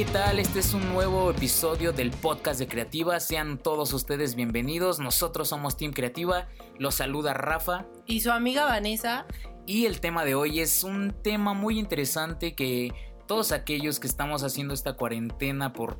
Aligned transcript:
¿qué 0.00 0.06
tal? 0.06 0.38
Este 0.38 0.60
es 0.60 0.72
un 0.72 0.94
nuevo 0.94 1.30
episodio 1.30 1.92
del 1.92 2.10
podcast 2.10 2.58
de 2.58 2.66
Creativa. 2.66 3.20
Sean 3.20 3.58
todos 3.58 3.92
ustedes 3.92 4.34
bienvenidos. 4.34 4.98
Nosotros 4.98 5.48
somos 5.48 5.76
Team 5.76 5.92
Creativa. 5.92 6.48
Los 6.78 6.94
saluda 6.94 7.34
Rafa. 7.34 7.84
Y 8.06 8.22
su 8.22 8.30
amiga 8.30 8.64
Vanessa. 8.64 9.26
Y 9.66 9.84
el 9.84 10.00
tema 10.00 10.24
de 10.24 10.34
hoy 10.34 10.60
es 10.60 10.84
un 10.84 11.14
tema 11.22 11.52
muy 11.52 11.78
interesante 11.78 12.54
que 12.54 12.94
todos 13.26 13.52
aquellos 13.52 14.00
que 14.00 14.06
estamos 14.06 14.42
haciendo 14.42 14.72
esta 14.72 14.94
cuarentena 14.94 15.74
por 15.74 15.98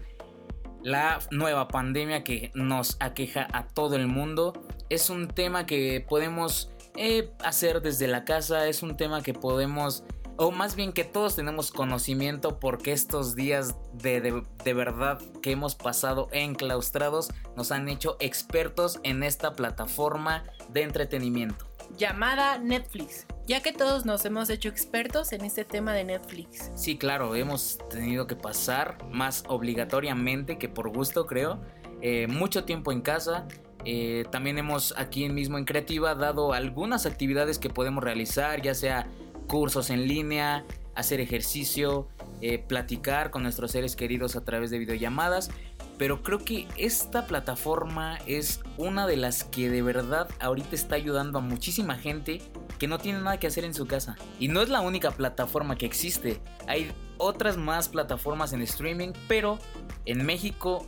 la 0.83 1.19
nueva 1.31 1.69
pandemia 1.69 2.25
que 2.25 2.53
nos 2.55 2.97
aqueja 3.01 3.49
a 3.53 3.69
todo 3.69 3.97
el 3.97 4.07
mundo, 4.07 4.55
es 4.89 5.11
un 5.11 5.29
tema 5.29 5.67
que 5.67 6.03
podemos 6.09 6.71
eh, 6.97 7.35
hacer 7.45 7.83
desde 7.83 8.07
la 8.07 8.25
casa, 8.25 8.67
es 8.67 8.83
un 8.83 8.97
tema 8.97 9.23
que 9.23 9.35
podemos 9.35 10.05
o 10.41 10.51
más 10.51 10.75
bien 10.75 10.95
que 10.95 11.05
todos 11.05 11.37
tenemos 11.37 11.71
conocimiento 11.71 12.59
porque 12.59 12.93
estos 12.93 13.37
días 13.37 13.77
de, 13.93 14.43
verdad 14.73 15.21
que 15.43 15.51
hemos 15.51 15.75
pasado 15.75 16.29
enclaustrados 16.33 17.31
nos 17.59 17.71
han 17.73 17.91
hecho 17.91 18.17
expertos 18.21 19.01
en 19.03 19.23
esta 19.23 19.53
plataforma 19.53 20.45
de 20.71 20.85
entretenimiento. 20.85 21.67
Llamada 21.99 22.57
Netflix, 22.57 23.27
ya 23.47 23.61
que 23.61 23.75
todos 23.75 24.07
nos 24.07 24.25
hemos 24.25 24.49
hecho 24.49 24.71
expertos 24.71 25.35
en 25.35 25.45
este 25.45 25.67
tema 25.67 25.93
de 25.93 26.05
Netflix. 26.05 26.71
Sí, 26.75 26.97
claro, 26.97 27.35
hemos 27.35 27.77
tenido 27.91 28.27
que 28.27 28.35
pasar 28.35 28.97
más 29.11 29.45
obligatoriamente 29.47 30.57
que 30.57 30.71
por 30.71 30.89
gusto 30.89 31.27
creo, 31.27 31.61
eh, 32.01 32.29
mucho 32.29 32.65
tiempo 32.65 32.93
en 32.93 33.03
casa, 33.03 33.47
eh, 33.85 34.25
también 34.31 34.57
hemos 34.57 34.95
aquí 34.97 35.29
mismo 35.29 35.59
en 35.59 35.67
Creativa 35.67 36.15
dado 36.15 36.55
algunas 36.55 37.05
actividades 37.05 37.59
que 37.59 37.69
podemos 37.69 38.03
realizar, 38.03 38.63
ya 38.63 38.75
sea 38.75 39.07
cursos 39.51 39.91
en 39.91 40.07
línea, 40.07 40.65
hacer 40.95 41.21
ejercicio, 41.21 42.07
eh, 42.41 42.59
platicar 42.59 43.33
con 43.33 43.43
nuestros 43.43 43.73
seres 43.73 43.97
queridos 43.97 44.37
a 44.37 44.45
través 44.45 44.71
de 44.71 44.79
videollamadas. 44.79 45.51
Pero 45.99 46.23
creo 46.23 46.39
que 46.39 46.69
esta 46.77 47.27
plataforma 47.27 48.19
es 48.27 48.61
una 48.79 49.09
de 49.09 49.17
las 49.17 49.43
que 49.43 49.69
de 49.69 49.83
verdad 49.83 50.29
ahorita 50.39 50.77
está 50.77 50.95
ayudando 50.95 51.39
a 51.39 51.43
muchísima 51.43 51.97
gente 51.97 52.41
que 52.79 52.87
no 52.87 52.99
tiene 52.99 53.19
nada 53.19 53.41
que 53.41 53.49
hacer 53.49 53.65
en 53.65 53.75
su 53.75 53.87
casa. 53.87 54.17
Y 54.39 54.47
no 54.47 54.63
es 54.63 54.69
la 54.69 54.83
única 54.83 55.11
plataforma 55.11 55.77
que 55.77 55.85
existe. 55.85 56.41
Hay 56.69 56.93
otras 57.19 57.57
más 57.57 57.89
plataformas 57.89 58.53
en 58.53 58.63
streaming, 58.63 59.13
pero 59.27 59.59
en 60.07 60.25
México 60.25 60.87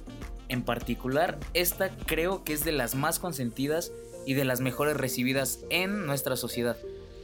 en 0.49 0.63
particular, 0.63 1.39
esta 1.53 1.91
creo 2.07 2.45
que 2.45 2.53
es 2.53 2.65
de 2.65 2.73
las 2.73 2.95
más 2.95 3.19
consentidas 3.19 3.91
y 4.25 4.35
de 4.35 4.45
las 4.45 4.61
mejores 4.61 4.97
recibidas 4.97 5.61
en 5.69 6.07
nuestra 6.07 6.37
sociedad. 6.37 6.77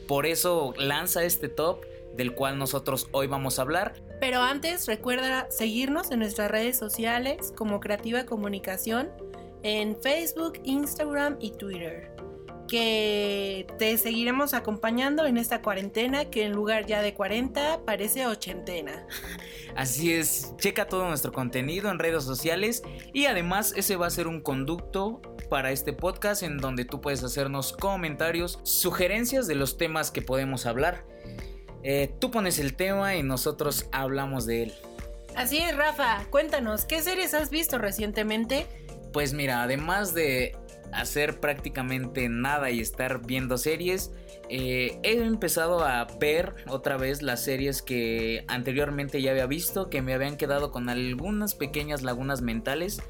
Por 0.09 0.25
eso 0.25 0.73
lanza 0.75 1.23
este 1.23 1.49
top 1.49 1.85
del 2.15 2.33
cual 2.33 2.57
nosotros 2.57 3.07
hoy 3.11 3.27
vamos 3.27 3.59
a 3.59 3.61
hablar. 3.61 3.93
Pero 4.19 4.41
antes 4.41 4.87
recuerda 4.87 5.45
seguirnos 5.51 6.09
en 6.09 6.17
nuestras 6.17 6.49
redes 6.49 6.79
sociales 6.79 7.53
como 7.55 7.79
Creativa 7.79 8.25
Comunicación 8.25 9.11
en 9.61 9.95
Facebook, 10.01 10.59
Instagram 10.63 11.37
y 11.39 11.51
Twitter. 11.51 12.11
Que 12.67 13.67
te 13.77 13.95
seguiremos 13.99 14.55
acompañando 14.55 15.27
en 15.27 15.37
esta 15.37 15.61
cuarentena 15.61 16.25
que 16.25 16.43
en 16.43 16.53
lugar 16.53 16.87
ya 16.87 17.03
de 17.03 17.13
40 17.13 17.85
parece 17.85 18.25
ochentena. 18.25 19.05
Así 19.75 20.11
es, 20.11 20.55
checa 20.57 20.87
todo 20.87 21.07
nuestro 21.07 21.31
contenido 21.31 21.91
en 21.91 21.99
redes 21.99 22.23
sociales 22.23 22.81
y 23.13 23.27
además 23.27 23.73
ese 23.75 23.95
va 23.95 24.07
a 24.07 24.09
ser 24.09 24.27
un 24.27 24.41
conducto 24.41 25.21
para 25.49 25.71
este 25.71 25.93
podcast 25.93 26.43
en 26.43 26.57
donde 26.57 26.85
tú 26.85 27.01
puedes 27.01 27.23
hacernos 27.23 27.73
comentarios, 27.73 28.59
sugerencias 28.63 29.47
de 29.47 29.55
los 29.55 29.77
temas 29.77 30.11
que 30.11 30.21
podemos 30.21 30.65
hablar. 30.65 31.03
Eh, 31.83 32.13
tú 32.19 32.31
pones 32.31 32.59
el 32.59 32.75
tema 32.75 33.15
y 33.15 33.23
nosotros 33.23 33.87
hablamos 33.91 34.45
de 34.45 34.63
él. 34.63 34.73
Así 35.35 35.57
es, 35.57 35.75
Rafa, 35.75 36.25
cuéntanos, 36.29 36.85
¿qué 36.85 37.01
series 37.01 37.33
has 37.33 37.49
visto 37.49 37.77
recientemente? 37.77 38.67
Pues 39.13 39.33
mira, 39.33 39.63
además 39.63 40.13
de 40.13 40.55
hacer 40.91 41.39
prácticamente 41.39 42.29
nada 42.29 42.71
y 42.71 42.79
estar 42.79 43.25
viendo 43.25 43.57
series, 43.57 44.11
eh, 44.49 44.99
he 45.03 45.21
empezado 45.21 45.85
a 45.85 46.05
ver 46.19 46.55
otra 46.67 46.97
vez 46.97 47.21
las 47.21 47.43
series 47.43 47.81
que 47.81 48.43
anteriormente 48.47 49.21
ya 49.21 49.31
había 49.31 49.45
visto, 49.45 49.89
que 49.89 50.01
me 50.01 50.13
habían 50.13 50.37
quedado 50.37 50.71
con 50.71 50.89
algunas 50.89 51.55
pequeñas 51.55 52.01
lagunas 52.01 52.41
mentales. 52.41 53.01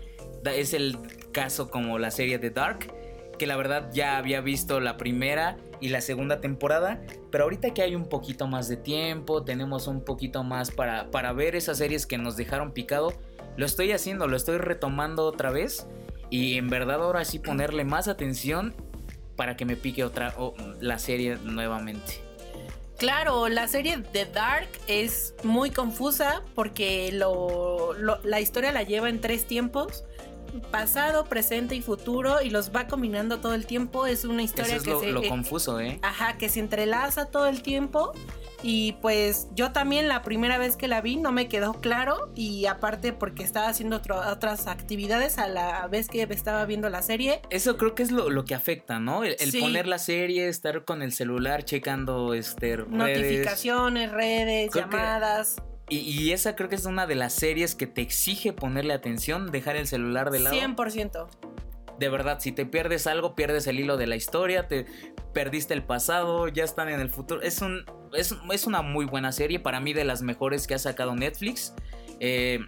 Es 0.46 0.74
el 0.74 0.98
caso 1.32 1.70
como 1.70 2.00
la 2.00 2.12
serie 2.12 2.40
de 2.40 2.50
Dark, 2.50 2.94
que 3.38 3.48
la 3.48 3.56
verdad 3.56 3.90
ya 3.94 4.18
había 4.18 4.42
visto 4.42 4.80
la 4.80 4.98
primera 4.98 5.58
y 5.80 5.90
la 5.90 6.02
segunda 6.02 6.42
temporada, 6.42 7.02
pero 7.32 7.46
ahorita 7.46 7.74
que 7.74 7.82
hay 7.82 7.96
un 7.96 8.08
poquito 8.08 8.48
más 8.48 8.68
de 8.68 8.78
tiempo, 8.78 9.44
tenemos 9.44 9.88
un 9.88 10.04
poquito 10.04 10.44
más 10.44 10.72
para, 10.72 11.10
para 11.10 11.34
ver 11.34 11.56
esas 11.56 11.78
series 11.78 12.06
que 12.06 12.18
nos 12.18 12.36
dejaron 12.36 12.74
picado, 12.74 13.14
lo 13.56 13.66
estoy 13.66 13.92
haciendo, 13.92 14.28
lo 14.28 14.38
estoy 14.38 14.58
retomando 14.58 15.26
otra 15.26 15.52
vez 15.52 15.88
y 16.30 16.58
en 16.58 16.68
verdad 16.68 17.02
ahora 17.02 17.26
sí 17.26 17.40
ponerle 17.40 17.86
más 17.86 18.08
atención 18.08 18.76
para 19.36 19.56
que 19.56 19.66
me 19.66 19.76
pique 19.78 20.04
otra 20.04 20.36
la 20.82 21.00
serie 21.00 21.38
nuevamente. 21.38 22.22
Claro, 22.98 23.48
la 23.48 23.70
serie 23.70 23.98
de 24.12 24.26
Dark 24.26 24.68
es 24.88 25.34
muy 25.44 25.72
confusa 25.72 26.44
porque 26.56 27.10
lo, 27.14 27.94
la 28.24 28.42
historia 28.42 28.74
la 28.74 28.84
lleva 28.84 29.08
en 29.08 29.22
tres 29.22 29.46
tiempos 29.46 30.04
pasado, 30.72 31.26
presente 31.26 31.76
y 31.76 31.82
futuro 31.82 32.42
y 32.42 32.50
los 32.50 32.74
va 32.76 32.88
combinando 32.88 33.40
todo 33.40 33.54
el 33.54 33.66
tiempo. 33.66 34.06
Es 34.06 34.26
una 34.26 34.44
historia 34.44 34.76
Eso 34.76 34.98
es 34.98 35.02
que 35.02 35.12
lo, 35.12 35.22
lo 35.22 35.28
confuso, 35.30 35.80
¿eh? 35.80 36.00
Ajá, 36.02 36.38
que 36.38 36.50
se 36.50 36.60
entrelaza 36.60 37.26
todo 37.26 37.48
el 37.48 37.62
tiempo. 37.62 38.14
Y 38.62 38.94
pues 39.02 39.48
yo 39.54 39.72
también 39.72 40.08
la 40.08 40.22
primera 40.22 40.58
vez 40.58 40.76
que 40.76 40.88
la 40.88 41.02
vi 41.02 41.16
no 41.16 41.32
me 41.32 41.48
quedó 41.48 41.74
claro 41.74 42.32
y 42.36 42.66
aparte 42.66 43.14
porque 43.14 43.44
estaba 43.44 43.70
haciendo 43.70 44.02
otras 44.28 44.68
actividades 44.68 45.38
a 45.38 45.48
la 45.48 45.88
vez 45.88 46.10
que 46.10 46.24
estaba 46.24 46.66
viendo 46.66 46.90
la 46.90 47.02
serie. 47.02 47.42
Eso 47.50 47.78
creo 47.78 47.96
que 47.96 48.04
es 48.04 48.12
lo, 48.12 48.46
que 48.46 48.56
afecta, 48.56 49.00
¿no? 49.00 49.24
El, 49.24 49.36
poner 49.60 49.88
la 49.88 50.00
serie, 50.00 50.48
estar 50.48 50.84
con 50.84 51.02
el 51.02 51.14
celular 51.14 51.64
checando 51.64 52.34
este, 52.34 52.78
notificaciones, 52.78 54.12
redes, 54.12 54.72
llamadas. 54.74 55.62
Y, 55.90 56.32
esa 56.34 56.56
creo 56.56 56.70
que 56.70 56.76
es 56.76 56.86
una 56.86 57.08
de 57.08 57.16
las 57.16 57.34
series 57.34 57.74
que 57.74 57.88
te 57.88 58.02
exige 58.02 58.54
ponerle 58.54 58.94
atención, 58.94 59.52
dejar 59.52 59.76
el 59.76 59.88
celular 59.88 60.30
de 60.30 60.40
lado. 60.40 60.56
100%. 60.56 61.28
De 61.98 62.10
verdad, 62.10 62.40
si 62.40 62.52
te 62.52 62.66
pierdes 62.66 63.08
algo, 63.08 63.36
pierdes 63.36 63.66
el 63.68 63.80
hilo 63.80 63.98
de 63.98 64.08
la 64.08 64.16
historia, 64.16 64.68
te 64.68 64.86
perdiste 65.34 65.74
el 65.74 65.84
pasado, 65.84 66.48
ya 66.48 66.64
están 66.64 66.90
en 66.90 67.00
el 67.00 67.10
futuro. 67.10 67.42
Es, 67.42 67.62
un, 67.62 67.86
es, 68.14 68.68
una 68.68 68.82
muy 68.82 69.06
buena 69.06 69.32
serie, 69.32 69.60
para 69.60 69.80
mí 69.80 69.94
de 69.94 70.06
las 70.06 70.22
mejores 70.22 70.68
que 70.68 70.76
ha 70.76 70.80
sacado 70.80 71.16
Netflix. 71.16 71.74
Eh, 72.20 72.60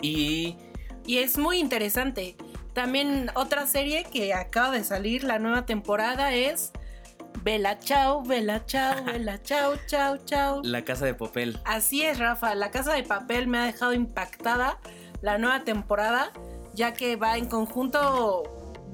y... 0.00 0.56
Y 1.04 1.18
es 1.18 1.38
muy 1.38 1.58
interesante. 1.58 2.36
También 2.72 3.30
otra 3.34 3.66
serie 3.66 4.04
que 4.04 4.34
acaba 4.34 4.70
de 4.70 4.84
salir, 4.84 5.24
la 5.24 5.38
nueva 5.38 5.66
temporada, 5.66 6.34
es 6.34 6.72
Vela 7.46 7.78
chao, 7.78 8.24
vela 8.24 8.66
chao, 8.66 9.04
vela 9.04 9.40
chao, 9.40 9.76
chao, 9.86 10.16
chao. 10.24 10.62
La 10.64 10.82
casa 10.82 11.06
de 11.06 11.14
papel. 11.14 11.60
Así 11.64 12.02
es, 12.02 12.18
Rafa. 12.18 12.56
La 12.56 12.72
casa 12.72 12.92
de 12.92 13.04
papel 13.04 13.46
me 13.46 13.58
ha 13.58 13.66
dejado 13.66 13.92
impactada 13.92 14.80
la 15.22 15.38
nueva 15.38 15.62
temporada, 15.62 16.32
ya 16.74 16.92
que 16.92 17.14
va 17.14 17.38
en 17.38 17.46
conjunto 17.46 18.42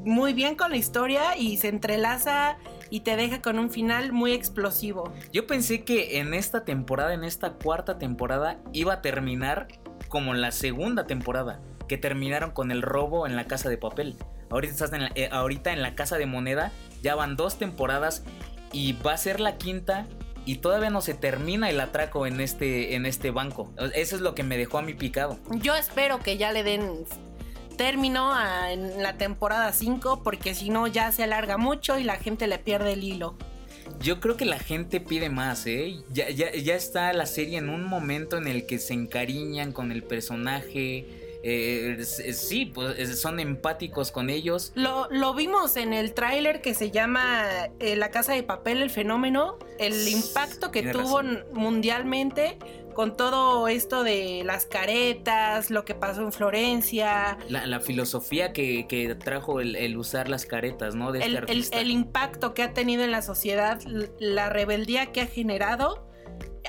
muy 0.05 0.35
bien 0.35 0.55
con 0.55 0.71
la 0.71 0.77
historia 0.77 1.35
y 1.35 1.57
se 1.57 1.69
entrelaza 1.69 2.59
y 2.91 3.01
te 3.01 3.17
deja 3.17 3.41
con 3.41 3.59
un 3.59 3.71
final 3.71 4.13
muy 4.13 4.33
explosivo. 4.33 5.15
Yo 5.33 5.47
pensé 5.47 5.83
que 5.83 6.19
en 6.19 6.35
esta 6.35 6.67
temporada, 6.67 7.15
en 7.15 7.25
esta 7.25 7.55
cuarta 7.55 7.97
temporada, 7.97 8.61
iba 8.75 8.93
a 8.93 9.01
terminar 9.01 9.69
como 10.11 10.35
la 10.35 10.51
segunda 10.51 11.07
temporada, 11.07 11.63
que 11.89 11.97
terminaron 11.97 12.51
con 12.51 12.71
el 12.71 12.83
robo 12.83 13.27
en 13.27 13.35
la 13.35 13.47
casa 13.47 13.71
de 13.71 13.79
papel. 13.79 14.19
Ahorita, 14.53 14.73
estás 14.73 14.93
en 14.93 15.03
la, 15.05 15.13
eh, 15.15 15.31
ahorita 15.33 15.73
en 15.73 15.81
la 15.81 15.95
casa 15.95 16.19
de 16.19 16.27
moneda 16.27 16.73
ya 17.03 17.15
van 17.15 17.37
dos 17.37 17.59
temporadas 17.59 18.23
y 18.71 18.93
va 18.93 19.15
a 19.15 19.17
ser 19.17 19.41
la 19.41 19.57
quinta 19.57 20.07
y 20.45 20.57
todavía 20.57 20.91
no 20.91 21.01
se 21.01 21.15
termina 21.15 21.71
el 21.71 21.81
atraco 21.81 22.27
en 22.27 22.41
este, 22.41 22.95
en 22.95 23.07
este 23.07 23.31
banco. 23.31 23.73
Eso 23.95 24.17
es 24.17 24.23
lo 24.23 24.35
que 24.35 24.43
me 24.43 24.59
dejó 24.59 24.79
a 24.79 24.83
mí 24.83 24.93
picado. 24.93 25.39
Yo 25.53 25.75
espero 25.75 26.19
que 26.19 26.37
ya 26.37 26.53
le 26.53 26.65
den 26.65 27.05
término 27.79 28.33
en 28.69 29.03
la 29.03 29.17
temporada 29.17 29.73
5 29.73 30.23
porque 30.23 30.55
si 30.55 30.69
no 30.69 30.87
ya 30.87 31.11
se 31.13 31.23
alarga 31.23 31.57
mucho 31.57 31.99
y 31.99 32.05
la 32.05 32.17
gente 32.17 32.47
le 32.47 32.59
pierde 32.59 32.93
el 32.93 33.05
hilo. 33.05 33.37
Yo 34.01 34.21
creo 34.21 34.37
que 34.37 34.45
la 34.45 34.59
gente 34.59 35.01
pide 35.01 35.31
más, 35.31 35.67
¿eh? 35.67 35.97
Ya, 36.11 36.29
ya, 36.29 36.53
ya 36.53 36.75
está 36.75 37.13
la 37.13 37.27
serie 37.27 37.59
en 37.59 37.69
un 37.69 37.85
momento 37.85 38.37
en 38.37 38.47
el 38.47 38.67
que 38.67 38.79
se 38.79 38.95
encariñan 38.95 39.73
con 39.73 39.93
el 39.93 40.03
personaje 40.03 41.22
eh, 41.43 42.05
sí, 42.05 42.67
pues 42.67 43.21
son 43.21 43.41
empáticos 43.41 44.13
con 44.13 44.31
ellos. 44.31 44.73
Lo, 44.75 45.09
lo 45.11 45.35
vimos 45.35 45.77
en 45.77 45.93
el 45.93 46.15
tráiler 46.15 46.61
que 46.61 46.75
se 46.75 46.91
llama 46.91 47.47
eh, 47.81 47.97
La 47.97 48.11
Casa 48.11 48.33
de 48.33 48.43
Papel, 48.43 48.81
el 48.81 48.91
fenómeno, 48.91 49.59
el 49.79 50.09
impacto 50.09 50.71
que 50.71 50.83
tuvo 50.93 51.23
mundialmente 51.53 52.59
con 52.95 53.17
todo 53.17 53.69
esto 53.69 54.05
de 54.05 54.43
las 54.45 54.67
caretas, 54.67 55.71
lo 55.71 55.85
que 55.85 55.95
pasó 55.95 56.23
en 56.23 56.33
Florencia. 56.33 57.39
La, 57.49 57.81
filosofía 57.81 58.53
que, 58.53 59.17
trajo 59.23 59.61
el, 59.61 59.97
usar 59.97 60.29
las 60.29 60.47
caretas, 60.47 60.95
¿no? 60.95 61.11
De 61.11 61.21
este 61.21 61.81
el 61.81 61.91
impacto 61.91 62.55
que 62.55 62.63
ha 62.63 62.73
tenido 62.73 63.03
en 63.03 63.11
la 63.11 63.23
sociedad, 63.23 63.81
la 64.19 64.51
rebeldía 64.51 65.07
que 65.07 65.23
ha 65.23 65.27
generado 65.27 66.12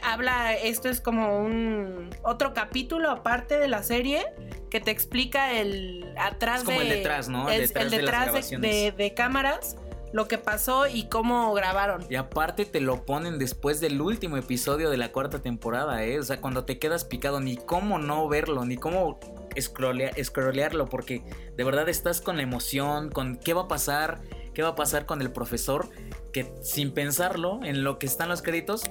habla, 0.02 0.54
esto 0.56 0.90
es 0.90 1.00
como 1.02 1.40
un 1.40 2.10
otro 2.24 2.54
capítulo 2.54 3.10
aparte 3.12 3.60
de 3.60 3.68
la 3.68 3.84
serie 3.84 4.26
que 4.70 4.80
te 4.80 4.92
explica 4.92 5.54
el 5.54 6.06
atrás 6.18 6.60
Es 6.62 6.66
como 6.66 6.80
de 6.80 6.88
el 6.90 6.98
detrás, 6.98 7.30
¿no? 7.30 7.50
el, 7.50 7.62
detrás 7.62 7.84
el 7.86 7.92
de 7.92 7.98
detrás 7.98 8.20
de, 8.22 8.32
grabaciones. 8.32 8.72
de- 8.72 8.92
de 9.04 9.14
cámaras, 9.14 9.76
lo 10.12 10.28
que 10.28 10.38
pasó 10.38 10.88
y 10.88 11.08
cómo 11.10 11.54
grabaron. 11.54 12.06
Y 12.10 12.16
aparte 12.16 12.66
te 12.66 12.82
lo 12.82 13.04
ponen 13.06 13.40
después 13.40 13.80
del 13.82 14.00
último 14.02 14.38
episodio 14.38 14.90
de 14.90 14.98
la 14.98 15.12
cuarta 15.12 15.42
temporada, 15.42 16.04
¿eh? 16.04 16.20
O 16.20 16.24
sea, 16.24 16.40
cuando 16.40 16.66
te 16.66 16.78
quedas 16.80 17.04
picado, 17.06 17.40
ni 17.40 17.58
cómo 17.58 17.98
no 18.00 18.28
verlo, 18.28 18.64
ni 18.66 18.78
cómo 18.78 19.20
scrollea- 19.56 20.14
scrollearlo, 20.24 20.88
porque 20.88 21.24
de 21.56 21.64
verdad 21.64 21.90
estás 21.90 22.22
con 22.22 22.38
la 22.38 22.44
emoción, 22.44 23.10
con 23.10 23.38
qué 23.38 23.54
va 23.54 23.64
a 23.64 23.68
pasar, 23.68 24.22
qué 24.54 24.62
va 24.62 24.70
a 24.70 24.76
pasar 24.76 25.06
con 25.08 25.22
el 25.22 25.32
profesor, 25.32 25.90
que 26.32 26.54
sin 26.62 26.92
pensarlo 26.94 27.60
en 27.64 27.84
lo 27.84 27.98
que 27.98 28.06
están 28.06 28.30
los 28.30 28.42
créditos, 28.44 28.84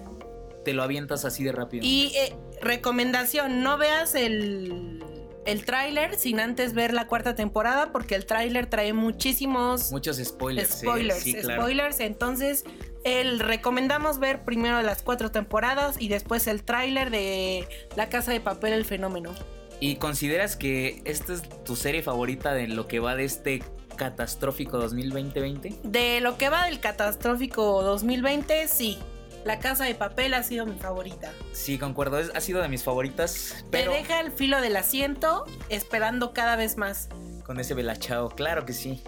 te 0.64 0.72
lo 0.72 0.82
avientas 0.82 1.24
así 1.24 1.44
de 1.44 1.52
rápido. 1.52 1.84
Y 1.86 2.12
eh, 2.16 2.34
recomendación, 2.60 3.62
no 3.62 3.78
veas 3.78 4.14
el 4.14 5.02
el 5.44 5.64
tráiler 5.64 6.14
sin 6.16 6.38
antes 6.38 6.72
ver 6.72 6.94
la 6.94 7.08
cuarta 7.08 7.34
temporada 7.34 7.90
porque 7.90 8.14
el 8.14 8.26
tráiler 8.26 8.66
trae 8.66 8.92
muchísimos 8.92 9.90
Muchos 9.90 10.18
spoilers. 10.18 10.70
spoilers, 10.78 11.20
Sí, 11.22 11.34
claro. 11.34 11.62
spoilers, 11.62 11.98
entonces 12.00 12.64
el 13.04 13.40
recomendamos 13.40 14.20
ver 14.20 14.44
primero 14.44 14.80
las 14.82 15.02
cuatro 15.02 15.32
temporadas 15.32 15.96
y 16.00 16.06
después 16.08 16.46
el 16.46 16.62
tráiler 16.62 17.10
de 17.10 17.66
La 17.96 18.08
Casa 18.08 18.30
de 18.30 18.40
Papel 18.40 18.72
el 18.72 18.84
fenómeno. 18.84 19.34
¿Y 19.80 19.96
consideras 19.96 20.54
que 20.54 21.02
esta 21.06 21.32
es 21.32 21.42
tu 21.64 21.74
serie 21.74 22.04
favorita 22.04 22.54
de 22.54 22.68
lo 22.68 22.86
que 22.86 23.00
va 23.00 23.16
de 23.16 23.24
este 23.24 23.64
catastrófico 23.96 24.80
2020-20? 24.80 25.80
De 25.82 26.20
lo 26.20 26.38
que 26.38 26.50
va 26.50 26.66
del 26.66 26.78
catastrófico 26.78 27.82
2020, 27.82 28.68
sí. 28.68 28.96
La 29.44 29.58
Casa 29.58 29.84
de 29.84 29.94
Papel 29.94 30.34
ha 30.34 30.42
sido 30.42 30.66
mi 30.66 30.78
favorita. 30.78 31.32
Sí, 31.52 31.78
concuerdo, 31.78 32.18
es- 32.18 32.30
ha 32.34 32.40
sido 32.40 32.62
de 32.62 32.68
mis 32.68 32.84
favoritas, 32.84 33.64
pero 33.70 33.90
Te 33.92 33.98
deja 33.98 34.20
el 34.20 34.30
filo 34.32 34.60
del 34.60 34.76
asiento 34.76 35.44
esperando 35.68 36.32
cada 36.32 36.56
vez 36.56 36.76
más. 36.76 37.08
con 37.44 37.58
ese 37.58 37.74
velachao, 37.74 38.30
claro 38.30 38.64
que 38.64 38.72
sí. 38.72 39.02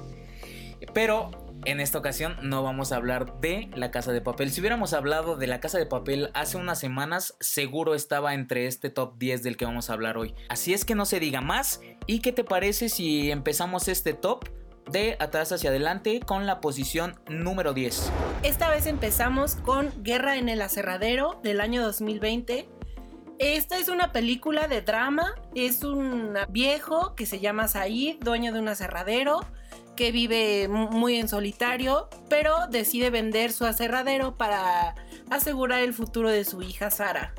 Pero 0.93 1.31
en 1.65 1.81
esta 1.81 1.99
ocasión 1.99 2.37
no 2.43 2.63
vamos 2.63 2.93
a 2.93 2.97
hablar 2.97 3.41
de 3.41 3.71
La 3.75 3.91
Casa 3.91 4.13
de 4.13 4.21
Papel. 4.21 4.51
Si 4.51 4.61
hubiéramos 4.61 4.93
hablado 4.93 5.37
de 5.37 5.47
La 5.47 5.61
Casa 5.61 5.79
de 5.79 5.87
Papel 5.87 6.31
hace 6.35 6.57
unas 6.57 6.79
semanas, 6.79 7.37
seguro 7.41 7.95
estaba 7.95 8.35
entre 8.35 8.67
este 8.67 8.91
top 8.91 9.17
10 9.19 9.43
del 9.45 9.57
que 9.57 9.65
vamos 9.65 9.89
a 9.89 9.95
hablar 9.95 10.19
hoy. 10.19 10.35
Así 10.49 10.75
es 10.75 10.85
que 10.85 10.95
no 10.95 11.07
se 11.07 11.21
diga 11.21 11.41
más. 11.41 11.81
¿Y 12.07 12.19
qué 12.21 12.33
te 12.33 12.45
parece 12.45 12.89
si 12.89 13.31
empezamos 13.31 13.89
este 13.89 14.13
top 14.15 14.45
de 14.91 15.17
atrás 15.19 15.51
hacia 15.53 15.71
adelante 15.71 16.21
con 16.21 16.47
la 16.47 16.61
posición 16.61 17.19
número 17.29 17.73
10? 17.73 18.11
Esta 18.43 18.71
vez 18.71 18.87
empezamos 18.87 19.57
con 19.57 19.91
Guerra 20.03 20.37
en 20.37 20.49
el 20.49 20.63
Aserradero 20.63 21.41
del 21.43 21.61
año 21.61 21.83
2020. 21.83 22.69
Esta 23.39 23.79
es 23.79 23.89
una 23.89 24.13
película 24.13 24.69
de 24.69 24.81
drama. 24.83 25.35
Es 25.55 25.83
un 25.83 26.35
viejo 26.51 27.15
que 27.17 27.27
se 27.27 27.41
llama 27.41 27.67
Said, 27.69 28.19
dueño 28.21 28.53
de 28.53 28.61
un 28.61 28.69
aserradero, 28.69 29.41
que 29.97 30.13
vive 30.13 30.69
mu- 30.69 30.91
muy 30.91 31.17
en 31.17 31.29
solitario, 31.29 32.09
pero 32.29 32.67
decide 32.69 33.11
vender 33.11 33.53
su 33.53 33.65
aserradero 33.65 34.37
para 34.37 34.95
asegurar 35.31 35.81
el 35.81 35.95
futuro 35.95 36.31
de 36.31 36.45
su 36.45 36.63
hija 36.63 36.91
Sara. 36.91 37.35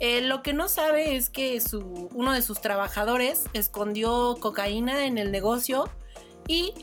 Eh, 0.00 0.20
lo 0.22 0.42
que 0.44 0.52
no 0.52 0.68
sabe 0.68 1.16
es 1.16 1.28
que 1.28 1.60
su- 1.60 2.08
uno 2.14 2.32
de 2.32 2.42
sus 2.42 2.60
trabajadores 2.60 3.44
escondió 3.52 4.36
cocaína 4.40 5.06
en 5.06 5.18
el 5.18 5.32
negocio 5.32 5.88
y 6.48 6.74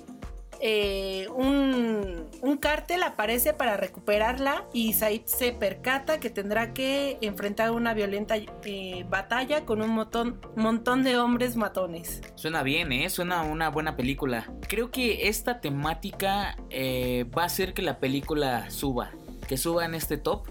eh, 0.61 1.27
un, 1.35 2.29
un 2.41 2.57
cártel 2.57 3.03
aparece 3.03 3.53
para 3.53 3.75
recuperarla 3.75 4.63
y 4.71 4.93
Said 4.93 5.23
se 5.25 5.51
percata 5.51 6.19
que 6.19 6.29
tendrá 6.29 6.73
que 6.73 7.17
enfrentar 7.21 7.71
una 7.71 7.93
violenta 7.93 8.35
eh, 8.37 9.05
batalla 9.09 9.65
con 9.65 9.81
un 9.81 9.89
montón, 9.89 10.39
montón 10.55 11.03
de 11.03 11.17
hombres 11.17 11.55
matones. 11.57 12.21
Suena 12.35 12.63
bien, 12.63 12.91
¿eh? 12.93 13.09
Suena 13.09 13.41
una 13.41 13.69
buena 13.69 13.97
película. 13.97 14.49
Creo 14.67 14.91
que 14.91 15.27
esta 15.27 15.59
temática 15.59 16.55
eh, 16.69 17.25
va 17.37 17.43
a 17.43 17.45
hacer 17.47 17.73
que 17.73 17.81
la 17.81 17.99
película 17.99 18.69
suba. 18.69 19.11
Que 19.47 19.57
suba 19.57 19.85
en 19.85 19.93
este 19.93 20.17
top. 20.17 20.47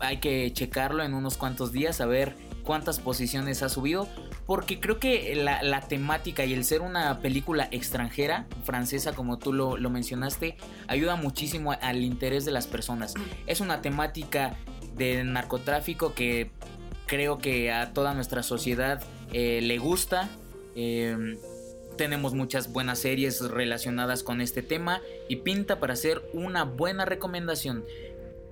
Hay 0.00 0.18
que 0.18 0.52
checarlo 0.52 1.02
en 1.02 1.14
unos 1.14 1.36
cuantos 1.36 1.70
días 1.72 2.00
a 2.00 2.06
ver 2.06 2.34
cuántas 2.64 2.98
posiciones 2.98 3.62
ha 3.62 3.68
subido. 3.68 4.08
Porque 4.46 4.78
creo 4.78 4.98
que 4.98 5.34
la, 5.34 5.80
temática 5.82 6.44
y 6.44 6.52
el 6.52 6.64
ser 6.64 6.82
una 6.82 7.20
película 7.20 7.68
extranjera, 7.70 8.46
francesa 8.64 9.14
como 9.14 9.38
tú 9.38 9.52
lo, 9.52 9.78
mencionaste, 9.90 10.56
ayuda 10.86 11.16
muchísimo 11.16 11.72
al 11.72 12.02
interés 12.02 12.44
de 12.44 12.52
las 12.52 12.66
personas. 12.66 13.14
Es 13.46 13.60
una 13.60 13.80
temática 13.80 14.56
de 14.96 15.24
narcotráfico 15.24 16.14
que 16.14 16.50
creo 17.06 17.38
que 17.38 17.72
a 17.72 17.92
toda 17.92 18.14
nuestra 18.14 18.42
sociedad 18.42 19.02
eh, 19.32 19.60
le 19.62 19.78
gusta. 19.78 20.28
Eh, 20.76 21.38
tenemos 21.96 22.34
muchas 22.34 22.72
buenas 22.72 22.98
series 22.98 23.40
relacionadas 23.40 24.22
con 24.22 24.40
este 24.40 24.62
tema 24.62 25.00
y 25.28 25.36
pinta 25.36 25.78
para 25.80 25.94
hacer 25.94 26.22
una 26.32 26.64
buena 26.64 27.04
recomendación. 27.04 27.84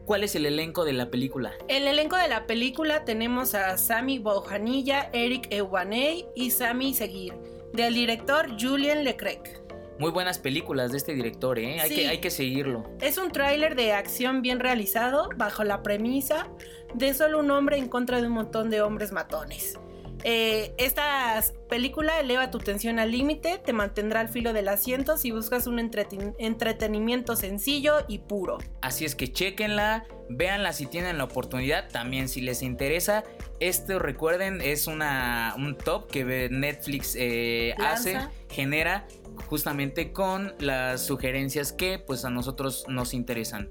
¿Cuál 0.05 0.25
es 0.25 0.35
el 0.35 0.47
elenco 0.47 0.85
de 0.85 0.93
la 0.93 1.11
película? 1.11 1.53
El 1.69 1.87
elenco 1.87 2.17
de 2.17 2.29
la 2.29 2.47
película 2.47 3.05
tenemos 3.05 3.55
a 3.55 3.79
Sami 3.79 4.19
Bouhanilla, 4.19 5.11
Eric 5.13 5.47
Ewaney 5.51 6.27
y 6.35 6.51
Sami 6.51 6.93
Seguir, 6.93 7.35
del 7.73 7.95
director 7.95 8.49
Julien 8.61 9.05
Leclerc. 9.05 9.63
Muy 10.01 10.11
buenas 10.11 10.39
películas 10.41 10.91
de 10.91 10.99
este 10.99 11.15
director, 11.15 11.59
¿eh? 11.59 11.81
Hay, 11.81 11.89
Sí. 11.91 11.95
que, 11.95 12.09
hay 12.09 12.19
que 12.19 12.31
seguirlo. 12.31 12.83
Es 13.01 13.17
un 13.19 13.31
tráiler 13.31 13.77
de 13.77 13.93
acción 13.93 14.43
bien 14.43 14.59
realizado 14.59 15.29
bajo 15.37 15.63
la 15.63 15.83
premisa 15.85 16.49
de 16.95 17.15
solo 17.15 17.39
un 17.39 17.51
hombre 17.53 17.77
en 17.79 17.89
contra 17.89 18.21
de 18.21 18.27
un 18.27 18.33
montón 18.33 18.71
de 18.71 18.83
hombres 18.83 19.13
matones. 19.13 19.79
Eh, 20.25 20.75
esta 20.79 21.43
película 21.69 22.21
eleva 22.21 22.51
tu 22.51 22.59
tensión 22.59 22.99
al 22.99 23.11
límite, 23.11 23.59
te 23.59 23.73
mantendrá 23.73 24.21
al 24.21 24.29
filo 24.29 24.53
del 24.53 24.69
asiento 24.69 25.17
si 25.17 25.31
buscas 25.31 25.67
un 25.67 25.79
entreten- 25.79 26.35
entretenimiento 26.39 27.37
sencillo 27.37 28.05
y 28.09 28.19
puro. 28.19 28.59
Así 28.81 29.05
es 29.05 29.15
que 29.15 29.33
chequenla, 29.33 30.05
véanla 30.29 30.73
si 30.73 30.87
tienen 30.87 31.19
la 31.19 31.25
oportunidad, 31.25 31.89
también 31.89 32.29
si 32.29 32.41
les 32.41 32.63
interesa. 32.63 33.25
Esto 33.61 33.99
recuerden, 33.99 34.61
es 34.61 34.87
una, 34.87 35.55
un 35.57 35.77
top 35.77 36.11
que 36.11 36.49
Netflix 36.51 37.17
eh, 37.19 37.75
hace, 37.79 38.19
genera 38.49 39.07
justamente 39.47 40.13
con 40.13 40.55
las 40.59 41.07
sugerencias 41.07 41.73
que 41.73 41.99
pues 41.99 42.25
a 42.25 42.31
nosotros 42.31 42.85
nos 42.89 43.15
interesan. 43.15 43.71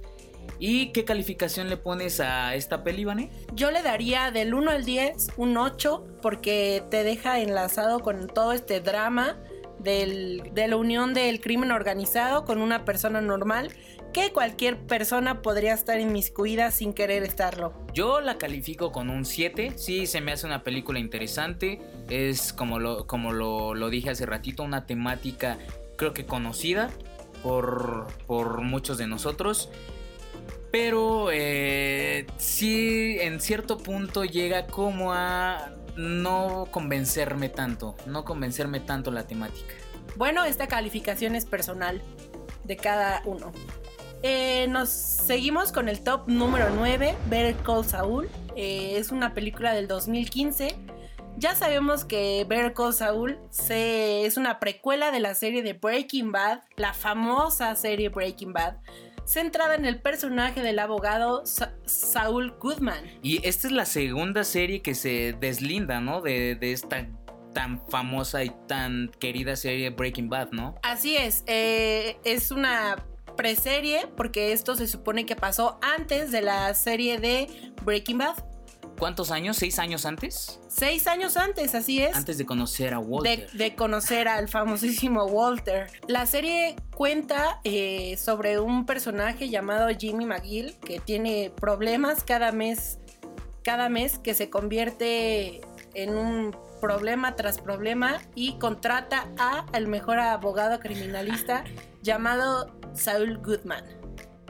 ¿Y 0.59 0.91
qué 0.91 1.05
calificación 1.05 1.69
le 1.69 1.77
pones 1.77 2.19
a 2.19 2.53
esta 2.55 2.83
peli, 2.83 3.03
Vane? 3.05 3.31
Yo 3.53 3.71
le 3.71 3.81
daría 3.81 4.29
del 4.31 4.53
1 4.53 4.69
al 4.71 4.85
10 4.85 5.29
un 5.37 5.57
8 5.57 6.05
porque 6.21 6.83
te 6.91 7.03
deja 7.03 7.39
enlazado 7.39 7.99
con 8.01 8.27
todo 8.27 8.53
este 8.53 8.79
drama 8.79 9.37
del- 9.79 10.43
de 10.53 10.67
la 10.67 10.75
unión 10.77 11.13
del 11.15 11.41
crimen 11.41 11.71
organizado 11.71 12.45
con 12.45 12.61
una 12.61 12.85
persona 12.85 13.21
normal 13.21 13.71
que 14.13 14.31
cualquier 14.33 14.77
persona 14.77 15.41
podría 15.41 15.73
estar 15.73 15.99
inmiscuida 15.99 16.69
sin 16.69 16.93
querer 16.93 17.23
estarlo. 17.23 17.73
Yo 17.93 18.19
la 18.21 18.37
califico 18.37 18.91
con 18.91 19.09
un 19.09 19.23
7. 19.25 19.71
Sí, 19.77 20.05
se 20.05 20.19
me 20.21 20.33
hace 20.33 20.45
una 20.45 20.63
película 20.63 20.99
interesante. 20.99 21.79
Es 22.09 22.51
como 22.53 22.77
lo, 22.77 23.07
como 23.07 23.31
lo, 23.31 23.73
lo 23.73 23.89
dije 23.89 24.09
hace 24.09 24.25
ratito, 24.25 24.63
una 24.63 24.85
temática 24.85 25.57
creo 25.95 26.13
que 26.13 26.25
conocida 26.25 26.89
por, 27.41 28.07
por 28.27 28.61
muchos 28.61 28.97
de 28.97 29.07
nosotros. 29.07 29.69
Pero 30.71 31.29
eh, 31.31 32.25
sí, 32.37 33.17
en 33.19 33.41
cierto 33.41 33.77
punto 33.77 34.23
llega 34.23 34.67
como 34.67 35.11
a 35.13 35.71
no 35.97 36.67
convencerme 36.71 37.49
tanto. 37.49 37.95
No 38.05 38.23
convencerme 38.23 38.79
tanto 38.79 39.11
la 39.11 39.27
temática. 39.27 39.73
Bueno, 40.15 40.45
esta 40.45 40.67
calificación 40.67 41.35
es 41.35 41.45
personal 41.45 42.01
de 42.63 42.77
cada 42.77 43.21
uno. 43.25 43.51
Eh, 44.23 44.67
nos 44.69 44.89
seguimos 44.89 45.71
con 45.71 45.89
el 45.89 46.01
top 46.01 46.27
número 46.27 46.69
9, 46.69 47.15
Better 47.29 47.55
Call 47.63 47.83
Saul. 47.83 48.29
Eh, 48.55 48.93
es 48.97 49.11
una 49.11 49.33
película 49.33 49.73
del 49.73 49.87
2015. 49.87 50.77
Ya 51.37 51.55
sabemos 51.55 52.05
que 52.05 52.45
Better 52.47 52.73
Call 52.73 52.93
Saul 52.93 53.39
es 53.69 54.37
una 54.37 54.59
precuela 54.59 55.11
de 55.11 55.19
la 55.19 55.33
serie 55.33 55.63
de 55.63 55.73
Breaking 55.73 56.31
Bad, 56.31 56.61
la 56.75 56.93
famosa 56.93 57.73
serie 57.75 58.09
Breaking 58.09 58.53
Bad, 58.53 58.75
centrada 59.25 59.75
en 59.75 59.85
el 59.85 60.01
personaje 60.01 60.61
del 60.61 60.79
abogado 60.79 61.45
Sa- 61.45 61.73
Saul 61.85 62.51
Goodman. 62.59 63.03
Y 63.21 63.45
esta 63.47 63.67
es 63.67 63.73
la 63.73 63.85
segunda 63.85 64.43
serie 64.43 64.81
que 64.81 64.95
se 64.95 65.33
deslinda, 65.39 65.99
¿no? 66.01 66.21
De, 66.21 66.55
de 66.55 66.71
esta 66.73 67.07
tan 67.53 67.85
famosa 67.89 68.43
y 68.43 68.51
tan 68.67 69.11
querida 69.19 69.55
serie 69.55 69.89
Breaking 69.89 70.29
Bad, 70.29 70.51
¿no? 70.51 70.75
Así 70.83 71.17
es, 71.17 71.43
eh, 71.47 72.17
es 72.23 72.51
una 72.51 73.03
preserie 73.35 74.07
porque 74.15 74.51
esto 74.53 74.75
se 74.75 74.87
supone 74.87 75.25
que 75.25 75.35
pasó 75.35 75.79
antes 75.81 76.31
de 76.31 76.41
la 76.41 76.73
serie 76.73 77.17
de 77.19 77.47
Breaking 77.83 78.17
Bad. 78.19 78.35
¿Cuántos 79.01 79.31
años? 79.31 79.57
¿Seis 79.57 79.79
años 79.79 80.05
antes? 80.05 80.59
Seis 80.67 81.07
años 81.07 81.35
antes, 81.35 81.73
así 81.73 82.03
es. 82.03 82.15
Antes 82.15 82.37
de 82.37 82.45
conocer 82.45 82.93
a 82.93 82.99
de, 82.99 83.03
Walter. 83.03 83.51
de 83.51 83.73
conocer 83.73 84.27
al 84.27 84.47
famosísimo 84.47 85.25
Walter. 85.25 85.87
La 86.07 86.27
serie 86.27 86.75
cuenta 86.95 87.59
eh, 87.63 88.15
sobre 88.17 88.59
un 88.59 88.85
personaje 88.85 89.49
llamado 89.49 89.87
Jimmy 89.97 90.27
McGill 90.27 90.75
que 90.77 90.99
tiene 90.99 91.51
problemas 91.59 92.23
cada 92.23 92.51
mes. 92.51 92.99
cada 93.63 93.89
mes 93.89 94.19
que 94.19 94.35
se 94.35 94.51
convierte 94.51 95.61
en 95.95 96.15
un 96.15 96.55
problema 96.79 97.35
tras 97.35 97.57
problema 97.57 98.21
y 98.35 98.59
contrata 98.59 99.31
a 99.39 99.65
el 99.73 99.87
mejor 99.87 100.19
abogado 100.19 100.79
criminalista 100.79 101.63
llamado 102.03 102.71
Saul 102.93 103.39
Goodman. 103.39 103.83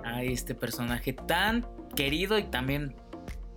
A 0.03 0.23
este 0.23 0.55
personaje 0.55 1.13
tan 1.13 1.65
querido 1.95 2.37
y 2.37 2.43
también 2.43 3.00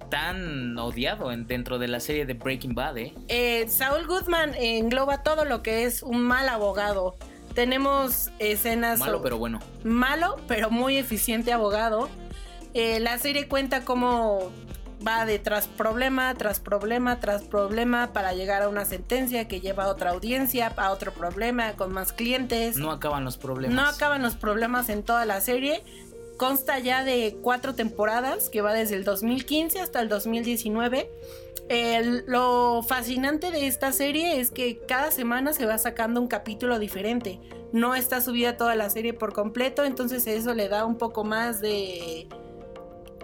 tan 0.08 0.78
odiado 0.78 1.32
en, 1.32 1.46
dentro 1.46 1.78
de 1.78 1.88
la 1.88 2.00
serie 2.00 2.26
de 2.26 2.34
Breaking 2.34 2.74
Bad, 2.74 2.98
¿eh? 2.98 3.14
Eh, 3.28 3.66
Saul 3.68 4.06
Goodman 4.06 4.54
engloba 4.54 5.22
todo 5.22 5.44
lo 5.44 5.62
que 5.62 5.84
es 5.84 6.02
un 6.02 6.22
mal 6.22 6.48
abogado. 6.48 7.16
Tenemos 7.54 8.30
escenas... 8.38 8.98
Malo 8.98 9.22
pero 9.22 9.38
bueno. 9.38 9.60
Malo 9.84 10.36
pero 10.48 10.70
muy 10.70 10.96
eficiente 10.96 11.52
abogado. 11.52 12.08
Eh, 12.74 12.98
la 13.00 13.18
serie 13.18 13.46
cuenta 13.46 13.84
cómo 13.84 14.50
va 15.06 15.26
de 15.26 15.38
tras 15.38 15.68
problema, 15.68 16.34
tras 16.34 16.60
problema, 16.60 17.20
tras 17.20 17.42
problema 17.42 18.12
para 18.12 18.32
llegar 18.32 18.62
a 18.62 18.68
una 18.68 18.84
sentencia 18.84 19.46
que 19.46 19.60
lleva 19.60 19.84
a 19.84 19.88
otra 19.88 20.10
audiencia, 20.10 20.72
a 20.76 20.90
otro 20.90 21.12
problema, 21.12 21.74
con 21.74 21.92
más 21.92 22.12
clientes. 22.12 22.76
No 22.76 22.90
acaban 22.90 23.24
los 23.24 23.36
problemas. 23.36 23.76
No 23.76 23.88
acaban 23.88 24.22
los 24.22 24.34
problemas 24.34 24.88
en 24.88 25.02
toda 25.02 25.24
la 25.24 25.40
serie. 25.40 25.82
Consta 26.36 26.78
ya 26.78 27.04
de 27.04 27.36
cuatro 27.42 27.74
temporadas 27.74 28.48
que 28.50 28.60
va 28.60 28.72
desde 28.72 28.96
el 28.96 29.04
2015 29.04 29.80
hasta 29.80 30.00
el 30.00 30.08
2019. 30.08 31.10
lo 32.26 32.82
fascinante 32.82 33.50
de 33.50 33.66
esta 33.66 33.92
serie 33.92 34.40
es 34.40 34.50
que 34.50 34.78
cada 34.78 35.10
semana 35.10 35.52
se 35.52 35.66
va 35.66 35.78
sacando 35.78 36.20
un 36.20 36.26
capítulo 36.26 36.78
diferente. 36.78 37.40
No 37.72 37.94
está 37.94 38.20
subida 38.20 38.56
toda 38.56 38.74
la 38.74 38.90
serie 38.90 39.14
por 39.14 39.32
completo, 39.32 39.84
entonces 39.84 40.26
eso 40.26 40.54
le 40.54 40.68
da 40.68 40.84
un 40.84 40.96
poco 40.96 41.24
más 41.24 41.60
de 41.60 42.28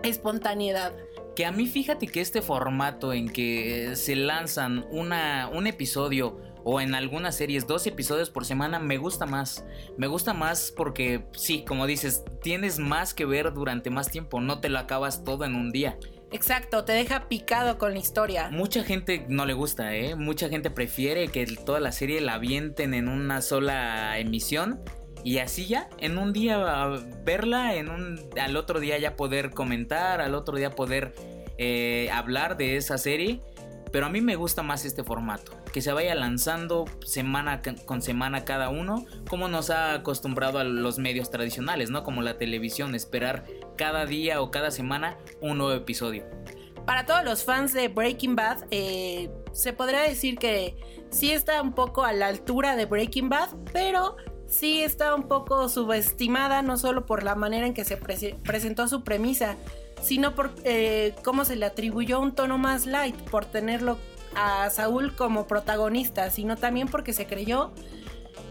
espontaneidad. 0.02 0.92
Que 1.34 1.46
a 1.46 1.52
mí 1.52 1.66
fíjate 1.66 2.06
que 2.06 2.20
este 2.20 2.42
formato 2.42 3.12
en 3.12 3.28
que 3.28 3.94
se 3.96 4.16
lanzan 4.16 4.86
una, 4.90 5.48
un 5.52 5.66
episodio 5.66 6.36
o 6.64 6.80
en 6.80 6.94
algunas 6.94 7.36
series 7.36 7.66
dos 7.66 7.86
episodios 7.86 8.30
por 8.30 8.44
semana 8.44 8.78
me 8.78 8.98
gusta 8.98 9.26
más. 9.26 9.64
Me 9.96 10.06
gusta 10.06 10.34
más 10.34 10.72
porque 10.76 11.24
sí, 11.32 11.64
como 11.64 11.86
dices, 11.86 12.24
tienes 12.42 12.78
más 12.78 13.14
que 13.14 13.24
ver 13.24 13.52
durante 13.52 13.90
más 13.90 14.10
tiempo, 14.10 14.40
no 14.40 14.60
te 14.60 14.68
lo 14.68 14.78
acabas 14.78 15.24
todo 15.24 15.44
en 15.44 15.54
un 15.54 15.70
día. 15.70 15.98
Exacto, 16.32 16.84
te 16.84 16.92
deja 16.92 17.28
picado 17.28 17.76
con 17.76 17.92
la 17.92 17.98
historia. 17.98 18.50
Mucha 18.50 18.84
gente 18.84 19.26
no 19.28 19.46
le 19.46 19.52
gusta, 19.52 19.96
¿eh? 19.96 20.14
Mucha 20.14 20.48
gente 20.48 20.70
prefiere 20.70 21.28
que 21.28 21.44
toda 21.44 21.80
la 21.80 21.90
serie 21.90 22.20
la 22.20 22.34
avienten 22.34 22.94
en 22.94 23.08
una 23.08 23.42
sola 23.42 24.16
emisión 24.18 24.80
y 25.24 25.38
así 25.38 25.66
ya, 25.66 25.88
en 25.98 26.18
un 26.18 26.32
día 26.32 26.86
verla, 27.24 27.74
en 27.74 27.88
un, 27.90 28.20
al 28.40 28.56
otro 28.56 28.80
día 28.80 28.98
ya 28.98 29.16
poder 29.16 29.50
comentar, 29.50 30.20
al 30.20 30.34
otro 30.34 30.56
día 30.56 30.70
poder 30.70 31.14
eh, 31.58 32.08
hablar 32.12 32.56
de 32.56 32.76
esa 32.76 32.96
serie. 32.96 33.42
Pero 33.92 34.06
a 34.06 34.08
mí 34.08 34.20
me 34.20 34.36
gusta 34.36 34.62
más 34.62 34.84
este 34.84 35.04
formato, 35.04 35.52
que 35.72 35.82
se 35.82 35.92
vaya 35.92 36.14
lanzando 36.14 36.84
semana 37.04 37.62
con 37.84 38.02
semana 38.02 38.44
cada 38.44 38.68
uno, 38.68 39.04
como 39.28 39.48
nos 39.48 39.70
ha 39.70 39.94
acostumbrado 39.94 40.58
a 40.58 40.64
los 40.64 40.98
medios 40.98 41.30
tradicionales, 41.30 41.90
¿no? 41.90 42.04
Como 42.04 42.22
la 42.22 42.38
televisión, 42.38 42.94
esperar 42.94 43.44
cada 43.76 44.06
día 44.06 44.40
o 44.40 44.50
cada 44.50 44.70
semana 44.70 45.18
un 45.40 45.58
nuevo 45.58 45.72
episodio. 45.72 46.24
Para 46.86 47.06
todos 47.06 47.24
los 47.24 47.44
fans 47.44 47.72
de 47.72 47.88
Breaking 47.88 48.36
Bad, 48.36 48.66
eh, 48.70 49.30
se 49.52 49.72
podría 49.72 50.00
decir 50.00 50.38
que 50.38 50.76
sí 51.10 51.32
está 51.32 51.60
un 51.62 51.72
poco 51.72 52.04
a 52.04 52.12
la 52.12 52.28
altura 52.28 52.76
de 52.76 52.86
Breaking 52.86 53.28
Bad, 53.28 53.50
pero 53.72 54.16
sí 54.46 54.82
está 54.82 55.14
un 55.14 55.28
poco 55.28 55.68
subestimada, 55.68 56.62
no 56.62 56.76
solo 56.76 57.06
por 57.06 57.22
la 57.22 57.34
manera 57.34 57.66
en 57.66 57.74
que 57.74 57.84
se 57.84 57.96
presentó 57.96 58.88
su 58.88 59.04
premisa, 59.04 59.56
sino 60.02 60.34
por 60.34 60.52
eh, 60.64 61.14
cómo 61.24 61.44
se 61.44 61.56
le 61.56 61.66
atribuyó 61.66 62.20
un 62.20 62.32
tono 62.32 62.58
más 62.58 62.86
light, 62.86 63.16
por 63.16 63.44
tenerlo 63.44 63.98
a 64.34 64.70
Saúl 64.70 65.14
como 65.14 65.46
protagonista, 65.46 66.30
sino 66.30 66.56
también 66.56 66.88
porque 66.88 67.12
se 67.12 67.26
creyó 67.26 67.72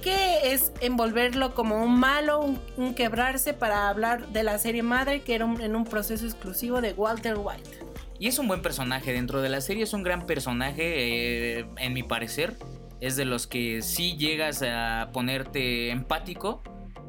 que 0.01 0.53
es 0.53 0.71
envolverlo 0.81 1.53
como 1.53 1.83
un 1.83 1.99
malo, 1.99 2.55
un, 2.77 2.93
quebrarse 2.93 3.53
para 3.53 3.89
hablar 3.89 4.29
de 4.29 4.43
la 4.43 4.57
serie 4.57 4.83
madre 4.83 5.21
que 5.21 5.35
era 5.35 5.45
en 5.59 5.75
un 5.75 5.83
proceso 5.83 6.25
exclusivo 6.25 6.81
de 6.81 6.93
Walter 6.93 7.37
White. 7.37 7.69
Y 8.17 8.27
es 8.27 8.39
un 8.39 8.47
buen 8.47 8.61
personaje 8.61 9.13
dentro 9.13 9.41
de 9.41 9.49
la 9.49 9.61
serie, 9.61 9.83
es 9.83 9.93
un 9.93 10.03
gran 10.03 10.25
personaje, 10.25 11.59
eh, 11.59 11.65
en 11.77 11.93
mi 11.93 12.03
parecer 12.03 12.57
es 13.01 13.15
de 13.15 13.25
los 13.25 13.47
que 13.47 13.81
sí 13.81 14.17
llegas 14.17 14.61
a 14.61 15.09
ponerte 15.13 15.89
empático 15.89 16.61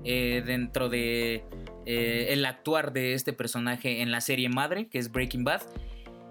eh, 0.04 0.42
dentro 0.46 0.88
de 0.88 1.44
eh, 1.86 2.28
el 2.30 2.44
actuar 2.44 2.92
de 2.92 3.14
este 3.14 3.32
personaje 3.32 4.02
en 4.02 4.10
la 4.10 4.20
serie 4.20 4.48
madre, 4.48 4.88
que 4.88 4.98
es 4.98 5.10
Breaking 5.10 5.44
Bad. 5.44 5.62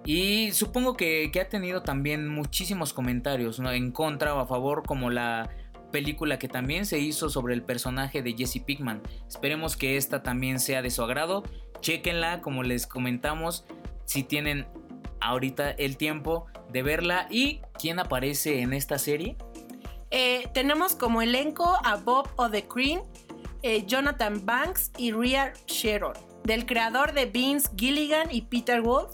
Y 0.06 0.52
supongo 0.52 0.96
que, 0.96 1.32
ha 1.40 1.50
tenido 1.50 1.84
también 1.84 2.28
muchísimos 2.28 2.94
comentarios 2.94 3.60
en 3.60 3.92
contra 3.92 4.34
o 4.34 4.40
a 4.40 4.48
favor, 4.48 4.84
como 4.86 5.10
la 5.10 5.50
película 5.92 6.40
que 6.40 6.48
también 6.48 6.86
se 6.86 7.00
hizo 7.00 7.30
sobre 7.30 7.54
el 7.54 7.64
personaje 7.64 8.22
de 8.22 8.34
Jesse 8.34 8.62
Pickman. 8.66 9.02
Esperemos 9.28 9.76
que 9.76 9.98
esta 9.98 10.24
también 10.24 10.60
sea 10.60 10.82
de 10.82 10.90
su 10.90 11.04
agrado. 11.04 11.44
Chequenla, 11.82 12.42
como 12.42 12.64
les 12.64 12.88
comentamos, 12.88 13.66
si 14.06 14.24
tienen 14.24 14.68
ahorita 15.22 15.72
el 15.72 15.98
tiempo 15.98 16.48
de 16.72 16.84
verla. 16.84 17.28
¿Y 17.30 17.62
quién 17.80 18.00
aparece 18.00 18.62
en 18.62 18.74
esta 18.74 18.98
serie? 18.98 19.36
Eh, 20.12 20.48
tenemos 20.54 20.96
como 20.96 21.22
elenco 21.22 21.78
a 21.84 21.98
Bob 21.98 22.28
Odenkirk, 22.38 23.04
eh, 23.62 23.86
Jonathan 23.86 24.46
Banks 24.46 24.92
y 24.98 25.12
Rhea 25.12 25.54
Sharon, 25.68 26.14
del 26.44 26.66
creador 26.66 27.14
de 27.14 27.26
Vince 27.26 27.70
Gilligan 27.76 28.28
y 28.32 28.44
Peter 28.44 28.82
Wolf. 28.82 29.12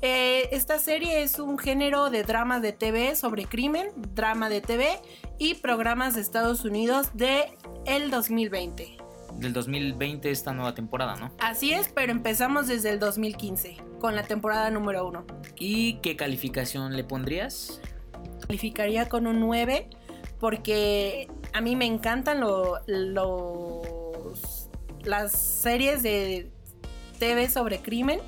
Eh, 0.00 0.48
esta 0.52 0.78
serie 0.78 1.22
es 1.22 1.40
un 1.40 1.58
género 1.58 2.08
de 2.08 2.22
dramas 2.22 2.62
de 2.62 2.72
TV 2.72 3.16
sobre 3.16 3.46
crimen, 3.46 3.88
drama 4.14 4.48
de 4.48 4.60
TV 4.60 5.00
y 5.38 5.54
programas 5.54 6.14
de 6.14 6.20
Estados 6.20 6.64
Unidos 6.64 7.10
de 7.14 7.46
el 7.84 8.10
2020. 8.10 8.96
Del 9.34 9.52
2020 9.52 10.30
esta 10.30 10.52
nueva 10.52 10.74
temporada, 10.74 11.16
¿no? 11.16 11.32
Así 11.40 11.72
es, 11.72 11.88
pero 11.88 12.12
empezamos 12.12 12.68
desde 12.68 12.90
el 12.90 13.00
2015 13.00 13.76
con 13.98 14.14
la 14.14 14.22
temporada 14.22 14.70
número 14.70 15.06
1. 15.06 15.26
¿Y 15.58 15.94
qué 15.94 16.16
calificación 16.16 16.96
le 16.96 17.02
pondrías? 17.02 17.80
Calificaría 18.46 19.08
con 19.08 19.26
un 19.26 19.40
9 19.40 19.88
porque 20.40 21.28
a 21.52 21.60
mí 21.60 21.76
me 21.76 21.86
encantan 21.86 22.40
los, 22.40 22.80
las 25.04 25.32
series 25.32 26.02
de 26.02 26.50
TV 27.18 27.48
sobre 27.48 27.80
crimen 27.80 28.20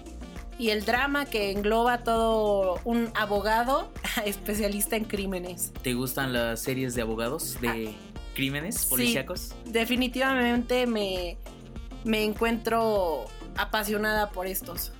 y 0.58 0.70
el 0.70 0.84
drama 0.84 1.24
que 1.24 1.52
engloba 1.52 2.04
todo 2.04 2.80
un 2.84 3.10
abogado 3.14 3.92
especialista 4.24 4.96
en 4.96 5.04
crímenes. 5.04 5.72
¿Te 5.82 5.94
gustan 5.94 6.32
las 6.32 6.60
series 6.60 6.94
de 6.94 7.02
abogados 7.02 7.58
de 7.60 7.68
ah, 7.88 8.12
crímenes 8.34 8.84
policíacos? 8.86 9.54
definitivamente 9.66 10.86
me, 10.86 11.38
me 12.04 12.24
encuentro 12.24 13.26
apasionada 13.56 14.30
por 14.30 14.46
estos. 14.46 14.92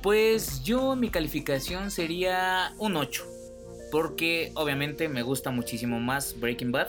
Pues 0.00 0.64
yo 0.64 0.96
mi 0.96 1.10
calificación 1.10 1.90
sería 1.90 2.72
un 2.78 2.96
8 2.96 3.41
porque 3.92 4.50
obviamente 4.54 5.10
me 5.10 5.22
gusta 5.22 5.50
muchísimo 5.50 6.00
más 6.00 6.40
Breaking 6.40 6.72
Bad. 6.72 6.88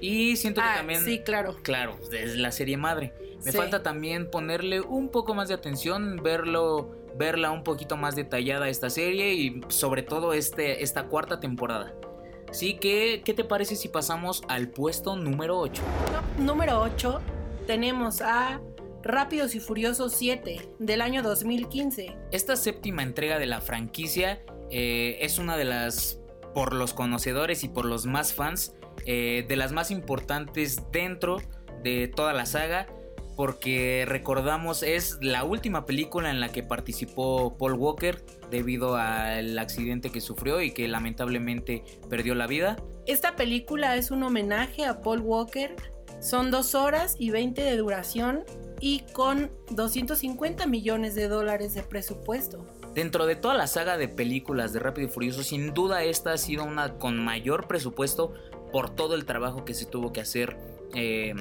Y 0.00 0.36
siento 0.36 0.60
que 0.60 0.66
ah, 0.66 0.74
también... 0.78 1.04
Sí, 1.04 1.20
claro. 1.20 1.56
Claro, 1.62 1.96
es 2.10 2.36
la 2.36 2.50
serie 2.50 2.76
madre. 2.76 3.14
Me 3.44 3.52
falta 3.52 3.84
también 3.84 4.28
ponerle 4.28 4.80
un 4.80 5.08
poco 5.08 5.34
más 5.34 5.46
de 5.46 5.54
atención, 5.54 6.20
verlo, 6.20 6.90
verla 7.16 7.52
un 7.52 7.62
poquito 7.62 7.96
más 7.96 8.16
detallada 8.16 8.68
esta 8.68 8.90
serie 8.90 9.34
y 9.34 9.60
sobre 9.68 10.02
todo 10.02 10.32
este, 10.32 10.82
esta 10.82 11.04
cuarta 11.04 11.38
temporada. 11.38 11.94
Así 12.50 12.74
que, 12.74 13.22
¿qué 13.24 13.34
te 13.34 13.44
parece 13.44 13.76
si 13.76 13.88
pasamos 13.88 14.42
al 14.48 14.68
puesto 14.68 15.14
número 15.14 15.60
8? 15.60 15.80
número 16.38 16.80
8 16.80 17.20
tenemos 17.68 18.20
a 18.20 18.60
Rápidos 19.04 19.54
y 19.54 19.60
Furiosos 19.60 20.12
7 20.14 20.70
del 20.80 21.00
año 21.02 21.22
2015. 21.22 22.16
Esta 22.32 22.56
séptima 22.56 23.04
entrega 23.04 23.38
de 23.38 23.46
la 23.46 23.60
franquicia 23.60 24.42
eh, 24.70 25.18
es 25.20 25.38
una 25.38 25.56
de 25.56 25.64
las 25.64 26.21
por 26.54 26.74
los 26.74 26.94
conocedores 26.94 27.64
y 27.64 27.68
por 27.68 27.84
los 27.84 28.06
más 28.06 28.34
fans, 28.34 28.74
eh, 29.06 29.44
de 29.48 29.56
las 29.56 29.72
más 29.72 29.90
importantes 29.90 30.82
dentro 30.92 31.38
de 31.82 32.08
toda 32.08 32.32
la 32.32 32.46
saga, 32.46 32.86
porque 33.36 34.04
recordamos 34.06 34.82
es 34.82 35.18
la 35.22 35.44
última 35.44 35.86
película 35.86 36.30
en 36.30 36.40
la 36.40 36.50
que 36.50 36.62
participó 36.62 37.56
Paul 37.56 37.74
Walker 37.74 38.22
debido 38.50 38.96
al 38.96 39.58
accidente 39.58 40.10
que 40.10 40.20
sufrió 40.20 40.60
y 40.60 40.72
que 40.72 40.86
lamentablemente 40.86 41.82
perdió 42.08 42.34
la 42.34 42.46
vida. 42.46 42.76
Esta 43.06 43.34
película 43.34 43.96
es 43.96 44.10
un 44.10 44.22
homenaje 44.22 44.84
a 44.84 45.00
Paul 45.00 45.20
Walker, 45.20 45.74
son 46.20 46.50
dos 46.50 46.74
horas 46.74 47.16
y 47.18 47.30
20 47.30 47.62
de 47.62 47.76
duración 47.76 48.44
y 48.80 49.00
con 49.12 49.50
250 49.70 50.66
millones 50.66 51.14
de 51.14 51.28
dólares 51.28 51.74
de 51.74 51.82
presupuesto. 51.82 52.66
Dentro 52.94 53.24
de 53.26 53.36
toda 53.36 53.54
la 53.54 53.66
saga 53.66 53.96
de 53.96 54.08
películas 54.08 54.74
de 54.74 54.78
Rápido 54.78 55.08
y 55.08 55.10
Furioso, 55.10 55.42
sin 55.42 55.72
duda 55.72 56.04
esta 56.04 56.32
ha 56.32 56.38
sido 56.38 56.64
una 56.64 56.98
con 56.98 57.18
mayor 57.18 57.66
presupuesto 57.66 58.34
por 58.70 58.90
todo 58.90 59.14
el 59.14 59.24
trabajo 59.24 59.64
que 59.64 59.72
se 59.72 59.86
tuvo 59.86 60.12
que 60.12 60.20
hacer 60.20 60.56
eh, 60.94 61.34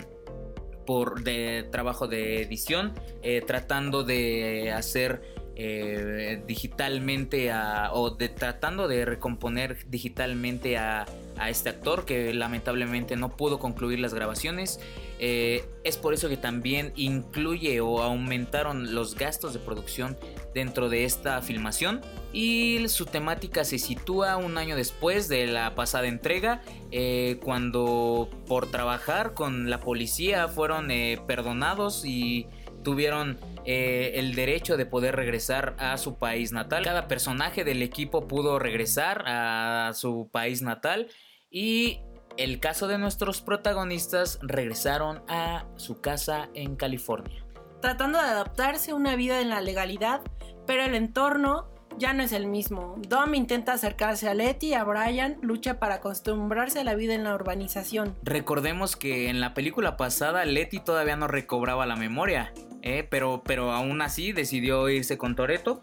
por 0.85 1.23
de 1.23 1.67
trabajo 1.69 2.07
de 2.07 2.41
edición, 2.41 2.93
eh, 3.21 3.41
tratando 3.45 4.03
de 4.03 4.71
hacer 4.71 5.21
eh, 5.55 6.41
digitalmente 6.47 7.51
a, 7.51 7.91
o 7.93 8.11
de, 8.11 8.29
tratando 8.29 8.87
de 8.87 9.03
recomponer 9.03 9.77
digitalmente 9.89 10.77
a, 10.77 11.05
a, 11.37 11.49
este 11.49 11.69
actor 11.69 12.05
que 12.05 12.33
lamentablemente 12.33 13.17
no 13.17 13.35
pudo 13.35 13.59
concluir 13.59 13.99
las 13.99 14.13
grabaciones. 14.13 14.79
Es 15.19 15.97
por 15.97 16.15
eso 16.15 16.29
que 16.29 16.37
también 16.37 16.93
incluye 16.95 17.79
o 17.79 18.01
aumentaron 18.01 18.95
los 18.95 19.13
gastos 19.15 19.53
de 19.53 19.59
producción 19.59 20.17
dentro 20.53 20.89
de 20.89 21.05
esta 21.05 21.41
filmación 21.41 22.01
y 22.33 22.87
su 22.87 23.05
temática 23.05 23.63
se 23.63 23.79
sitúa 23.79 24.37
un 24.37 24.57
año 24.57 24.75
después 24.75 25.27
de 25.27 25.47
la 25.47 25.75
pasada 25.75 26.07
entrega 26.07 26.61
eh, 26.91 27.39
cuando 27.43 28.29
por 28.47 28.69
trabajar 28.69 29.33
con 29.33 29.69
la 29.69 29.79
policía 29.79 30.47
fueron 30.47 30.89
perdonados 31.25 32.05
y 32.05 32.47
tuvieron 32.83 33.39
eh, 33.65 34.13
el 34.15 34.35
derecho 34.35 34.77
de 34.77 34.85
poder 34.85 35.15
regresar 35.15 35.75
a 35.77 35.97
su 35.97 36.15
país 36.17 36.51
natal. 36.51 36.83
Cada 36.83 37.07
personaje 37.07 37.63
del 37.63 37.81
equipo 37.81 38.27
pudo 38.27 38.59
regresar 38.59 39.23
a 39.27 39.91
su 39.93 40.29
país 40.31 40.61
natal 40.61 41.07
y 41.49 42.01
el 42.37 42.59
caso 42.59 42.87
de 42.87 42.97
nuestros 42.97 43.41
protagonistas 43.41 44.39
regresaron 44.41 45.23
a 45.27 45.65
su 45.75 46.01
casa 46.01 46.49
en 46.53 46.75
California. 46.75 47.45
Tratando 47.81 48.19
de 48.19 48.25
adaptarse 48.25 48.91
a 48.91 48.95
una 48.95 49.15
vida 49.15 49.41
en 49.41 49.49
la 49.49 49.61
legalidad, 49.61 50.21
pero 50.65 50.83
el 50.83 50.95
entorno 50.95 51.67
ya 51.97 52.13
no 52.13 52.23
es 52.23 52.31
el 52.31 52.47
mismo. 52.47 52.95
Dom 53.07 53.35
intenta 53.35 53.73
acercarse 53.73 54.29
a 54.29 54.33
Letty 54.33 54.67
y 54.69 54.73
a 54.73 54.83
Brian 54.83 55.37
lucha 55.41 55.79
para 55.79 55.95
acostumbrarse 55.95 56.79
a 56.79 56.83
la 56.83 56.95
vida 56.95 57.13
en 57.13 57.23
la 57.23 57.35
urbanización. 57.35 58.15
Recordemos 58.23 58.95
que 58.95 59.29
en 59.29 59.39
la 59.39 59.53
película 59.53 59.97
pasada 59.97 60.45
Letty 60.45 60.79
todavía 60.79 61.15
no 61.15 61.27
recobraba 61.27 61.85
la 61.85 61.95
memoria 61.95 62.53
eh, 62.81 63.05
pero, 63.09 63.43
pero 63.45 63.71
aún 63.71 64.01
así 64.01 64.31
decidió 64.31 64.89
irse 64.89 65.17
con 65.17 65.35
Toreto. 65.35 65.81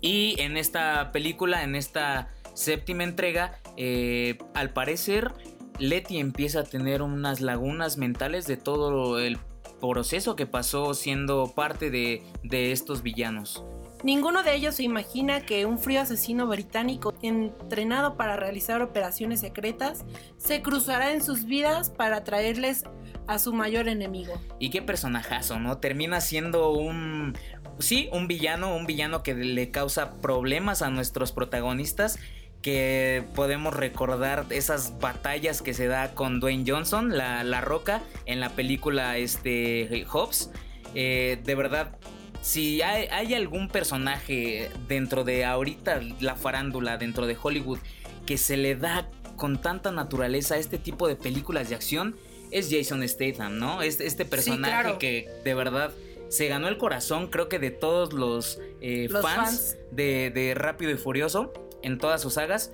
Y 0.00 0.40
en 0.40 0.56
esta 0.56 1.12
película, 1.12 1.62
en 1.62 1.76
esta 1.76 2.28
séptima 2.54 3.04
entrega, 3.04 3.58
eh, 3.76 4.38
al 4.54 4.72
parecer 4.72 5.32
Letty 5.78 6.18
empieza 6.18 6.60
a 6.60 6.64
tener 6.64 7.02
unas 7.02 7.40
lagunas 7.40 7.96
mentales 7.96 8.46
de 8.46 8.56
todo 8.56 9.18
el 9.18 9.38
proceso 9.80 10.36
que 10.36 10.46
pasó 10.46 10.94
siendo 10.94 11.52
parte 11.54 11.90
de, 11.90 12.22
de 12.42 12.72
estos 12.72 13.02
villanos. 13.02 13.64
Ninguno 14.02 14.42
de 14.42 14.54
ellos 14.54 14.76
se 14.76 14.82
imagina 14.82 15.40
que 15.40 15.66
un 15.66 15.78
frío 15.78 16.00
asesino 16.00 16.46
británico 16.46 17.12
entrenado 17.22 18.16
para 18.16 18.36
realizar 18.36 18.80
operaciones 18.82 19.40
secretas 19.40 20.04
se 20.38 20.62
cruzará 20.62 21.12
en 21.12 21.22
sus 21.22 21.44
vidas 21.44 21.90
para 21.90 22.24
traerles 22.24 22.84
a 23.26 23.38
su 23.38 23.52
mayor 23.52 23.88
enemigo. 23.88 24.40
Y 24.58 24.70
qué 24.70 24.82
personajazo, 24.82 25.58
¿no? 25.58 25.78
Termina 25.78 26.20
siendo 26.20 26.70
un... 26.72 27.36
Sí, 27.78 28.08
un 28.12 28.26
villano, 28.26 28.76
un 28.76 28.86
villano 28.86 29.22
que 29.22 29.34
le 29.34 29.70
causa 29.70 30.18
problemas 30.20 30.82
a 30.82 30.90
nuestros 30.90 31.32
protagonistas 31.32 32.18
que 32.62 33.24
podemos 33.34 33.74
recordar 33.74 34.46
esas 34.50 34.98
batallas 34.98 35.62
que 35.62 35.72
se 35.72 35.86
da 35.86 36.14
con 36.14 36.40
Dwayne 36.40 36.64
Johnson, 36.66 37.16
la, 37.16 37.42
la 37.42 37.60
roca, 37.60 38.02
en 38.26 38.40
la 38.40 38.50
película 38.50 39.16
este, 39.16 40.04
Hobbs. 40.10 40.50
Eh, 40.94 41.40
de 41.42 41.54
verdad, 41.54 41.96
si 42.40 42.82
hay, 42.82 43.06
hay, 43.10 43.34
algún 43.34 43.68
personaje 43.68 44.70
dentro 44.88 45.24
de 45.24 45.44
ahorita 45.44 46.00
la 46.20 46.36
farándula, 46.36 46.96
dentro 46.96 47.26
de 47.26 47.36
Hollywood, 47.40 47.78
que 48.26 48.38
se 48.38 48.56
le 48.56 48.76
da 48.76 49.08
con 49.36 49.60
tanta 49.60 49.90
naturaleza 49.90 50.54
a 50.54 50.58
este 50.58 50.78
tipo 50.78 51.08
de 51.08 51.16
películas 51.16 51.68
de 51.68 51.74
acción, 51.74 52.16
es 52.50 52.68
Jason 52.70 53.06
Statham, 53.08 53.58
¿no? 53.58 53.82
Este, 53.82 54.06
este 54.06 54.24
personaje 54.24 54.98
que 54.98 55.28
de 55.44 55.54
verdad 55.54 55.92
se 56.28 56.46
ganó 56.46 56.68
el 56.68 56.78
corazón, 56.78 57.28
creo 57.28 57.48
que 57.48 57.58
de 57.58 57.70
todos 57.70 58.12
los, 58.12 58.60
eh, 58.80 59.08
fans, 59.08 59.76
De, 59.90 60.30
de, 60.30 60.54
Rápido 60.54 60.92
y 60.92 60.96
Furioso 60.96 61.52
en 61.82 61.98
todas 61.98 62.20
sus 62.20 62.34
sagas. 62.34 62.72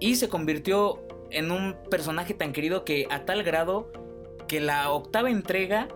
Y 0.00 0.16
se 0.16 0.28
convirtió 0.28 1.02
en 1.30 1.50
un 1.50 1.76
personaje 1.90 2.34
tan 2.34 2.52
querido 2.52 2.84
que 2.84 3.06
a 3.10 3.24
tal 3.24 3.42
grado 3.42 3.90
que 4.48 4.60
la 4.60 4.90
octava 4.90 5.30
entrega 5.30 5.88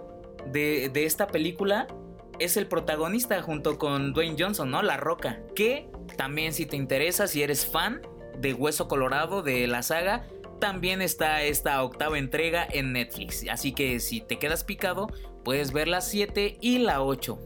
de, 0.46 0.90
de 0.92 1.04
esta 1.04 1.26
película 1.26 1.88
es 2.38 2.56
el 2.56 2.66
protagonista 2.66 3.42
junto 3.42 3.78
con 3.78 4.12
Dwayne 4.12 4.36
Johnson, 4.38 4.70
¿no? 4.70 4.82
La 4.82 4.96
Roca. 4.96 5.40
Que 5.54 5.88
también 6.16 6.52
si 6.52 6.66
te 6.66 6.76
interesa, 6.76 7.26
si 7.26 7.42
eres 7.42 7.66
fan 7.66 8.02
de 8.38 8.54
Hueso 8.54 8.88
Colorado 8.88 9.42
de 9.42 9.66
la 9.66 9.82
saga, 9.82 10.26
también 10.60 11.02
está 11.02 11.42
esta 11.42 11.82
octava 11.82 12.18
entrega 12.18 12.66
en 12.68 12.92
Netflix. 12.92 13.44
Así 13.50 13.72
que 13.72 14.00
si 14.00 14.20
te 14.20 14.38
quedas 14.38 14.64
picado, 14.64 15.08
puedes 15.44 15.72
ver 15.72 15.88
la 15.88 16.00
7 16.00 16.58
y 16.60 16.78
la 16.78 17.02
8. 17.02 17.38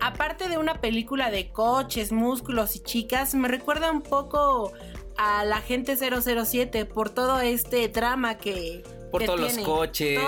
Aparte 0.00 0.48
de 0.48 0.56
una 0.56 0.80
película 0.80 1.30
de 1.30 1.50
coches, 1.50 2.10
músculos 2.10 2.76
y 2.76 2.80
chicas, 2.80 3.34
me 3.34 3.48
recuerda 3.48 3.90
un 3.90 4.02
poco 4.02 4.72
a 5.18 5.44
la 5.44 5.60
gente 5.60 5.96
007 5.96 6.86
por 6.86 7.10
todo 7.10 7.40
este 7.40 7.88
drama 7.88 8.38
que... 8.38 8.82
Por 9.10 9.24
todos, 9.24 9.40
los 9.40 9.58
coches, 9.58 10.20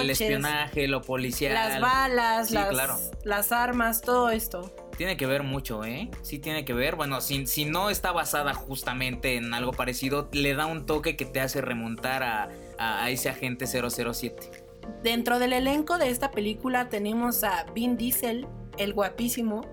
el 0.00 0.10
espionaje, 0.10 0.86
lo 0.86 1.02
policial. 1.02 1.54
Las 1.54 1.80
balas, 1.80 2.50
las, 2.50 3.10
las 3.24 3.52
armas, 3.52 4.02
todo 4.02 4.30
esto 4.30 4.70
tiene 4.98 5.16
que 5.16 5.26
ver 5.26 5.44
mucho, 5.44 5.84
¿eh? 5.84 6.10
Sí 6.22 6.40
tiene 6.40 6.64
que 6.64 6.74
ver. 6.74 6.96
Bueno, 6.96 7.20
si, 7.20 7.46
si 7.46 7.64
no 7.64 7.88
está 7.88 8.10
basada 8.10 8.52
justamente 8.52 9.36
en 9.36 9.54
algo 9.54 9.70
parecido, 9.72 10.28
le 10.32 10.54
da 10.54 10.66
un 10.66 10.86
toque 10.86 11.16
que 11.16 11.24
te 11.24 11.40
hace 11.40 11.60
remontar 11.60 12.24
a, 12.24 12.48
a, 12.78 13.08
ese 13.08 13.28
agente 13.28 13.66
007. 13.68 14.66
Dentro 15.04 15.38
del 15.38 15.52
elenco 15.52 15.98
de 15.98 16.10
esta 16.10 16.32
película 16.32 16.88
tenemos 16.88 17.44
a 17.44 17.64
Vin 17.72 17.96
Diesel, 17.96 18.48
el 18.76 18.92
guapísimo, 18.92 19.64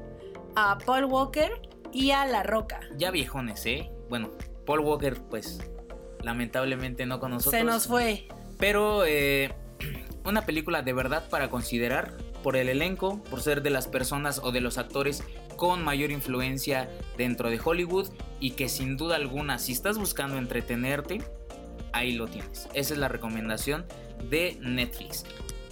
a 0.55 0.77
Paul 0.77 1.05
Walker 1.05 1.59
y 1.91 2.11
a 2.11 2.27
La 2.27 2.43
Roca. 2.43 2.81
Ya 2.95 3.09
viejones, 3.09 3.65
¿eh? 3.65 3.91
Bueno, 4.09 4.29
Paul 4.67 4.81
Walker, 4.81 5.19
pues, 5.23 5.59
lamentablemente 6.21 7.07
no 7.07 7.19
con 7.19 7.31
nosotros. 7.31 7.59
Se 7.59 7.65
nos 7.65 7.87
fue. 7.87 8.27
Pero 8.57 9.05
eh, 9.05 9.53
una 10.25 10.45
película 10.45 10.81
de 10.81 10.93
verdad 10.93 11.29
para 11.29 11.49
considerar 11.49 12.17
por 12.43 12.57
el 12.57 12.69
elenco, 12.69 13.23
por 13.23 13.41
ser 13.41 13.61
de 13.63 13.71
las 13.71 13.87
personas 13.87 14.39
o 14.43 14.51
de 14.51 14.61
los 14.61 14.77
actores 14.77 15.23
con 15.55 15.83
mayor 15.83 16.11
influencia 16.11 16.89
dentro 17.17 17.49
de 17.49 17.59
Hollywood 17.63 18.09
y 18.39 18.51
que 18.51 18.69
sin 18.69 18.97
duda 18.97 19.15
alguna 19.15 19.57
si 19.57 19.71
estás 19.71 19.97
buscando 19.97 20.37
entretenerte, 20.37 21.23
ahí 21.93 22.11
lo 22.13 22.27
tienes. 22.27 22.67
Esa 22.73 22.93
es 22.93 22.99
la 22.99 23.07
recomendación 23.07 23.85
de 24.29 24.57
Netflix. 24.61 25.25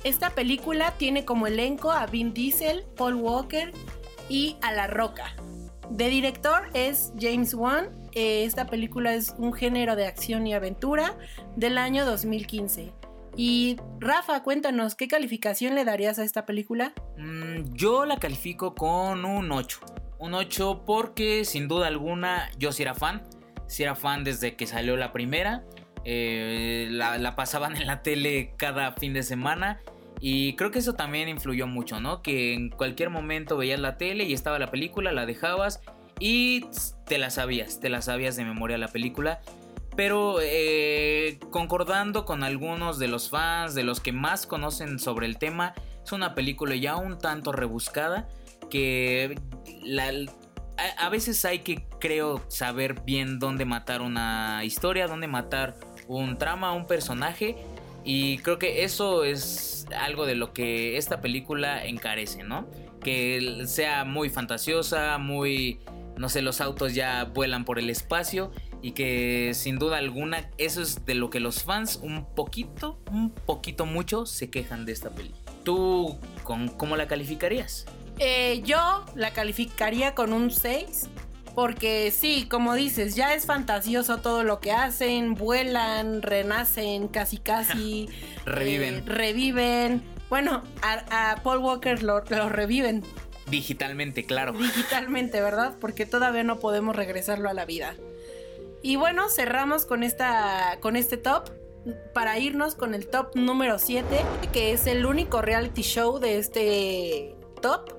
Esta 0.04 0.32
película 0.32 0.96
tiene 0.98 1.26
como 1.26 1.48
elenco 1.48 1.92
a 1.92 2.06
Vin 2.08 2.34
Diesel, 2.34 2.86
Paul 2.98 3.16
Walker 3.16 3.72
y 4.28 4.58
a 4.62 4.72
La 4.72 4.88
Roca. 4.88 5.36
De 5.90 6.10
director 6.10 6.70
es 6.74 7.14
James 7.20 7.54
Wan. 7.54 8.03
Eh, 8.16 8.46
esta 8.46 8.68
película 8.68 9.14
es 9.16 9.36
un 9.38 9.54
género 9.54 9.96
de 9.96 10.06
acción 10.06 10.46
y 10.46 10.54
aventura 10.54 11.18
del 11.56 11.78
año 11.78 12.06
2015. 12.06 12.94
Y 13.36 13.78
Rafa, 14.00 14.44
cuéntanos, 14.44 14.94
¿qué 14.94 15.08
calificación 15.08 15.74
le 15.74 15.86
darías 15.86 16.20
a 16.20 16.24
esta 16.24 16.46
película? 16.46 16.94
Mm, 17.18 17.74
yo 17.74 18.06
la 18.06 18.18
califico 18.18 18.76
con 18.76 19.26
un 19.26 19.52
8. 19.52 19.80
Un 20.20 20.36
8 20.36 20.84
porque 20.86 21.44
sin 21.44 21.68
duda 21.68 21.88
alguna 21.88 22.52
yo 22.60 22.72
sí 22.72 22.84
era 22.84 22.94
fan. 22.94 23.24
Sí 23.66 23.82
era 23.82 23.96
fan 23.96 24.24
desde 24.24 24.56
que 24.56 24.68
salió 24.68 24.96
la 24.96 25.12
primera. 25.12 25.64
Eh, 26.06 26.88
la, 26.92 27.18
la, 27.18 27.36
pasaban 27.36 27.76
en 27.82 27.88
la 27.88 28.04
tele 28.04 28.54
cada 28.58 28.92
fin 28.92 29.14
de 29.14 29.24
semana. 29.24 29.82
Y 30.20 30.56
creo 30.56 30.70
que 30.70 30.80
eso 30.80 30.94
también 30.94 31.28
influyó 31.28 31.66
mucho, 31.66 32.00
¿no? 32.00 32.22
Que 32.22 32.54
en 32.54 32.70
cualquier 32.70 33.10
momento 33.10 33.58
veías 33.58 33.80
la 33.80 33.98
tele 33.98 34.24
y 34.26 34.34
estaba 34.34 34.60
la 34.60 34.70
película, 34.70 35.12
la 35.12 35.26
dejabas 35.26 35.82
y 36.24 36.68
te 37.06 37.18
la 37.18 37.30
sabías, 37.30 37.82
te 37.82 37.90
la 37.90 38.02
sabías 38.02 38.38
de 38.38 38.46
memoria 38.46 38.78
la 38.78 38.88
película. 38.88 39.42
Pero 39.98 40.38
eh, 40.42 41.38
concordando 41.52 42.24
con 42.24 42.46
algunos 42.46 42.98
de 42.98 43.10
los 43.10 43.30
fans, 43.30 43.76
de 43.76 43.84
los 43.84 44.00
que 44.00 44.14
más 44.14 44.48
conocen 44.48 45.00
sobre 45.00 45.26
el 45.26 45.38
tema, 45.38 45.74
es 46.02 46.14
una 46.14 46.34
película 46.34 46.78
ya 46.78 46.96
un 46.96 47.20
tanto 47.20 47.52
rebuscada 47.52 48.30
que 48.70 49.38
a, 50.98 51.10
veces 51.10 51.44
hay 51.44 51.60
que, 51.60 51.86
creo, 52.00 52.42
saber 52.48 53.02
bien 53.02 53.38
dónde 53.38 53.66
matar 53.66 54.02
una 54.02 54.62
historia, 54.64 55.08
dónde 55.08 55.28
matar 55.28 55.76
un 56.08 56.38
trama, 56.38 56.72
un 56.72 56.88
personaje. 56.88 57.58
Y 58.06 58.38
creo 58.38 58.60
que 58.60 58.86
eso 58.86 59.26
es 59.26 59.88
algo 60.00 60.26
de 60.26 60.36
lo 60.36 60.54
que 60.54 60.96
esta 60.96 61.20
película 61.20 61.86
encarece, 61.86 62.44
¿no? 62.44 62.66
Que 63.02 63.66
sea 63.68 64.06
muy 64.06 64.30
fantasiosa, 64.30 65.18
muy, 65.18 65.82
no 66.18 66.30
sé, 66.30 66.42
los 66.42 66.62
autos 66.62 66.94
ya 66.94 67.26
vuelan 67.26 67.66
por 67.66 67.80
el 67.80 67.90
espacio 67.90 68.52
y 68.82 68.92
que 68.92 69.52
sin 69.54 69.80
duda 69.80 69.98
alguna 69.98 70.50
eso 70.58 70.82
es 70.82 71.06
de 71.06 71.16
lo 71.16 71.30
que 71.30 71.40
los 71.40 71.64
fans 71.64 72.00
un 72.02 72.26
poquito, 72.36 73.00
un 73.12 73.32
poquito 73.32 73.86
mucho 73.86 74.26
se 74.26 74.50
quejan 74.50 74.86
de 74.86 74.92
esta 74.92 75.10
peli. 75.10 75.34
¿Tú 75.64 76.18
con, 76.44 76.68
cómo 76.68 76.98
la 76.98 77.08
calificarías? 77.08 77.86
Eh, 78.20 78.62
yo 78.66 79.06
la 79.16 79.32
calificaría 79.32 80.14
con 80.14 80.34
un 80.34 80.52
6. 80.52 81.10
Porque 81.56 82.10
sí, 82.10 82.48
como 82.50 82.74
dices, 82.74 83.16
ya 83.16 83.36
es 83.36 83.46
fantasioso 83.46 84.18
todo 84.18 84.44
lo 84.44 84.60
que 84.60 84.72
hacen, 84.72 85.36
vuelan, 85.36 86.24
renacen, 86.24 87.08
casi 87.08 87.38
casi. 87.38 88.10
reviven. 88.44 88.96
Eh, 88.98 89.04
reviven. 89.06 90.04
Bueno, 90.32 90.64
a, 90.82 91.36
Paul 91.44 91.60
Walker 91.60 92.02
lo, 92.02 92.24
lo 92.28 92.50
reviven 92.50 93.04
Digitalmente, 93.50 94.26
claro. 94.26 94.54
Digitalmente, 94.54 95.42
¿verdad? 95.42 95.76
Porque 95.80 96.06
todavía 96.06 96.44
no 96.44 96.60
podemos 96.60 96.96
regresarlo 96.96 97.50
a 97.50 97.54
la 97.54 97.66
vida. 97.66 97.96
Y 98.82 98.96
bueno, 98.98 99.30
cerramos 99.30 99.86
con, 99.86 100.04
esta, 100.04 100.78
con 100.82 100.96
este 100.96 101.18
top 101.18 101.50
para 102.14 102.40
irnos 102.40 102.76
con 102.76 102.94
el 102.94 103.08
top 103.08 103.36
número 103.36 103.80
7, 103.80 104.06
que 104.52 104.72
es 104.72 104.88
el 104.88 105.06
único 105.06 105.42
reality 105.42 105.82
show 105.82 106.20
de 106.20 106.38
este 106.38 107.36
top, 107.62 107.92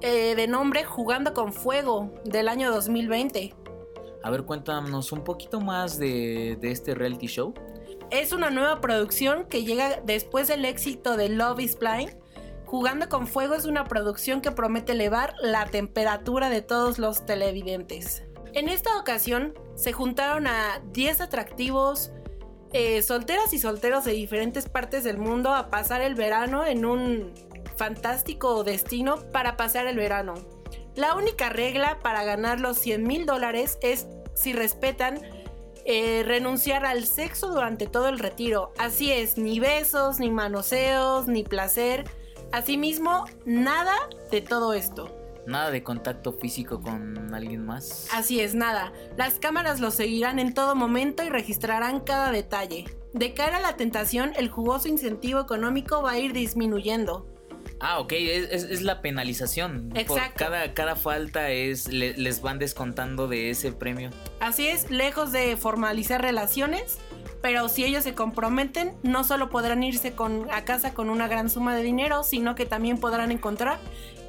eh, 0.00 0.34
de 0.34 0.46
nombre 0.46 0.84
Jugando 0.84 1.34
con 1.34 1.52
Fuego, 1.52 2.12
del 2.24 2.48
año 2.48 2.70
2020. 2.70 3.54
A 4.22 4.30
ver, 4.30 4.44
cuéntanos 4.44 5.12
un 5.12 5.24
poquito 5.24 5.60
más 5.60 5.98
de, 5.98 6.56
de 6.60 6.70
este 6.70 6.94
reality 6.94 7.26
show. 7.26 7.54
Es 8.10 8.32
una 8.32 8.50
nueva 8.50 8.80
producción 8.80 9.46
que 9.46 9.64
llega 9.64 10.00
después 10.04 10.48
del 10.48 10.64
éxito 10.64 11.16
de 11.16 11.28
Love 11.30 11.60
is 11.60 11.78
Blind. 11.78 12.14
Jugando 12.72 13.10
con 13.10 13.26
Fuego 13.26 13.54
es 13.54 13.66
una 13.66 13.84
producción 13.84 14.40
que 14.40 14.50
promete 14.50 14.92
elevar 14.92 15.34
la 15.42 15.66
temperatura 15.66 16.48
de 16.48 16.62
todos 16.62 16.98
los 16.98 17.26
televidentes. 17.26 18.24
En 18.54 18.70
esta 18.70 18.98
ocasión 18.98 19.52
se 19.74 19.92
juntaron 19.92 20.46
a 20.46 20.80
10 20.94 21.20
atractivos 21.20 22.12
eh, 22.72 23.02
solteras 23.02 23.52
y 23.52 23.58
solteros 23.58 24.06
de 24.06 24.12
diferentes 24.12 24.70
partes 24.70 25.04
del 25.04 25.18
mundo 25.18 25.54
a 25.54 25.68
pasar 25.68 26.00
el 26.00 26.14
verano 26.14 26.64
en 26.64 26.86
un 26.86 27.34
fantástico 27.76 28.64
destino 28.64 29.16
para 29.32 29.58
pasar 29.58 29.86
el 29.86 29.98
verano. 29.98 30.32
La 30.94 31.14
única 31.14 31.50
regla 31.50 31.98
para 31.98 32.24
ganar 32.24 32.58
los 32.58 32.78
100 32.78 33.02
mil 33.02 33.26
dólares 33.26 33.78
es 33.82 34.06
si 34.32 34.54
respetan 34.54 35.20
eh, 35.84 36.22
renunciar 36.24 36.86
al 36.86 37.04
sexo 37.04 37.48
durante 37.48 37.86
todo 37.86 38.08
el 38.08 38.18
retiro. 38.18 38.72
Así 38.78 39.12
es, 39.12 39.36
ni 39.36 39.60
besos, 39.60 40.18
ni 40.20 40.30
manoseos, 40.30 41.28
ni 41.28 41.42
placer. 41.44 42.21
Asimismo, 42.52 43.24
nada 43.46 43.94
de 44.30 44.42
todo 44.42 44.74
esto. 44.74 45.10
Nada 45.46 45.70
de 45.70 45.82
contacto 45.82 46.32
físico 46.32 46.80
con 46.80 47.34
alguien 47.34 47.64
más. 47.64 48.08
Así 48.12 48.40
es, 48.40 48.54
nada. 48.54 48.92
Las 49.16 49.38
cámaras 49.38 49.80
lo 49.80 49.90
seguirán 49.90 50.38
en 50.38 50.54
todo 50.54 50.74
momento 50.74 51.24
y 51.24 51.30
registrarán 51.30 52.00
cada 52.00 52.30
detalle. 52.30 52.84
De 53.12 53.34
cara 53.34 53.56
a 53.56 53.60
la 53.60 53.76
tentación, 53.76 54.32
el 54.36 54.50
jugoso 54.50 54.88
incentivo 54.88 55.40
económico 55.40 56.02
va 56.02 56.12
a 56.12 56.18
ir 56.18 56.32
disminuyendo. 56.32 57.26
Ah, 57.80 57.98
ok, 57.98 58.12
es, 58.12 58.82
la 58.82 59.02
penalización. 59.02 59.90
Exacto. 59.96 60.44
Por 60.44 60.50
cada, 60.50 60.74
cada 60.74 60.94
falta 60.94 61.50
es, 61.50 61.88
les 61.88 62.40
van 62.40 62.58
descontando 62.58 63.26
de 63.28 63.50
ese 63.50 63.72
premio. 63.72 64.10
Así 64.40 64.68
es, 64.68 64.90
lejos 64.90 65.32
de 65.32 65.56
formalizar 65.56 66.22
relaciones, 66.22 66.98
pero 67.42 67.68
si 67.68 67.84
ellos 67.84 68.04
se 68.04 68.14
comprometen, 68.14 68.94
no 69.02 69.24
solo 69.24 69.50
podrán 69.50 69.82
irse 69.82 70.14
a 70.50 70.64
casa 70.64 70.94
con 70.94 71.10
una 71.10 71.26
gran 71.26 71.50
suma 71.50 71.76
de 71.76 71.82
dinero, 71.82 72.22
sino 72.22 72.54
que 72.54 72.64
también 72.64 72.98
podrán 72.98 73.32
encontrar 73.32 73.78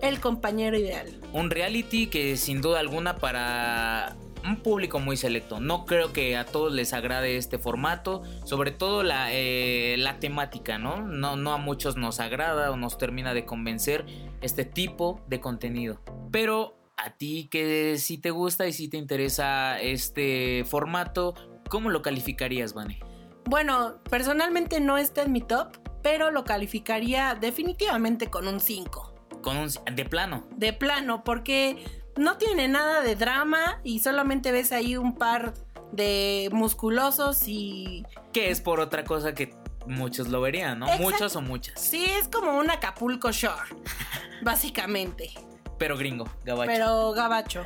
el 0.01 0.19
compañero 0.19 0.77
ideal. 0.77 1.07
Un 1.31 1.51
reality 1.51 2.07
que 2.07 2.35
sin 2.35 2.61
duda 2.61 2.79
alguna 2.79 3.15
para 3.17 4.17
un 4.43 4.57
público 4.57 4.99
muy 4.99 5.15
selecto. 5.15 5.59
No 5.59 5.85
creo 5.85 6.11
que 6.11 6.35
a 6.35 6.45
todos 6.45 6.73
les 6.73 6.91
agrade 6.91 7.37
este 7.37 7.57
formato, 7.57 8.23
sobre 8.43 8.71
todo 8.71 9.03
la, 9.03 9.29
eh, 9.31 9.95
la 9.97 10.19
temática, 10.19 10.77
¿no? 10.77 11.01
¿no? 11.01 11.37
No 11.37 11.53
a 11.53 11.57
muchos 11.57 11.95
nos 11.95 12.19
agrada 12.19 12.71
o 12.71 12.75
nos 12.75 12.97
termina 12.97 13.33
de 13.33 13.45
convencer 13.45 14.05
este 14.41 14.65
tipo 14.65 15.21
de 15.27 15.39
contenido. 15.39 16.01
Pero 16.31 16.75
a 16.97 17.11
ti 17.11 17.47
que 17.49 17.97
si 17.97 18.17
te 18.17 18.31
gusta 18.31 18.67
y 18.67 18.73
si 18.73 18.87
te 18.87 18.97
interesa 18.97 19.79
este 19.79 20.65
formato, 20.65 21.35
¿Cómo 21.73 21.89
lo 21.89 22.03
calificarías, 22.03 22.75
Vane? 22.75 22.99
Bueno, 23.45 23.95
personalmente 24.07 24.79
no 24.79 24.99
está 24.99 25.23
en 25.23 25.31
mi 25.31 25.41
top, 25.41 25.75
pero 26.03 26.29
lo 26.29 26.43
calificaría 26.43 27.33
definitivamente 27.33 28.29
con 28.29 28.47
un 28.47 28.59
5. 28.59 29.15
Con 29.41 29.57
un 29.57 29.71
de 29.91 30.05
plano. 30.05 30.45
De 30.55 30.71
plano, 30.73 31.23
porque 31.23 31.83
no 32.15 32.37
tiene 32.37 32.67
nada 32.67 33.01
de 33.01 33.15
drama 33.15 33.79
y 33.83 34.01
solamente 34.01 34.51
ves 34.51 34.71
ahí 34.71 34.97
un 34.97 35.15
par 35.15 35.55
de 35.91 36.47
musculosos 36.51 37.47
y 37.47 38.05
que 38.33 38.51
es 38.51 38.61
por 38.61 38.79
otra 38.79 39.03
cosa 39.03 39.33
que 39.33 39.55
muchos 39.87 40.27
lo 40.27 40.41
verían, 40.41 40.77
¿no? 40.77 40.85
Muchos 40.99 41.35
o 41.35 41.41
muchas. 41.41 41.81
Sí, 41.81 42.05
es 42.05 42.27
como 42.27 42.55
un 42.55 42.69
Acapulco 42.69 43.31
Shore, 43.31 43.75
básicamente. 44.43 45.31
Pero 45.79 45.97
gringo, 45.97 46.29
gabacho. 46.45 46.71
Pero 46.71 47.11
gabacho. 47.13 47.65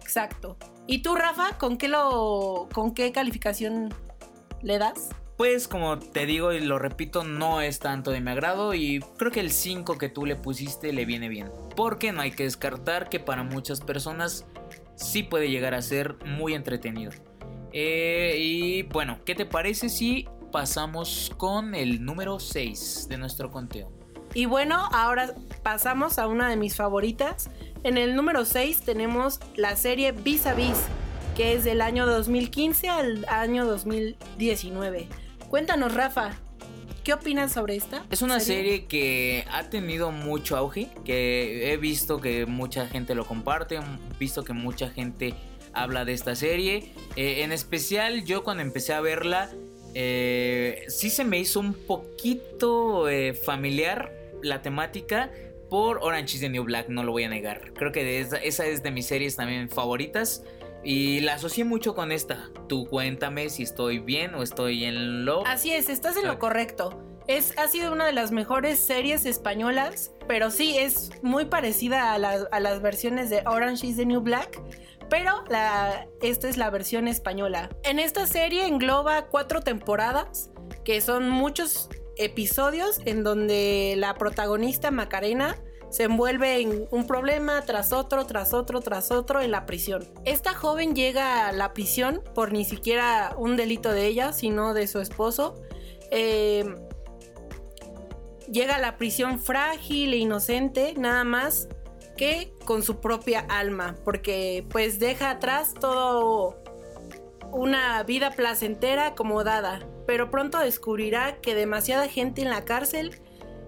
Exacto. 0.00 0.56
¿Y 0.90 1.02
tú, 1.02 1.14
Rafa, 1.14 1.58
con 1.58 1.76
qué 1.76 1.86
lo 1.86 2.66
con 2.72 2.94
qué 2.94 3.12
calificación 3.12 3.92
le 4.62 4.78
das? 4.78 5.10
Pues 5.36 5.68
como 5.68 5.98
te 5.98 6.24
digo 6.24 6.54
y 6.54 6.60
lo 6.60 6.78
repito, 6.78 7.24
no 7.24 7.60
es 7.60 7.78
tanto 7.78 8.10
de 8.10 8.22
mi 8.22 8.30
agrado 8.30 8.72
y 8.72 9.00
creo 9.18 9.30
que 9.30 9.40
el 9.40 9.50
5 9.50 9.98
que 9.98 10.08
tú 10.08 10.24
le 10.24 10.34
pusiste 10.34 10.94
le 10.94 11.04
viene 11.04 11.28
bien. 11.28 11.52
Porque 11.76 12.10
no 12.10 12.22
hay 12.22 12.30
que 12.30 12.44
descartar 12.44 13.10
que 13.10 13.20
para 13.20 13.42
muchas 13.42 13.82
personas 13.82 14.46
sí 14.96 15.22
puede 15.22 15.50
llegar 15.50 15.74
a 15.74 15.82
ser 15.82 16.16
muy 16.24 16.54
entretenido. 16.54 17.12
Eh, 17.74 18.36
y 18.38 18.82
bueno, 18.84 19.18
¿qué 19.26 19.34
te 19.34 19.44
parece 19.44 19.90
si 19.90 20.26
pasamos 20.50 21.30
con 21.36 21.74
el 21.74 22.02
número 22.02 22.40
6 22.40 23.08
de 23.10 23.18
nuestro 23.18 23.50
conteo? 23.50 23.97
Y 24.34 24.46
bueno, 24.46 24.88
ahora 24.92 25.34
pasamos 25.62 26.18
a 26.18 26.26
una 26.26 26.48
de 26.48 26.56
mis 26.56 26.76
favoritas, 26.76 27.50
en 27.84 27.96
el 27.96 28.16
número 28.16 28.44
6 28.44 28.80
tenemos 28.80 29.38
la 29.54 29.76
serie 29.76 30.12
Vis 30.12 30.46
a 30.46 30.54
Vis, 30.54 30.76
que 31.36 31.54
es 31.54 31.62
del 31.62 31.80
año 31.80 32.06
2015 32.06 32.88
al 32.88 33.24
año 33.28 33.64
2019. 33.66 35.08
Cuéntanos, 35.48 35.94
Rafa, 35.94 36.32
¿qué 37.04 37.12
opinas 37.12 37.52
sobre 37.52 37.76
esta? 37.76 38.04
Es 38.10 38.20
una 38.20 38.40
serie? 38.40 38.86
que 38.86 39.44
ha 39.52 39.70
tenido 39.70 40.10
mucho 40.10 40.56
auge, 40.56 40.90
que 41.04 41.72
he 41.72 41.76
visto 41.76 42.20
que 42.20 42.46
mucha 42.46 42.88
gente 42.88 43.14
lo 43.14 43.24
comparte, 43.24 43.76
he 43.76 44.18
visto 44.18 44.42
que 44.42 44.52
mucha 44.52 44.90
gente 44.90 45.34
habla 45.72 46.04
de 46.04 46.14
esta 46.14 46.34
serie. 46.34 46.92
Eh, 47.14 47.42
en 47.42 47.52
especial 47.52 48.24
yo 48.24 48.42
cuando 48.42 48.64
empecé 48.64 48.92
a 48.92 49.00
verla, 49.00 49.50
eh, 49.94 50.84
sí 50.88 51.10
se 51.10 51.24
me 51.24 51.38
hizo 51.38 51.60
un 51.60 51.74
poquito 51.74 53.08
eh, 53.08 53.34
familiar 53.34 54.17
la 54.42 54.62
temática 54.62 55.30
por 55.68 55.98
Orange 56.02 56.36
is 56.36 56.40
the 56.40 56.48
New 56.48 56.64
Black, 56.64 56.88
no 56.88 57.02
lo 57.02 57.12
voy 57.12 57.24
a 57.24 57.28
negar. 57.28 57.72
Creo 57.74 57.92
que 57.92 58.20
esa, 58.20 58.36
es 58.38 58.82
de 58.82 58.90
mis 58.90 59.06
series 59.06 59.36
también 59.36 59.68
favoritas. 59.68 60.42
Y 60.84 61.20
la 61.20 61.34
asocié 61.34 61.64
mucho 61.64 61.94
con 61.94 62.12
esta. 62.12 62.50
Tú 62.68 62.86
cuéntame 62.86 63.50
si 63.50 63.64
estoy 63.64 63.98
bien 63.98 64.34
o 64.34 64.42
estoy 64.42 64.84
en 64.84 65.24
lo. 65.24 65.44
Así 65.46 65.72
es, 65.72 65.88
estás 65.88 66.16
en 66.16 66.26
lo 66.26 66.38
correcto. 66.38 67.02
Es, 67.26 67.58
ha 67.58 67.68
sido 67.68 67.92
una 67.92 68.06
de 68.06 68.12
las 68.12 68.30
mejores 68.30 68.78
series 68.78 69.26
españolas, 69.26 70.12
pero 70.28 70.50
sí 70.50 70.78
es 70.78 71.10
muy 71.20 71.44
parecida 71.44 72.14
a, 72.14 72.18
las 72.60 72.80
versiones 72.80 73.28
de 73.28 73.42
Orange 73.44 73.86
is 73.86 73.96
the 73.96 74.06
New 74.06 74.20
Black, 74.20 74.62
pero 75.10 75.44
la, 75.50 76.06
esta 76.22 76.48
es 76.48 76.56
la 76.56 76.70
versión 76.70 77.06
española. 77.06 77.68
En 77.82 77.98
esta 77.98 78.26
serie 78.26 78.66
engloba 78.66 79.26
cuatro 79.26 79.60
temporadas, 79.60 80.50
que 80.84 81.02
son 81.02 81.28
muchos 81.28 81.90
episodios 82.18 83.00
en 83.04 83.24
donde 83.24 83.94
la 83.96 84.14
protagonista 84.14 84.90
Macarena 84.90 85.56
se 85.90 86.04
envuelve 86.04 86.60
en 86.60 86.86
un 86.90 87.06
problema 87.06 87.62
tras 87.62 87.92
otro, 87.92 88.26
tras 88.26 88.52
otro, 88.52 88.80
tras 88.80 89.10
otro 89.10 89.40
en 89.40 89.50
la 89.50 89.64
prisión. 89.64 90.06
Esta 90.24 90.54
joven 90.54 90.94
llega 90.94 91.48
a 91.48 91.52
la 91.52 91.72
prisión 91.72 92.22
por 92.34 92.52
ni 92.52 92.64
siquiera 92.64 93.34
un 93.38 93.56
delito 93.56 93.90
de 93.90 94.06
ella, 94.06 94.32
sino 94.32 94.74
de 94.74 94.86
su 94.86 95.00
esposo. 95.00 95.54
Eh, 96.10 96.74
llega 98.50 98.76
a 98.76 98.78
la 98.78 98.96
prisión 98.96 99.38
frágil 99.38 100.12
e 100.12 100.18
inocente, 100.18 100.94
nada 100.96 101.24
más 101.24 101.68
que 102.16 102.52
con 102.64 102.82
su 102.82 103.00
propia 103.00 103.40
alma, 103.48 103.96
porque 104.04 104.66
pues 104.68 104.98
deja 104.98 105.30
atrás 105.30 105.72
todo 105.72 106.62
una 107.52 108.02
vida 108.02 108.30
placentera 108.30 109.08
acomodada, 109.08 109.80
pero 110.06 110.30
pronto 110.30 110.58
descubrirá 110.58 111.40
que 111.40 111.54
demasiada 111.54 112.08
gente 112.08 112.42
en 112.42 112.50
la 112.50 112.64
cárcel 112.64 113.20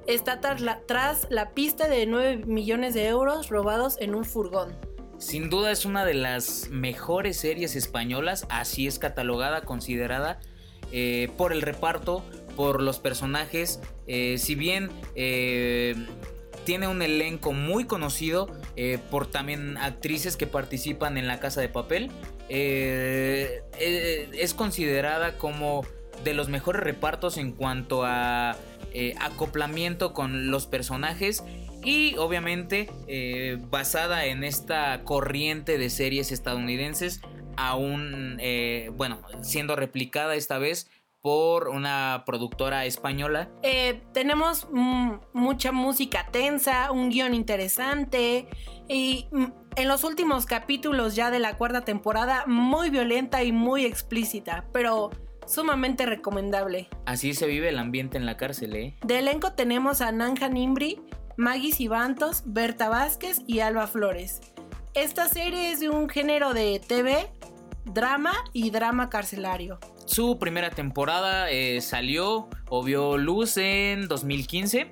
está 0.07 0.41
tras 0.41 1.27
la, 1.31 1.51
pista 1.51 1.89
de 1.89 2.07
9 2.07 2.45
millones 2.47 2.95
de 2.95 3.07
euros 3.07 3.49
robados 3.49 3.97
en 4.01 4.15
un 4.15 4.25
furgón. 4.25 4.77
Sin 5.19 5.51
duda 5.51 5.71
es 5.71 5.85
una 5.85 6.05
de 6.05 6.15
las 6.15 6.69
mejores 6.71 7.37
series 7.37 7.77
españolas, 7.77 8.47
así 8.49 8.87
es 8.87 8.99
catalogada, 8.99 9.63
considerada 9.63 10.41
eh, 10.93 11.31
por 11.37 11.53
el 11.53 11.63
reparto, 11.63 12.25
por 12.57 12.83
los 12.83 12.99
personajes. 12.99 13.81
Eh, 14.07 14.39
si 14.39 14.55
bien 14.55 14.91
eh, 15.15 15.95
tiene 16.65 16.89
un 16.89 17.03
elenco 17.03 17.53
muy 17.53 17.85
conocido 17.85 18.49
por 19.11 19.27
también 19.27 19.77
actrices 19.77 20.39
que 20.39 20.47
participan 20.47 21.19
en 21.19 21.27
La 21.27 21.39
Casa 21.39 21.61
de 21.61 21.69
Papel, 21.69 22.11
es 22.51 24.55
considerada 24.55 25.39
como 25.39 25.85
de 26.25 26.35
los 26.35 26.49
mejores 26.49 26.83
repartos 26.83 27.39
en 27.39 27.53
cuanto 27.53 28.05
a 28.05 28.57
eh, 28.93 29.15
acoplamiento 29.21 30.13
con 30.13 30.51
los 30.51 30.67
personajes 30.67 31.45
y 31.83 32.17
obviamente 32.19 32.91
eh, 33.07 33.59
basada 33.71 34.27
en 34.27 34.45
esta 34.45 35.03
corriente 35.05 35.79
de 35.79 35.91
series 35.91 36.33
estadounidenses 36.33 37.21
aún 37.57 38.37
eh, 38.41 38.91
bueno 38.97 39.23
siendo 39.43 39.77
replicada 39.77 40.35
esta 40.35 40.59
vez 40.59 40.91
por 41.23 41.69
una 41.69 42.23
productora 42.27 42.85
española. 42.87 43.51
Eh, 43.63 44.03
tenemos 44.13 44.67
mm, 44.71 45.13
mucha 45.33 45.73
música 45.73 46.29
tensa, 46.31 46.91
un 46.91 47.11
guion 47.11 47.35
interesante 47.35 48.49
y 48.89 49.27
mm, 49.31 49.45
en 49.77 49.89
los 49.89 50.05
últimos 50.05 50.47
capítulos 50.47 51.15
ya 51.15 51.31
de 51.31 51.39
la 51.39 51.57
cuarta 51.57 51.83
temporada 51.83 52.45
muy 52.47 52.91
violenta 52.91 53.45
y 53.45 53.53
muy 53.53 53.85
explícita, 53.85 54.65
pero 54.73 55.11
sumamente 55.47 56.07
recomendable. 56.07 56.89
Así 57.07 57.35
se 57.35 57.47
vive 57.47 57.69
el 57.69 57.79
ambiente 57.79 58.17
en 58.17 58.27
la 58.27 58.37
cárcel, 58.37 58.75
¿eh? 58.77 58.97
De 59.05 59.19
elenco 59.19 59.53
tenemos 59.53 60.01
a 60.01 60.13
Nanja 60.13 60.49
Nimbri, 60.49 61.01
Maggie 61.37 61.73
Cibantos, 61.73 62.43
Berta 62.47 62.89
Vázquez 62.89 63.43
y 63.47 63.61
Alba 63.61 63.87
Flores. 63.87 64.41
Esta 64.95 65.29
serie 65.29 65.71
es 65.71 65.81
de 65.81 65.89
un 65.89 66.09
género 66.09 66.53
de 66.53 66.81
TV, 66.81 67.31
drama 67.85 68.33
y 68.53 68.71
drama 68.71 69.09
carcelario. 69.09 69.79
Su 70.11 70.41
primera 70.41 70.71
temporada 70.71 71.53
eh, 71.53 71.81
salió 71.81 72.49
o 72.69 72.83
vio 72.83 73.17
luz 73.17 73.57
en 73.57 74.09
2015. 74.09 74.89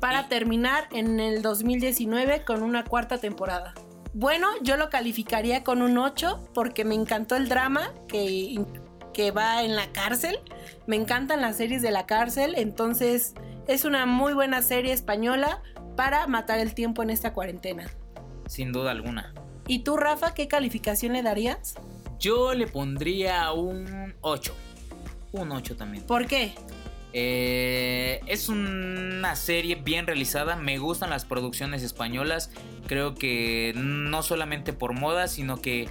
Para 0.00 0.28
terminar 0.28 0.86
en 0.92 1.18
el 1.18 1.40
2019 1.40 2.44
con 2.44 2.62
una 2.62 2.84
cuarta 2.84 3.16
temporada. 3.16 3.72
Bueno, 4.12 4.48
yo 4.60 4.76
lo 4.76 4.90
calificaría 4.90 5.64
con 5.64 5.80
un 5.80 5.96
8 5.96 6.50
porque 6.52 6.84
me 6.84 6.94
encantó 6.94 7.36
el 7.36 7.48
drama 7.48 7.94
que, 8.06 8.62
que 9.14 9.30
va 9.30 9.62
en 9.62 9.76
la 9.76 9.90
cárcel. 9.92 10.38
Me 10.86 10.96
encantan 10.96 11.40
las 11.40 11.56
series 11.56 11.80
de 11.80 11.90
la 11.90 12.04
cárcel, 12.04 12.54
entonces 12.58 13.32
es 13.66 13.86
una 13.86 14.04
muy 14.04 14.34
buena 14.34 14.60
serie 14.60 14.92
española 14.92 15.62
para 15.96 16.26
matar 16.26 16.58
el 16.58 16.74
tiempo 16.74 17.02
en 17.02 17.08
esta 17.08 17.32
cuarentena. 17.32 17.86
Sin 18.46 18.72
duda 18.72 18.90
alguna. 18.90 19.32
¿Y 19.66 19.84
tú, 19.84 19.96
Rafa, 19.96 20.34
qué 20.34 20.48
calificación 20.48 21.14
le 21.14 21.22
darías? 21.22 21.76
Yo 22.18 22.54
le 22.54 22.66
pondría 22.66 23.52
un 23.52 24.14
8. 24.20 24.54
Un 25.32 25.52
8 25.52 25.76
también. 25.76 26.04
¿Por 26.04 26.26
qué? 26.26 26.54
Eh, 27.12 28.20
es 28.26 28.48
una 28.48 29.36
serie 29.36 29.76
bien 29.76 30.06
realizada. 30.06 30.56
Me 30.56 30.78
gustan 30.78 31.10
las 31.10 31.24
producciones 31.24 31.82
españolas. 31.82 32.50
Creo 32.86 33.14
que 33.14 33.72
no 33.76 34.22
solamente 34.22 34.72
por 34.72 34.92
moda, 34.92 35.28
sino 35.28 35.60
que 35.60 35.88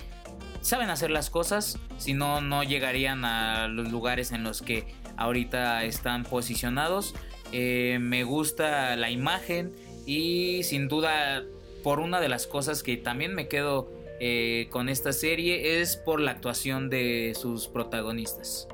saben 0.61 0.89
hacer 0.89 1.11
las 1.11 1.29
cosas. 1.29 1.79
Si 1.97 2.13
no, 2.13 2.41
no 2.41 2.63
llegarían 2.63 3.25
a 3.25 3.67
los 3.67 3.91
lugares 3.91 4.31
en 4.31 4.43
los 4.43 4.61
que 4.61 4.93
ahorita 5.17 5.83
están 5.85 6.23
posicionados. 6.23 7.15
Eh, 7.51 7.99
me 8.01 8.23
gusta 8.23 8.95
la 8.95 9.09
imagen 9.09 9.71
y 10.05 10.63
sin 10.63 10.87
duda 10.87 11.43
por 11.83 11.99
una 11.99 12.19
de 12.19 12.29
las 12.29 12.47
cosas 12.47 12.83
que 12.83 12.97
también 12.97 13.35
me 13.35 13.47
quedo 13.47 13.91
eh, 14.19 14.67
con 14.69 14.89
esta 14.89 15.13
serie 15.13 15.81
es 15.81 15.97
por 15.97 16.19
la 16.19 16.31
actuación 16.31 16.89
de 16.89 17.33
sus 17.39 17.67
protagonistas. 17.67 18.67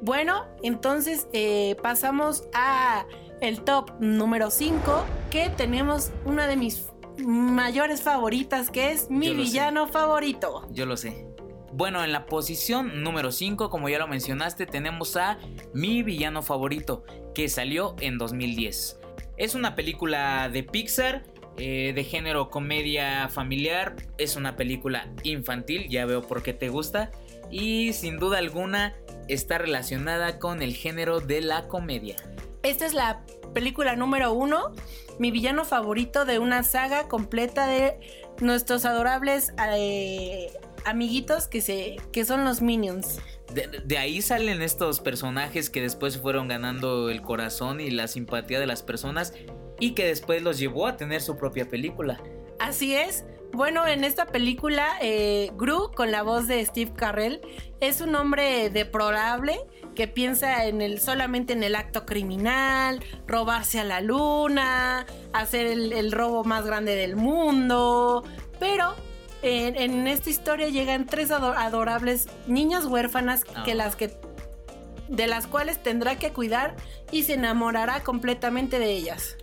Bueno, 0.00 0.46
entonces 0.62 1.26
eh, 1.32 1.76
pasamos 1.82 2.44
a 2.52 3.06
el 3.40 3.62
top 3.62 3.90
número 4.00 4.50
5, 4.50 5.04
que 5.30 5.50
tenemos 5.50 6.10
una 6.24 6.46
de 6.46 6.56
mis 6.56 6.86
mayores 7.18 8.02
favoritas, 8.02 8.70
que 8.70 8.92
es 8.92 9.10
mi 9.10 9.34
villano 9.34 9.86
favorito. 9.86 10.66
Yo 10.70 10.86
lo 10.86 10.96
sé. 10.96 11.26
Bueno, 11.72 12.02
en 12.04 12.12
la 12.12 12.26
posición 12.26 13.02
número 13.02 13.32
5, 13.32 13.68
como 13.68 13.88
ya 13.88 13.98
lo 13.98 14.08
mencionaste, 14.08 14.66
tenemos 14.66 15.16
a 15.16 15.38
mi 15.74 16.02
villano 16.02 16.42
favorito, 16.42 17.04
que 17.34 17.48
salió 17.48 17.96
en 18.00 18.16
2010. 18.16 19.00
Es 19.36 19.54
una 19.54 19.74
película 19.74 20.48
de 20.48 20.62
Pixar 20.62 21.24
eh, 21.58 21.92
de 21.94 22.04
género 22.04 22.50
comedia 22.50 23.28
familiar. 23.28 23.96
Es 24.18 24.36
una 24.36 24.56
película 24.56 25.08
infantil, 25.22 25.88
ya 25.88 26.04
veo 26.06 26.22
por 26.22 26.42
qué 26.42 26.52
te 26.52 26.68
gusta. 26.68 27.10
Y 27.50 27.92
sin 27.92 28.18
duda 28.18 28.38
alguna 28.38 28.96
está 29.28 29.58
relacionada 29.58 30.38
con 30.38 30.62
el 30.62 30.74
género 30.74 31.20
de 31.20 31.40
la 31.40 31.68
comedia. 31.68 32.16
Esta 32.62 32.86
es 32.86 32.94
la 32.94 33.24
película 33.54 33.96
número 33.96 34.32
uno, 34.32 34.74
mi 35.18 35.30
villano 35.30 35.64
favorito 35.64 36.24
de 36.24 36.38
una 36.38 36.62
saga 36.62 37.08
completa 37.08 37.66
de 37.66 37.98
nuestros 38.40 38.84
adorables 38.84 39.54
eh, 39.76 40.52
amiguitos 40.84 41.48
que, 41.48 41.60
se, 41.60 41.96
que 42.12 42.24
son 42.24 42.44
los 42.44 42.60
Minions. 42.60 43.18
de, 43.54 43.98
ahí 43.98 44.20
salen 44.20 44.60
estos 44.60 45.00
personajes 45.00 45.70
que 45.70 45.80
después 45.80 46.18
fueron 46.18 46.48
ganando 46.48 47.08
el 47.08 47.22
corazón 47.22 47.80
y 47.80 47.90
la 47.90 48.08
simpatía 48.08 48.60
de 48.60 48.66
las 48.66 48.82
personas 48.82 49.32
y 49.78 49.92
que 49.92 50.06
después 50.06 50.42
los 50.42 50.58
llevó 50.58 50.86
a 50.86 50.96
tener 50.96 51.20
su 51.20 51.36
propia 51.36 51.68
película. 51.68 52.20
Así 52.58 52.94
es. 52.94 53.24
Bueno, 53.52 53.86
en 53.86 54.04
esta 54.04 54.26
película, 54.26 54.96
eh, 55.00 55.50
Gru, 55.56 55.90
con 55.94 56.10
la 56.10 56.22
voz 56.22 56.46
de 56.46 56.64
Steve 56.64 56.92
Carrell, 56.94 57.40
es 57.80 58.00
un 58.00 58.14
hombre 58.14 58.70
deplorable 58.70 59.58
que 59.94 60.08
piensa 60.08 60.66
en 60.66 60.82
el, 60.82 61.00
solamente 61.00 61.54
en 61.54 61.62
el 61.62 61.74
acto 61.74 62.04
criminal, 62.04 63.02
robarse 63.26 63.80
a 63.80 63.84
la 63.84 64.00
luna, 64.00 65.06
hacer 65.32 65.66
el, 65.66 66.12
robo 66.12 66.44
más 66.44 66.66
grande 66.66 66.96
del 66.96 67.16
mundo. 67.16 68.24
Pero 68.58 68.94
en, 69.42 70.06
esta 70.06 70.28
historia 70.28 70.68
llegan 70.68 71.06
tres 71.06 71.30
adorables 71.30 72.28
niñas 72.46 72.84
huérfanas 72.84 73.44
que 73.64 73.72
ah. 73.72 73.76
las 73.76 73.96
que 73.96 74.10
de 75.08 75.28
las 75.28 75.46
cuales 75.46 75.82
tendrá 75.82 76.18
que 76.18 76.32
cuidar 76.32 76.74
y 77.12 77.22
se 77.22 77.34
enamorará 77.34 78.02
completamente 78.02 78.80
de 78.80 78.90
ellas 78.90 79.36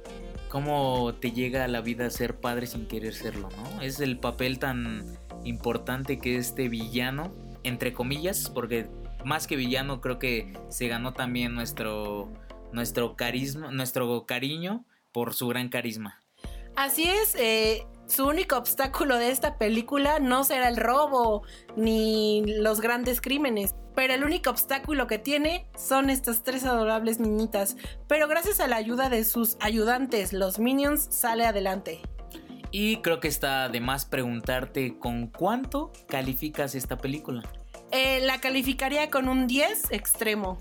cómo 0.54 1.16
te 1.16 1.32
llega 1.32 1.64
a 1.64 1.68
la 1.68 1.82
vida 1.82 2.08
ser 2.12 2.40
padre 2.40 2.68
sin 2.68 2.86
querer 2.86 3.16
serlo, 3.16 3.50
¿no? 3.50 3.82
Es 3.82 4.00
el 4.00 4.20
papel 4.20 4.60
tan 4.60 5.18
importante 5.44 6.20
que 6.20 6.36
este 6.36 6.70
villano, 6.70 7.34
entre 7.64 7.92
comillas, 7.92 8.52
porque 8.54 8.88
más 9.26 9.48
que 9.48 9.56
villano 9.56 10.00
creo 10.00 10.20
que 10.20 10.54
se 10.70 10.88
ganó 10.88 11.14
también 11.14 11.56
nuestro, 11.56 12.32
nuestro 12.72 13.16
carisma, 13.16 13.72
nuestro 13.72 14.28
cariño 14.28 14.86
por 15.12 15.34
su 15.34 15.48
gran 15.48 15.70
carisma. 15.70 16.22
Así 16.76 17.10
es, 17.10 17.34
eh, 17.34 17.88
su 18.14 18.28
único 18.28 18.58
obstáculo 18.58 19.18
de 19.18 19.32
esta 19.32 19.58
película 19.58 20.20
no 20.20 20.44
será 20.44 20.70
el 20.70 20.78
robo 20.78 21.42
ni 21.76 22.44
los 22.46 22.80
grandes 22.80 23.22
crímenes, 23.22 23.74
pero 23.96 24.14
el 24.14 24.24
único 24.24 24.52
obstáculo 24.52 25.08
que 25.08 25.18
tiene 25.18 25.68
son 25.76 26.12
estas 26.12 26.44
tres 26.44 26.64
adorables 26.64 27.20
niñitas. 27.20 27.76
Pero 28.08 28.28
gracias 28.28 28.60
a 28.60 28.68
la 28.68 28.76
ayuda 28.76 29.10
de 29.10 29.24
sus 29.24 29.58
ayudantes, 29.60 30.32
los 30.32 30.60
Minions, 30.60 31.08
sale 31.10 31.46
adelante. 31.46 32.02
Y 32.70 32.98
creo 32.98 33.20
que 33.20 33.28
está 33.28 33.70
de 33.70 33.82
más 33.82 34.06
preguntarte 34.06 34.98
con 35.00 35.28
cuánto 35.28 35.92
calificas 36.08 36.76
esta 36.76 36.98
película. 36.98 37.44
Eh, 37.92 38.20
la 38.22 38.40
calificaría 38.40 39.10
con 39.10 39.28
un 39.28 39.48
10 39.48 39.92
extremo. 39.92 40.58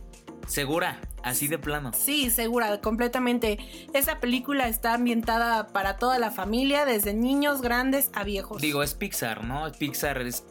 ¿Segura? 0.47 1.01
Así 1.23 1.47
de 1.47 1.59
plano. 1.59 1.93
Sí, 1.95 2.31
segura, 2.31 2.81
completamente. 2.81 3.59
Esa 3.95 4.19
película 4.19 4.69
está 4.69 4.95
ambientada 4.95 5.69
para 5.69 5.97
toda 5.97 6.19
la 6.19 6.31
familia, 6.31 6.85
desde 6.85 7.15
niños 7.15 7.63
grandes 7.63 8.11
a 8.13 8.25
viejos. 8.25 8.61
Digo, 8.61 8.83
es 8.83 8.95
Pixar, 8.95 9.45
¿no? 9.45 9.71
Pixar 9.73 10.21
es 10.23 10.45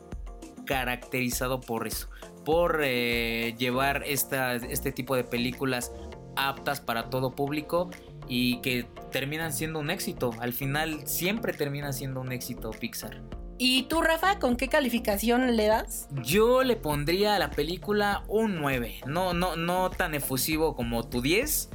caracterizado 0.65 1.59
por 1.59 1.87
eso 1.87 2.07
por 2.45 2.81
eh, 2.83 3.55
llevar 3.57 4.03
este 4.05 4.91
tipo 4.91 5.15
de 5.15 5.23
películas 5.23 5.91
aptas 6.35 6.81
para 6.81 7.09
todo 7.09 7.35
público 7.35 7.89
y 8.27 8.61
que 8.61 8.87
terminan 9.11 9.53
siendo 9.53 9.79
un 9.79 9.89
éxito. 9.89 10.31
Al 10.39 10.53
final 10.53 11.07
siempre 11.07 11.53
termina 11.53 11.93
siendo 11.93 12.21
un 12.21 12.31
éxito 12.31 12.71
Pixar. 12.71 13.21
¿Y 13.63 13.83
tú, 13.83 14.01
Rafa, 14.01 14.39
con 14.39 14.55
qué 14.55 14.69
calificación 14.69 15.55
le 15.55 15.67
das? 15.67 16.07
Yo 16.23 16.63
le 16.63 16.75
pondría 16.77 17.35
a 17.35 17.39
la 17.39 17.51
película 17.51 18.23
un 18.27 18.55
9. 18.55 19.01
No, 19.05 19.35
no, 19.35 19.55
no 19.55 19.91
tan 19.91 20.15
efusivo 20.15 20.75
como 20.75 21.07
tu 21.07 21.21
10. 21.21 21.69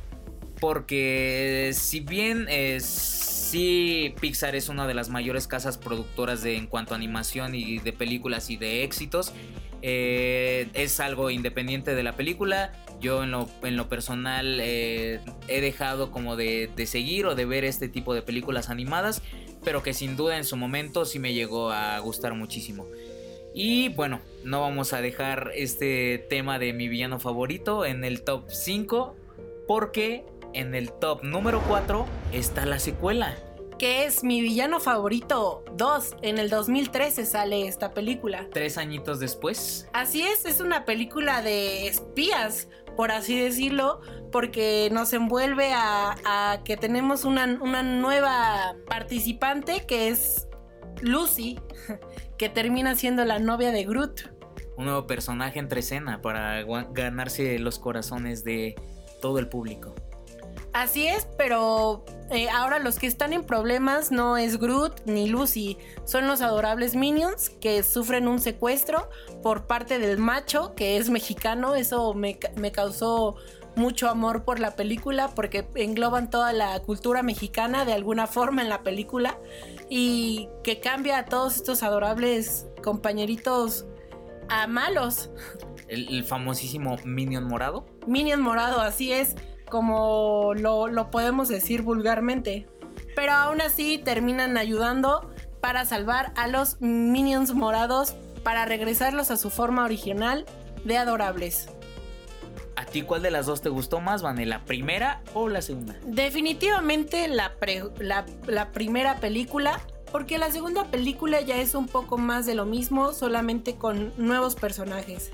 Porque 0.59 1.71
si 1.75 2.01
bien 2.01 2.47
es 2.49 2.85
sí 2.85 4.17
Pixar 4.21 4.57
es 4.57 4.69
una 4.69 4.89
de 4.89 4.95
las 4.95 5.11
mayores 5.11 5.47
casas 5.47 5.79
productoras 5.79 6.43
de 6.43 6.57
en 6.57 6.67
cuanto 6.67 6.95
a 6.95 6.97
animación 6.97 7.55
y 7.55 7.79
de 7.79 7.93
películas 7.93 8.51
y 8.51 8.57
de 8.57 8.83
éxitos, 8.83 9.33
eh, 9.83 10.69
es 10.75 10.99
algo 11.01 11.31
independiente 11.31 11.95
de 11.95 12.03
la 12.03 12.17
película. 12.17 12.73
Yo 13.01 13.23
en 13.23 13.31
lo, 13.31 13.49
en 13.63 13.77
lo 13.77 13.89
personal 13.89 14.59
eh, 14.61 15.21
he 15.49 15.61
dejado 15.61 16.11
como 16.11 16.35
de, 16.35 16.71
seguir 16.87 17.27
o 17.27 17.35
de 17.35 17.45
ver 17.45 17.65
este 17.65 17.89
tipo 17.89 18.15
de 18.15 18.23
películas 18.23 18.71
animadas, 18.71 19.23
pero 19.67 19.83
que 19.83 19.93
sin 19.93 20.17
duda 20.17 20.37
en 20.37 20.45
su 20.45 20.57
momento 20.57 21.05
sí 21.05 21.19
me 21.19 21.35
llegó 21.35 21.73
a 21.73 21.99
gustar 21.99 22.35
muchísimo. 22.35 22.87
Y 23.53 23.89
bueno, 23.89 24.21
no 24.45 24.61
vamos 24.61 24.93
a 24.93 25.01
dejar 25.01 25.51
este 25.57 26.25
tema 26.31 26.61
de 26.61 26.73
mi 26.73 26.87
villano 26.87 27.19
favorito 27.19 27.85
en 27.85 28.05
el 28.05 28.23
top 28.23 28.49
5, 28.49 29.17
porque 29.67 30.25
en 30.53 30.77
el 30.77 30.93
top 30.93 31.25
número 31.25 31.61
4 31.67 32.07
está 32.33 32.65
la 32.65 32.79
secuela 32.79 33.37
que 33.79 34.07
es 34.07 34.25
mi 34.25 34.41
villano 34.41 34.81
favorito 34.81 35.63
2. 35.75 36.17
En 36.23 36.39
el 36.39 36.49
2013 36.49 37.27
sale 37.27 37.69
esta 37.69 37.93
película. 37.93 38.47
Tres 38.53 38.79
añitos 38.79 39.21
después. 39.21 39.87
Así 39.93 40.23
es, 40.23 40.47
es 40.47 40.61
una 40.61 40.87
película 40.87 41.43
de 41.43 41.87
espías, 41.87 42.69
por 42.97 43.13
así 43.13 43.39
decirlo, 43.39 44.01
porque 44.33 44.89
nos 44.93 45.13
envuelve 45.13 45.73
a, 45.75 46.61
que 46.65 46.77
tenemos 46.77 47.25
una, 47.25 47.45
una 47.61 47.83
nueva 47.83 48.75
participante 48.89 49.85
que 49.87 50.09
es 50.09 50.49
Lucy, 51.01 51.61
que 52.39 52.49
termina 52.49 52.95
siendo 52.95 53.25
la 53.25 53.39
novia 53.39 53.71
de 53.71 53.85
Groot. 53.85 54.31
un 54.77 54.87
nuevo 54.87 55.07
personaje 55.07 55.59
entre 55.59 55.81
escena 55.81 56.23
para 56.23 56.65
ganarse 56.93 57.59
los 57.59 57.79
corazones 57.79 58.45
de 58.45 58.75
todo 59.21 59.39
el 59.39 59.49
público. 59.49 59.95
Así 60.77 61.07
es, 61.07 61.27
pero 61.39 62.05
eh, 62.31 62.51
ahora 62.51 62.79
los 62.79 62.99
que 62.99 63.07
están 63.07 63.33
en 63.33 63.45
problemas 63.45 64.11
no 64.13 64.37
es 64.37 64.59
Groot 64.59 65.07
ni 65.07 65.27
Lucy, 65.27 65.79
son 66.05 66.27
los 66.27 66.43
adorables 66.43 66.95
Minions 66.95 67.49
que 67.49 67.83
sufren 67.83 68.29
un 68.29 68.41
secuestro 68.41 69.09
por 69.43 69.67
parte 69.67 69.99
del 69.99 70.19
macho 70.19 70.75
que 70.75 70.99
es 70.99 71.09
mexicano. 71.09 71.77
Eso 71.77 72.13
me, 72.13 72.39
me 72.57 72.73
causó 72.73 73.37
mucho 73.75 74.11
amor 74.11 74.45
por 74.45 74.61
la 74.61 74.77
película 74.77 75.31
porque 75.35 75.67
engloban 75.77 76.29
toda 76.29 76.53
la 76.53 76.79
cultura 76.81 77.23
mexicana 77.23 77.87
de 77.87 77.95
alguna 77.95 78.27
forma 78.27 78.61
en 78.61 78.69
la 78.69 78.83
película 78.83 79.39
y 79.89 80.51
que 80.63 80.81
cambia 80.81 81.21
a 81.21 81.25
todos 81.25 81.57
estos 81.57 81.83
adorables 81.83 82.67
compañeritos 82.85 83.87
a 84.51 84.67
malos. 84.67 85.31
El, 85.89 86.23
famosísimo 86.23 86.99
Minion 87.03 87.45
morado. 87.45 87.87
Minion 88.07 88.43
morado, 88.43 88.83
así 88.83 89.13
es, 89.13 89.37
como 89.69 90.55
lo, 90.55 90.89
lo 90.89 91.11
podemos 91.11 91.49
decir 91.49 91.83
vulgarmente. 91.83 92.67
Pero 93.15 93.33
aún 93.33 93.61
así 93.61 93.99
terminan 93.99 94.57
ayudando 94.57 95.31
para 95.61 95.85
salvar 95.85 96.33
a 96.37 96.49
los 96.49 96.81
Minions 96.81 97.55
morados 97.55 98.15
para 98.43 98.65
regresarlos 98.65 99.31
a 99.31 99.37
su 99.37 99.51
forma 99.51 99.85
original 99.85 100.47
de 100.85 100.99
adorables. 100.99 101.69
¿A 102.77 102.85
ti 102.85 103.03
cuál 103.03 103.23
de 103.23 103.31
las 103.31 103.47
dos 103.47 103.63
te 103.63 103.71
gustó 103.71 104.01
más, 104.01 104.23
Vane? 104.23 104.47
¿La 104.47 104.65
primera 104.65 105.23
o 105.35 105.49
la 105.49 105.63
segunda? 105.63 105.97
Definitivamente 106.05 107.27
la, 107.27 107.57
la, 107.99 108.27
la 108.47 108.73
primera 108.73 109.17
película 109.17 109.81
porque 110.13 110.39
la 110.39 110.51
segunda 110.51 110.85
película 110.85 111.41
ya 111.41 111.57
es 111.57 111.75
un 111.75 111.89
poco 111.89 112.17
más 112.17 112.47
de 112.47 112.55
lo 112.55 112.65
mismo, 112.65 113.13
solamente 113.13 113.77
con 113.77 114.13
nuevos 114.17 114.55
personajes. 114.55 115.33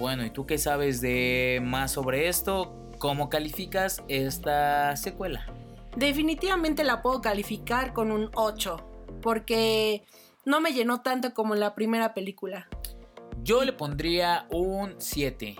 Bueno, 0.00 0.24
¿y 0.24 0.30
tú 0.30 0.46
qué 0.46 0.58
sabes 0.58 1.00
de 1.00 1.60
más 1.62 1.92
sobre 1.92 2.28
esto? 2.28 2.81
¿Cómo 3.02 3.28
calificas 3.28 4.04
esta 4.06 4.94
secuela? 4.94 5.44
Definitivamente 5.96 6.84
la 6.84 7.02
puedo 7.02 7.20
calificar 7.20 7.92
con 7.92 8.12
un 8.12 8.30
8, 8.36 8.76
porque 9.20 10.04
no 10.44 10.60
me 10.60 10.72
llenó 10.72 11.00
tanto 11.00 11.34
como 11.34 11.56
la 11.56 11.74
primera 11.74 12.14
película. 12.14 12.68
Yo 13.42 13.64
le 13.64 13.72
pondría 13.72 14.46
un 14.50 14.94
7. 14.98 15.56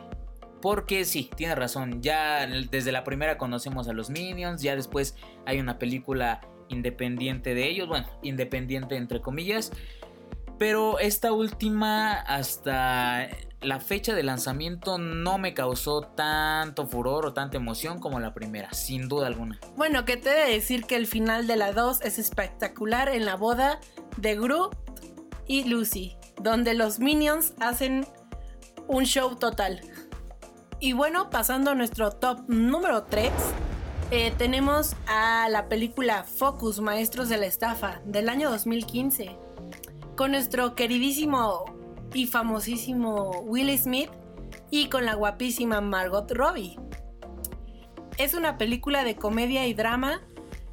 Porque 0.61 1.05
sí, 1.05 1.33
tiene 1.35 1.57
razón. 1.57 2.01
Ya 2.01 2.47
desde 2.47 2.93
la 2.93 3.03
primera 3.03 3.39
conocemos 3.39 3.89
a 3.89 3.93
los 3.93 4.09
Minions. 4.09 4.63
Ya 4.63 4.77
después 4.77 5.17
hay 5.45 5.59
una 5.59 5.81
película 5.81 6.43
independiente 6.69 7.57
de 7.57 7.69
ellos, 7.69 7.89
bueno, 7.89 8.07
independiente 8.23 8.95
entre 8.95 9.21
comillas. 9.21 9.73
Pero 10.61 11.01
esta 11.01 11.33
última, 11.33 12.21
hasta 12.21 13.27
la 13.62 13.81
fecha 13.81 14.14
de 14.14 14.22
lanzamiento, 14.22 14.98
no 14.98 15.38
me 15.38 15.55
causó 15.55 16.03
tanto 16.03 16.87
furor 16.87 17.27
o 17.27 17.33
tanta 17.33 17.57
emoción 17.57 17.98
como 17.98 18.20
la 18.20 18.35
primera, 18.35 18.72
sin 18.72 19.09
duda 19.09 19.27
alguna. 19.27 19.59
Bueno, 19.77 20.05
que 20.05 20.16
te 20.16 20.31
he 20.31 20.46
de 20.46 20.53
decir 20.53 20.85
que 20.85 20.96
el 20.96 21.07
final 21.07 21.46
de 21.46 21.57
la 21.57 21.72
2 21.72 22.03
es 22.03 22.18
espectacular 22.18 23.09
en 23.09 23.25
la 23.25 23.37
boda 23.37 23.81
de 24.16 24.37
Gru 24.37 24.70
y 25.46 25.64
Lucy, 25.64 26.16
donde 26.40 26.75
los 26.75 26.98
Minions 26.98 27.55
hacen 27.61 28.07
un 28.88 29.05
show 29.05 29.37
total. 29.37 29.81
Y 30.81 30.94
bueno, 30.94 31.31
pasando 31.31 31.70
a 31.70 31.75
nuestro 31.75 32.11
top 32.11 32.40
número 32.48 33.05
3. 33.05 33.31
Eh, 34.11 34.31
tenemos 34.37 34.94
a 35.07 35.48
la 35.48 35.68
película 35.68 36.25
Focus, 36.25 36.81
Maestros 36.81 37.31
de 37.31 37.38
la 37.38 37.46
Estafa, 37.46 38.03
del 38.05 38.29
año 38.29 38.51
2015, 38.51 39.35
con 40.16 40.33
nuestro 40.33 40.75
queridísimo 40.75 41.64
y 42.14 42.27
famosísimo 42.27 43.40
Will 43.42 43.77
Smith 43.79 44.11
y 44.70 44.88
con 44.88 45.05
la 45.05 45.14
guapísima 45.14 45.81
Margot 45.81 46.31
Robbie. 46.31 46.79
Es 48.18 48.35
una 48.35 48.59
película 48.59 49.05
de 49.05 49.16
comedia 49.16 49.66
y 49.66 49.75
drama. 49.75 50.20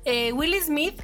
Eh, 0.06 0.34
Will 0.34 0.56
Smith, 0.62 1.02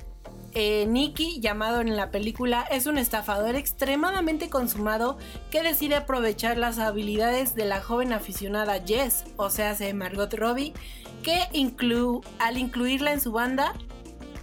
eh, 0.54 0.86
Nicky, 0.88 1.40
llamado 1.40 1.82
en 1.82 1.96
la 1.96 2.12
película, 2.12 2.66
es 2.72 2.86
un 2.86 2.98
estafador 2.98 3.56
extremadamente 3.56 4.50
consumado 4.50 5.18
que 5.52 5.62
decide 5.62 5.96
aprovechar 5.96 6.58
las 6.58 6.80
habilidades 6.80 7.56
de 7.56 7.66
la 7.66 7.82
joven 7.82 8.14
aficionada 8.14 8.82
Jess, 8.86 9.26
o 9.38 9.50
sea, 9.50 9.76
Margot 9.94 10.34
Robbie, 10.34 10.74
que 11.24 11.42
al 12.40 12.58
incluirla 12.58 13.12
en 13.12 13.22
su 13.22 13.32
banda 13.32 13.74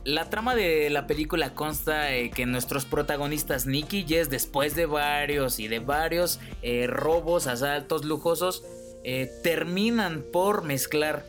la 0.05 0.29
trama 0.31 0.55
de 0.55 0.91
la 0.91 1.07
película 1.07 1.55
consta 1.55 2.09
que 2.35 2.47
nuestros 2.47 2.85
protagonistas 2.85 3.67
Nicky 3.67 3.99
y 3.99 4.07
Jess, 4.07 4.31
después 4.31 4.75
de 4.75 4.87
varios 4.87 5.59
y 5.61 5.69
de 5.69 5.79
varios 5.79 6.41
eh, 6.63 6.87
robos, 6.87 7.47
asaltos 7.47 8.05
lujosos, 8.05 8.65
eh, 9.05 9.31
terminan 9.43 10.23
por 10.33 10.63
mezclar 10.65 11.25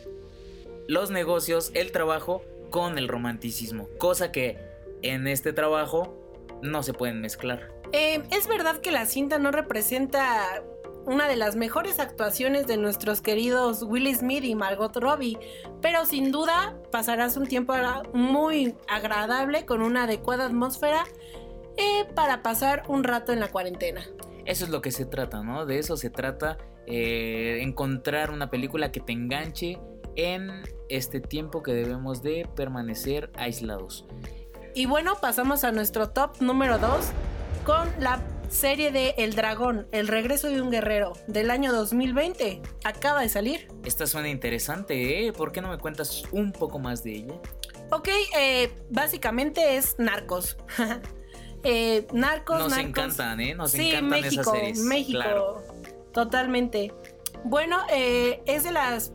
los 0.88 1.10
negocios, 1.10 1.70
el 1.74 1.92
trabajo 1.92 2.42
con 2.70 2.98
el 2.98 3.08
romanticismo, 3.08 3.88
cosa 3.98 4.32
que 4.32 4.58
en 5.02 5.26
este 5.26 5.52
trabajo 5.52 6.16
no 6.62 6.82
se 6.82 6.92
pueden 6.92 7.20
mezclar. 7.20 7.72
Eh, 7.92 8.22
es 8.30 8.48
verdad 8.48 8.80
que 8.80 8.90
la 8.90 9.06
cinta 9.06 9.38
no 9.38 9.50
representa 9.52 10.62
una 11.06 11.28
de 11.28 11.36
las 11.36 11.56
mejores 11.56 12.00
actuaciones 12.00 12.66
de 12.66 12.76
nuestros 12.76 13.20
queridos 13.20 13.82
Will 13.82 14.14
Smith 14.14 14.44
y 14.44 14.54
Margot 14.54 14.96
Robbie, 14.96 15.38
pero 15.80 16.06
sin 16.06 16.32
duda 16.32 16.76
pasarás 16.90 17.36
un 17.36 17.46
tiempo 17.46 17.74
muy 18.12 18.74
agradable 18.88 19.66
con 19.66 19.82
una 19.82 20.04
adecuada 20.04 20.46
atmósfera 20.46 21.04
eh, 21.76 22.04
para 22.14 22.42
pasar 22.42 22.84
un 22.88 23.04
rato 23.04 23.32
en 23.32 23.40
la 23.40 23.48
cuarentena. 23.48 24.06
Eso 24.44 24.64
es 24.64 24.70
lo 24.70 24.80
que 24.80 24.92
se 24.92 25.06
trata, 25.06 25.42
¿no? 25.42 25.66
De 25.66 25.78
eso 25.78 25.96
se 25.96 26.10
trata, 26.10 26.58
eh, 26.86 27.58
encontrar 27.62 28.30
una 28.30 28.50
película 28.50 28.92
que 28.92 29.00
te 29.00 29.12
enganche 29.12 29.78
en 30.16 30.62
este 30.88 31.20
tiempo 31.20 31.62
que 31.62 31.72
debemos 31.72 32.22
de 32.22 32.48
permanecer 32.54 33.30
aislados. 33.36 34.06
Y 34.74 34.86
bueno, 34.86 35.14
pasamos 35.20 35.64
a 35.64 35.72
nuestro 35.72 36.10
top 36.10 36.40
número 36.40 36.78
2 36.78 37.12
con 37.64 37.88
la 37.98 38.20
serie 38.50 38.92
de 38.92 39.14
El 39.16 39.34
Dragón, 39.34 39.88
El 39.90 40.06
regreso 40.06 40.48
de 40.48 40.60
un 40.60 40.70
guerrero, 40.70 41.14
del 41.26 41.50
año 41.50 41.72
2020. 41.72 42.60
Acaba 42.84 43.22
de 43.22 43.28
salir. 43.28 43.68
Esta 43.84 44.06
suena 44.06 44.28
interesante, 44.28 45.26
¿eh? 45.26 45.32
¿Por 45.32 45.50
qué 45.50 45.62
no 45.62 45.68
me 45.68 45.78
cuentas 45.78 46.24
un 46.30 46.52
poco 46.52 46.78
más 46.78 47.02
de 47.02 47.12
ella? 47.12 47.34
Ok, 47.90 48.08
eh, 48.38 48.70
básicamente 48.90 49.76
es 49.76 49.98
Narcos. 49.98 50.58
eh, 51.64 52.06
narcos, 52.12 52.58
Nos 52.58 52.76
encantan, 52.76 53.40
¿eh? 53.40 53.54
Nos 53.54 53.74
encantan 53.74 54.24
esas 54.24 54.46
series. 54.46 54.78
México, 54.80 55.62
totalmente. 56.12 56.92
Bueno, 57.44 57.78
eh, 57.90 58.42
es 58.46 58.64
de 58.64 58.72
las 58.72 59.12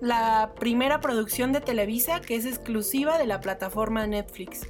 la 0.00 0.52
primera 0.58 1.00
producción 1.00 1.52
de 1.52 1.60
Televisa 1.60 2.20
que 2.20 2.34
es 2.34 2.44
exclusiva 2.44 3.18
de 3.18 3.26
la 3.26 3.40
plataforma 3.40 4.04
Netflix. 4.08 4.66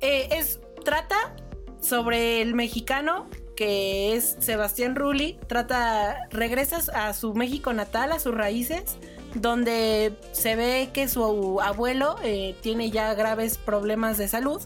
Es 0.00 0.58
trata 0.82 1.36
sobre 1.82 2.40
el 2.40 2.54
mexicano 2.54 3.28
que 3.56 4.14
es 4.14 4.36
Sebastián 4.40 4.96
Rulli, 4.96 5.38
trata, 5.46 6.26
regresa 6.30 6.78
a 6.94 7.12
su 7.12 7.34
México 7.34 7.72
natal, 7.72 8.12
a 8.12 8.18
sus 8.18 8.34
raíces, 8.34 8.96
donde 9.34 10.14
se 10.32 10.56
ve 10.56 10.90
que 10.92 11.06
su 11.08 11.60
abuelo 11.60 12.16
eh, 12.22 12.56
tiene 12.62 12.90
ya 12.90 13.12
graves 13.14 13.58
problemas 13.58 14.18
de 14.18 14.28
salud, 14.28 14.62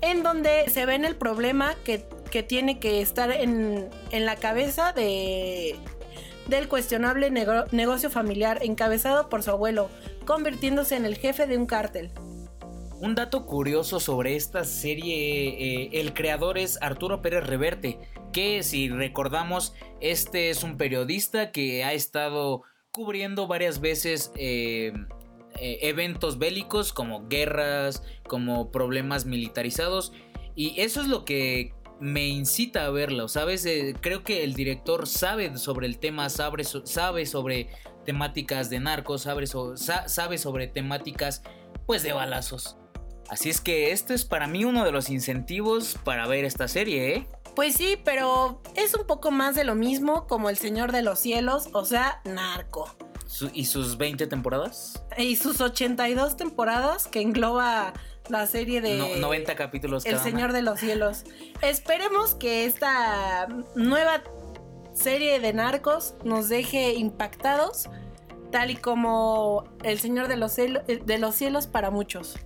en 0.00 0.22
donde 0.22 0.70
se 0.70 0.86
ve 0.86 0.94
en 0.94 1.04
el 1.04 1.16
problema 1.16 1.74
que, 1.84 2.06
tiene 2.46 2.78
que 2.78 3.00
estar 3.00 3.30
en, 3.30 3.88
en 4.10 4.26
la 4.26 4.36
cabeza 4.36 4.92
de, 4.92 5.74
del 6.48 6.68
cuestionable 6.68 7.30
negocio 7.30 8.10
familiar 8.10 8.58
encabezado 8.62 9.30
por 9.30 9.42
su 9.42 9.50
abuelo, 9.50 9.88
convirtiéndose 10.26 10.96
en 10.96 11.06
el 11.06 11.16
jefe 11.16 11.46
de 11.46 11.56
un 11.56 11.64
cártel. 11.64 12.10
Un 12.98 13.14
dato 13.14 13.44
curioso 13.44 14.00
sobre 14.00 14.36
esta 14.36 14.64
serie, 14.64 15.48
eh, 15.48 15.90
el 16.00 16.14
creador 16.14 16.56
es 16.56 16.80
Arturo 16.80 17.20
Pérez 17.20 17.46
Reverte, 17.46 17.98
que 18.32 18.62
si 18.62 18.88
recordamos, 18.88 19.74
este 20.00 20.48
es 20.48 20.62
un 20.62 20.78
periodista 20.78 21.52
que 21.52 21.84
ha 21.84 21.92
estado 21.92 22.62
cubriendo 22.90 23.46
varias 23.46 23.82
veces 23.82 24.32
eh, 24.36 24.94
eh, 25.60 25.78
eventos 25.82 26.38
bélicos 26.38 26.94
como 26.94 27.28
guerras, 27.28 28.02
como 28.26 28.70
problemas 28.70 29.26
militarizados, 29.26 30.14
y 30.54 30.80
eso 30.80 31.02
es 31.02 31.08
lo 31.08 31.26
que 31.26 31.74
me 32.00 32.26
incita 32.28 32.86
a 32.86 32.90
verlo, 32.90 33.28
¿sabes? 33.28 33.66
creo 34.00 34.22
que 34.22 34.42
el 34.42 34.54
director 34.54 35.06
sabe 35.06 35.56
sobre 35.58 35.86
el 35.86 35.98
tema, 35.98 36.30
sabe, 36.30 36.64
sobre 36.64 37.68
temáticas 38.06 38.70
de 38.70 38.80
narcos, 38.80 39.22
sabe, 39.22 39.46
sabe 39.46 40.38
sobre 40.38 40.66
temáticas 40.66 41.42
pues 41.86 42.02
de 42.02 42.12
balazos. 42.12 42.76
Así 43.28 43.50
es 43.50 43.60
que 43.60 43.90
esto 43.92 44.14
es 44.14 44.24
para 44.24 44.46
mí 44.46 44.64
uno 44.64 44.84
de 44.84 44.92
los 44.92 45.10
incentivos 45.10 45.98
para 46.04 46.26
ver 46.26 46.44
esta 46.44 46.68
serie, 46.68 47.14
¿eh? 47.16 47.26
Pues 47.54 47.74
sí, 47.74 47.98
pero 48.04 48.60
es 48.74 48.94
un 48.94 49.06
poco 49.06 49.30
más 49.30 49.54
de 49.54 49.64
lo 49.64 49.74
mismo 49.74 50.26
como 50.26 50.50
El 50.50 50.58
Señor 50.58 50.92
de 50.92 51.02
los 51.02 51.18
Cielos, 51.18 51.68
o 51.72 51.84
sea, 51.84 52.20
narco. 52.24 52.88
¿Y 53.52 53.64
sus 53.64 53.96
20 53.98 54.26
temporadas? 54.28 55.02
Y 55.18 55.36
sus 55.36 55.60
82 55.60 56.36
temporadas 56.36 57.08
que 57.08 57.20
engloba 57.20 57.92
la 58.28 58.46
serie 58.46 58.80
de... 58.80 58.98
No- 58.98 59.16
90 59.28 59.56
capítulos 59.56 60.04
El 60.06 60.12
cada 60.12 60.22
una. 60.22 60.30
Señor 60.30 60.52
de 60.52 60.62
los 60.62 60.78
Cielos. 60.80 61.24
Esperemos 61.62 62.34
que 62.34 62.66
esta 62.66 63.48
nueva 63.74 64.22
serie 64.94 65.40
de 65.40 65.52
narcos 65.52 66.14
nos 66.24 66.48
deje 66.48 66.94
impactados, 66.94 67.88
tal 68.52 68.70
y 68.70 68.76
como 68.76 69.64
El 69.82 69.98
Señor 69.98 70.28
de 70.28 70.36
los, 70.36 70.52
Cielo- 70.52 70.82
de 70.86 71.18
los 71.18 71.34
Cielos 71.34 71.66
para 71.66 71.90
muchos. 71.90 72.36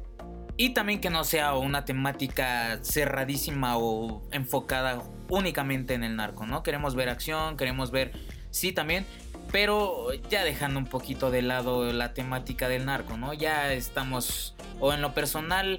Y 0.60 0.74
también 0.74 1.00
que 1.00 1.08
no 1.08 1.24
sea 1.24 1.54
una 1.54 1.86
temática 1.86 2.80
cerradísima 2.82 3.78
o 3.78 4.20
enfocada 4.30 5.02
únicamente 5.30 5.94
en 5.94 6.04
el 6.04 6.16
narco, 6.16 6.44
¿no? 6.44 6.62
Queremos 6.62 6.94
ver 6.94 7.08
acción, 7.08 7.56
queremos 7.56 7.90
ver, 7.90 8.12
sí 8.50 8.70
también, 8.70 9.06
pero 9.50 10.12
ya 10.28 10.44
dejando 10.44 10.78
un 10.78 10.84
poquito 10.84 11.30
de 11.30 11.40
lado 11.40 11.90
la 11.94 12.12
temática 12.12 12.68
del 12.68 12.84
narco, 12.84 13.16
¿no? 13.16 13.32
Ya 13.32 13.72
estamos, 13.72 14.54
o 14.80 14.92
en 14.92 15.00
lo 15.00 15.14
personal, 15.14 15.78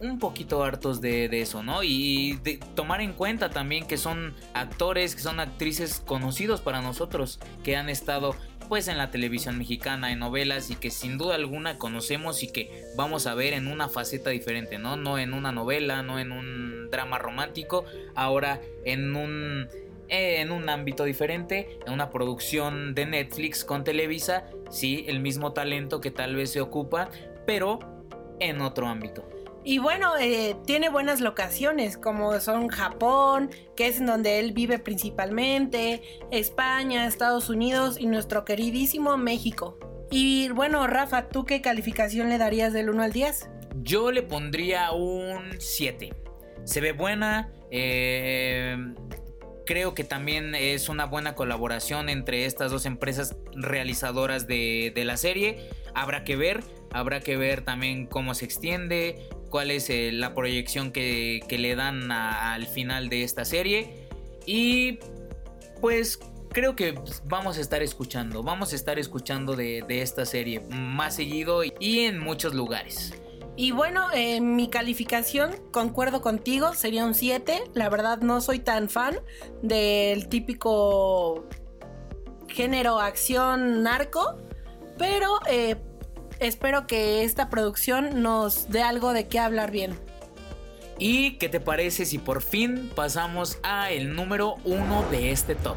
un 0.00 0.20
poquito 0.20 0.62
hartos 0.62 1.00
de, 1.00 1.28
de 1.28 1.40
eso, 1.40 1.64
¿no? 1.64 1.82
Y 1.82 2.38
de 2.44 2.58
tomar 2.76 3.00
en 3.00 3.12
cuenta 3.12 3.50
también 3.50 3.84
que 3.88 3.96
son 3.96 4.36
actores, 4.54 5.16
que 5.16 5.22
son 5.22 5.40
actrices 5.40 6.00
conocidos 6.06 6.60
para 6.60 6.82
nosotros, 6.82 7.40
que 7.64 7.76
han 7.76 7.88
estado 7.88 8.36
pues 8.72 8.88
en 8.88 8.96
la 8.96 9.10
televisión 9.10 9.58
mexicana, 9.58 10.12
en 10.12 10.20
novelas 10.20 10.70
y 10.70 10.76
que 10.76 10.90
sin 10.90 11.18
duda 11.18 11.34
alguna 11.34 11.76
conocemos 11.76 12.42
y 12.42 12.50
que 12.50 12.86
vamos 12.96 13.26
a 13.26 13.34
ver 13.34 13.52
en 13.52 13.66
una 13.66 13.90
faceta 13.90 14.30
diferente, 14.30 14.78
¿no? 14.78 14.96
No 14.96 15.18
en 15.18 15.34
una 15.34 15.52
novela, 15.52 16.02
no 16.02 16.18
en 16.18 16.32
un 16.32 16.88
drama 16.90 17.18
romántico, 17.18 17.84
ahora 18.14 18.62
en 18.86 19.14
un 19.14 19.68
eh, 20.08 20.40
en 20.40 20.52
un 20.52 20.70
ámbito 20.70 21.04
diferente, 21.04 21.80
en 21.86 21.92
una 21.92 22.08
producción 22.08 22.94
de 22.94 23.04
Netflix 23.04 23.62
con 23.62 23.84
Televisa, 23.84 24.46
sí, 24.70 25.04
el 25.06 25.20
mismo 25.20 25.52
talento 25.52 26.00
que 26.00 26.10
tal 26.10 26.34
vez 26.34 26.50
se 26.50 26.62
ocupa, 26.62 27.10
pero 27.44 27.78
en 28.40 28.62
otro 28.62 28.88
ámbito. 28.88 29.28
Y 29.64 29.78
bueno, 29.78 30.12
eh, 30.18 30.56
tiene 30.66 30.88
buenas 30.88 31.20
locaciones, 31.20 31.96
como 31.96 32.40
son 32.40 32.68
Japón, 32.68 33.50
que 33.76 33.86
es 33.86 33.98
en 33.98 34.06
donde 34.06 34.40
él 34.40 34.52
vive 34.52 34.78
principalmente, 34.78 36.02
España, 36.30 37.06
Estados 37.06 37.48
Unidos 37.48 37.96
y 37.98 38.06
nuestro 38.06 38.44
queridísimo 38.44 39.16
México. 39.16 39.78
Y 40.10 40.48
bueno, 40.50 40.86
Rafa, 40.86 41.28
¿tú 41.28 41.44
qué 41.44 41.60
calificación 41.62 42.28
le 42.28 42.38
darías 42.38 42.72
del 42.72 42.90
1 42.90 43.02
al 43.02 43.12
10? 43.12 43.48
Yo 43.76 44.10
le 44.10 44.22
pondría 44.22 44.92
un 44.92 45.52
7. 45.58 46.12
Se 46.64 46.80
ve 46.80 46.92
buena. 46.92 47.50
eh, 47.70 48.76
creo 49.64 49.94
que 49.94 50.04
también 50.04 50.54
es 50.54 50.88
una 50.88 51.06
buena 51.06 51.34
colaboración 51.34 52.08
entre 52.08 52.46
estas 52.46 52.70
dos 52.70 52.84
empresas 52.84 53.36
realizadoras 53.54 54.46
de, 54.46 54.92
de 54.94 55.04
la 55.04 55.16
serie. 55.16 55.70
Habrá 55.94 56.24
que 56.24 56.36
ver. 56.36 56.62
Habrá 56.92 57.20
que 57.20 57.36
ver 57.36 57.62
también 57.62 58.06
cómo 58.06 58.34
se 58.34 58.44
extiende. 58.44 59.28
Cuál 59.52 59.70
es 59.70 59.90
eh, 59.90 60.10
la 60.12 60.34
proyección 60.34 60.92
que, 60.92 61.40
que 61.46 61.58
le 61.58 61.76
dan 61.76 62.10
al 62.10 62.66
final 62.66 63.08
de 63.10 63.22
esta 63.22 63.44
serie. 63.44 64.08
Y 64.46 64.98
pues 65.82 66.18
creo 66.48 66.74
que 66.74 66.94
vamos 67.24 67.58
a 67.58 67.60
estar 67.60 67.82
escuchando. 67.82 68.42
Vamos 68.42 68.72
a 68.72 68.76
estar 68.76 68.98
escuchando 68.98 69.54
de, 69.54 69.84
de 69.86 70.00
esta 70.00 70.24
serie 70.24 70.60
más 70.70 71.16
seguido 71.16 71.62
y 71.64 72.00
en 72.00 72.18
muchos 72.18 72.54
lugares. 72.54 73.12
Y 73.54 73.72
bueno, 73.72 74.06
eh, 74.14 74.40
mi 74.40 74.70
calificación, 74.70 75.54
concuerdo 75.70 76.22
contigo, 76.22 76.72
sería 76.72 77.04
un 77.04 77.14
7. 77.14 77.64
La 77.74 77.90
verdad 77.90 78.20
no 78.22 78.40
soy 78.40 78.60
tan 78.60 78.88
fan 78.88 79.20
del 79.62 80.28
típico 80.28 81.46
género 82.48 83.00
acción 83.00 83.82
narco, 83.82 84.38
pero 84.96 85.40
eh, 85.46 85.76
espero 86.46 86.86
que 86.86 87.24
esta 87.24 87.48
producción 87.48 88.22
nos 88.22 88.68
dé 88.68 88.82
algo 88.82 89.12
de 89.12 89.28
qué 89.28 89.38
hablar 89.38 89.70
bien. 89.70 89.98
¿Y 90.98 91.32
qué 91.38 91.48
te 91.48 91.60
parece 91.60 92.04
si 92.04 92.18
por 92.18 92.42
fin 92.42 92.90
pasamos 92.94 93.58
a 93.62 93.90
el 93.90 94.14
número 94.14 94.56
uno 94.64 95.04
de 95.10 95.32
este 95.32 95.54
top? 95.54 95.76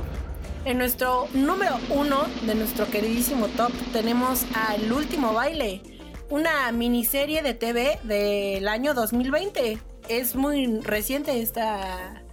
En 0.65 0.79
nuestro 0.79 1.27
número 1.33 1.77
1 1.89 2.25
de 2.47 2.55
nuestro 2.55 2.87
queridísimo 2.87 3.47
top 3.49 3.71
tenemos 3.93 4.45
a 4.55 4.75
El 4.75 4.91
último 4.91 5.31
baile, 5.33 5.81
una 6.29 6.71
miniserie 6.71 7.43
de 7.43 7.53
TV 7.53 7.99
del 8.03 8.67
año 8.67 8.95
2020. 8.95 9.77
Es 10.09 10.35
muy 10.35 10.79
reciente 10.81 11.39
esta 11.39 12.23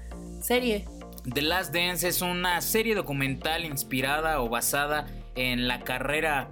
serie. 0.41 0.87
The 1.33 1.43
Last 1.43 1.75
Dance 1.75 2.09
es 2.09 2.23
una 2.23 2.61
serie 2.63 2.95
documental 2.95 3.65
inspirada 3.65 4.41
o 4.41 4.49
basada 4.49 5.07
en 5.35 5.69
la 5.69 5.81
carrera 5.81 6.51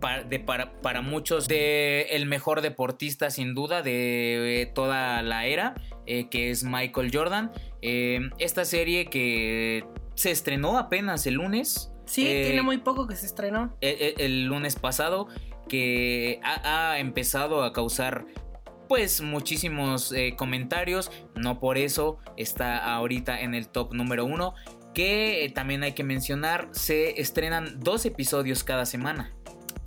pa- 0.00 0.22
de 0.22 0.40
para, 0.40 0.72
para 0.80 1.00
muchos 1.02 1.48
de 1.48 2.06
el 2.10 2.26
mejor 2.26 2.60
deportista 2.60 3.30
sin 3.30 3.54
duda 3.54 3.82
de 3.82 4.62
eh, 4.62 4.66
toda 4.66 5.22
la 5.22 5.46
era, 5.46 5.74
eh, 6.06 6.28
que 6.28 6.50
es 6.50 6.64
Michael 6.64 7.10
Jordan. 7.12 7.52
Eh, 7.82 8.20
esta 8.38 8.64
serie 8.64 9.06
que 9.06 9.84
se 10.14 10.30
estrenó 10.30 10.78
apenas 10.78 11.26
el 11.26 11.34
lunes. 11.34 11.92
Sí, 12.06 12.24
tiene 12.24 12.62
muy 12.62 12.78
poco 12.78 13.06
que 13.06 13.16
se 13.16 13.26
estrenó. 13.26 13.76
el 13.80 14.46
lunes 14.46 14.76
pasado 14.76 15.28
que 15.68 16.40
ha, 16.42 16.92
ha 16.92 16.98
empezado 16.98 17.62
a 17.62 17.72
causar 17.74 18.24
pues 18.88 19.20
muchísimos 19.20 20.14
comentarios 20.38 21.10
no 21.36 21.60
por 21.60 21.76
eso 21.76 22.16
está 22.38 22.78
ahorita 22.94 23.42
en 23.42 23.54
el 23.54 23.68
top 23.68 23.92
número 23.92 24.24
uno 24.24 24.54
que 24.94 25.52
también 25.54 25.82
hay 25.82 25.92
que 25.92 26.04
mencionar 26.04 26.68
se 26.72 27.20
estrenan 27.20 27.78
dos 27.80 28.06
episodios 28.06 28.64
cada 28.64 28.86
semana 28.86 29.34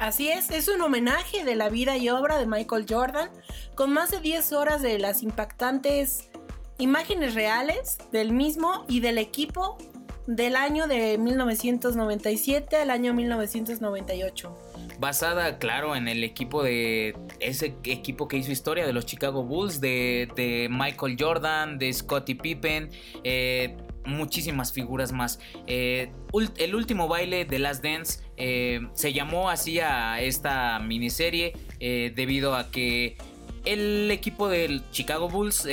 Así 0.01 0.29
es, 0.29 0.49
es 0.49 0.67
un 0.67 0.81
homenaje 0.81 1.45
de 1.45 1.53
la 1.53 1.69
vida 1.69 1.95
y 1.95 2.09
obra 2.09 2.39
de 2.39 2.47
Michael 2.47 2.87
Jordan, 2.89 3.29
con 3.75 3.93
más 3.93 4.09
de 4.09 4.19
10 4.19 4.51
horas 4.53 4.81
de 4.81 4.97
las 4.97 5.21
impactantes 5.21 6.31
imágenes 6.79 7.35
reales 7.35 7.99
del 8.11 8.31
mismo 8.31 8.83
y 8.87 9.01
del 9.01 9.19
equipo 9.19 9.77
del 10.25 10.55
año 10.55 10.87
de 10.87 11.19
1997 11.19 12.77
al 12.77 12.89
año 12.89 13.13
1998. 13.13 14.57
basada 14.97 15.59
claro 15.59 15.95
en 15.95 16.07
el 16.07 16.23
equipo 16.23 16.63
de 16.63 17.15
ese 17.39 17.75
equipo 17.83 18.27
que 18.27 18.37
hizo 18.37 18.51
historia 18.51 18.87
de 18.87 18.93
los 18.93 19.05
Chicago 19.05 19.43
Bulls 19.43 19.79
de, 19.81 20.67
Michael 20.71 21.15
Jordan 21.19 21.77
de 21.77 21.93
Scottie 21.93 22.37
Pippen 22.37 22.89
eh, 23.23 23.77
muchísimas 24.05 24.71
figuras 24.73 25.11
más. 25.11 25.39
Eh, 25.67 26.11
el 26.57 26.75
último 26.75 27.07
baile 27.07 27.45
de 27.45 27.59
Last 27.59 27.83
Dance 27.83 28.19
eh, 28.37 28.81
se 28.93 29.13
llamó 29.13 29.49
así 29.49 29.79
a 29.79 30.21
esta 30.21 30.79
miniserie 30.79 31.53
eh, 31.79 32.11
debido 32.15 32.55
a 32.55 32.71
que 32.71 33.17
el 33.65 34.09
equipo 34.09 34.49
del 34.49 34.83
Chicago 34.91 35.29
Bulls 35.29 35.67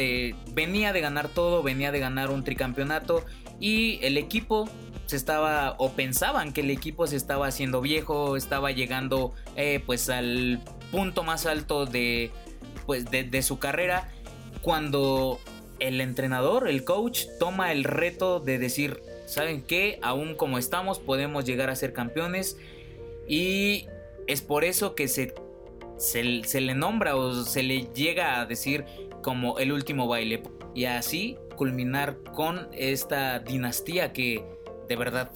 venía 0.53 0.93
de 0.93 1.01
ganar 1.01 1.29
todo, 1.29 1.62
venía 1.62 1.91
de 1.91 2.01
ganar 2.01 2.31
un 2.31 2.45
tricampeonato 2.45 3.24
y 3.61 3.99
el 4.03 4.18
equipo 4.18 4.68
se 5.07 5.16
estaba 5.16 5.74
o 5.79 5.93
pensaban 5.93 6.53
que 6.53 6.61
el 6.61 6.70
equipo 6.70 7.07
se 7.07 7.16
estaba 7.16 7.47
haciendo 7.47 7.81
viejo, 7.81 8.37
estaba 8.37 8.72
llegando 8.72 9.33
pues 9.87 10.11
al 10.11 10.61
punto 10.91 11.22
más 11.22 11.47
alto 11.47 11.87
de 11.87 12.31
pues 12.85 13.07
de 13.11 13.43
su 13.43 13.59
carrera 13.59 14.11
cuando 14.61 15.41
el 15.81 16.01
entrenador, 16.01 16.68
el 16.68 16.85
coach 16.85 17.26
toma 17.39 17.72
el 17.72 17.85
reto 17.85 18.41
de 18.41 18.59
decir, 18.59 19.03
¿saben 19.26 19.62
qué? 19.62 19.99
Aún 20.03 20.35
como 20.35 20.59
estamos 20.59 20.99
podemos 20.99 21.45
llegar 21.45 21.70
a 21.70 21.76
ser 21.76 21.93
campeones 21.93 22.59
y 23.26 23.87
es 24.26 24.43
por 24.43 24.64
eso 24.64 24.95
que 24.95 25.09
se 25.09 25.35
se, 25.99 26.45
se 26.45 26.61
le 26.61 26.74
nombra 26.74 27.16
o 27.16 27.45
se 27.45 27.62
le 27.62 27.89
llega 27.93 28.41
a 28.41 28.47
decir 28.47 28.85
como 29.22 29.59
el 29.59 29.72
último 29.72 30.07
baile 30.07 30.43
y 30.74 30.85
así 30.85 31.37
culminar 31.57 32.18
con 32.35 32.68
esta 32.72 33.41
dinastía 33.41 34.12
que 34.12 34.45
de 34.89 34.97
verdad 34.97 35.33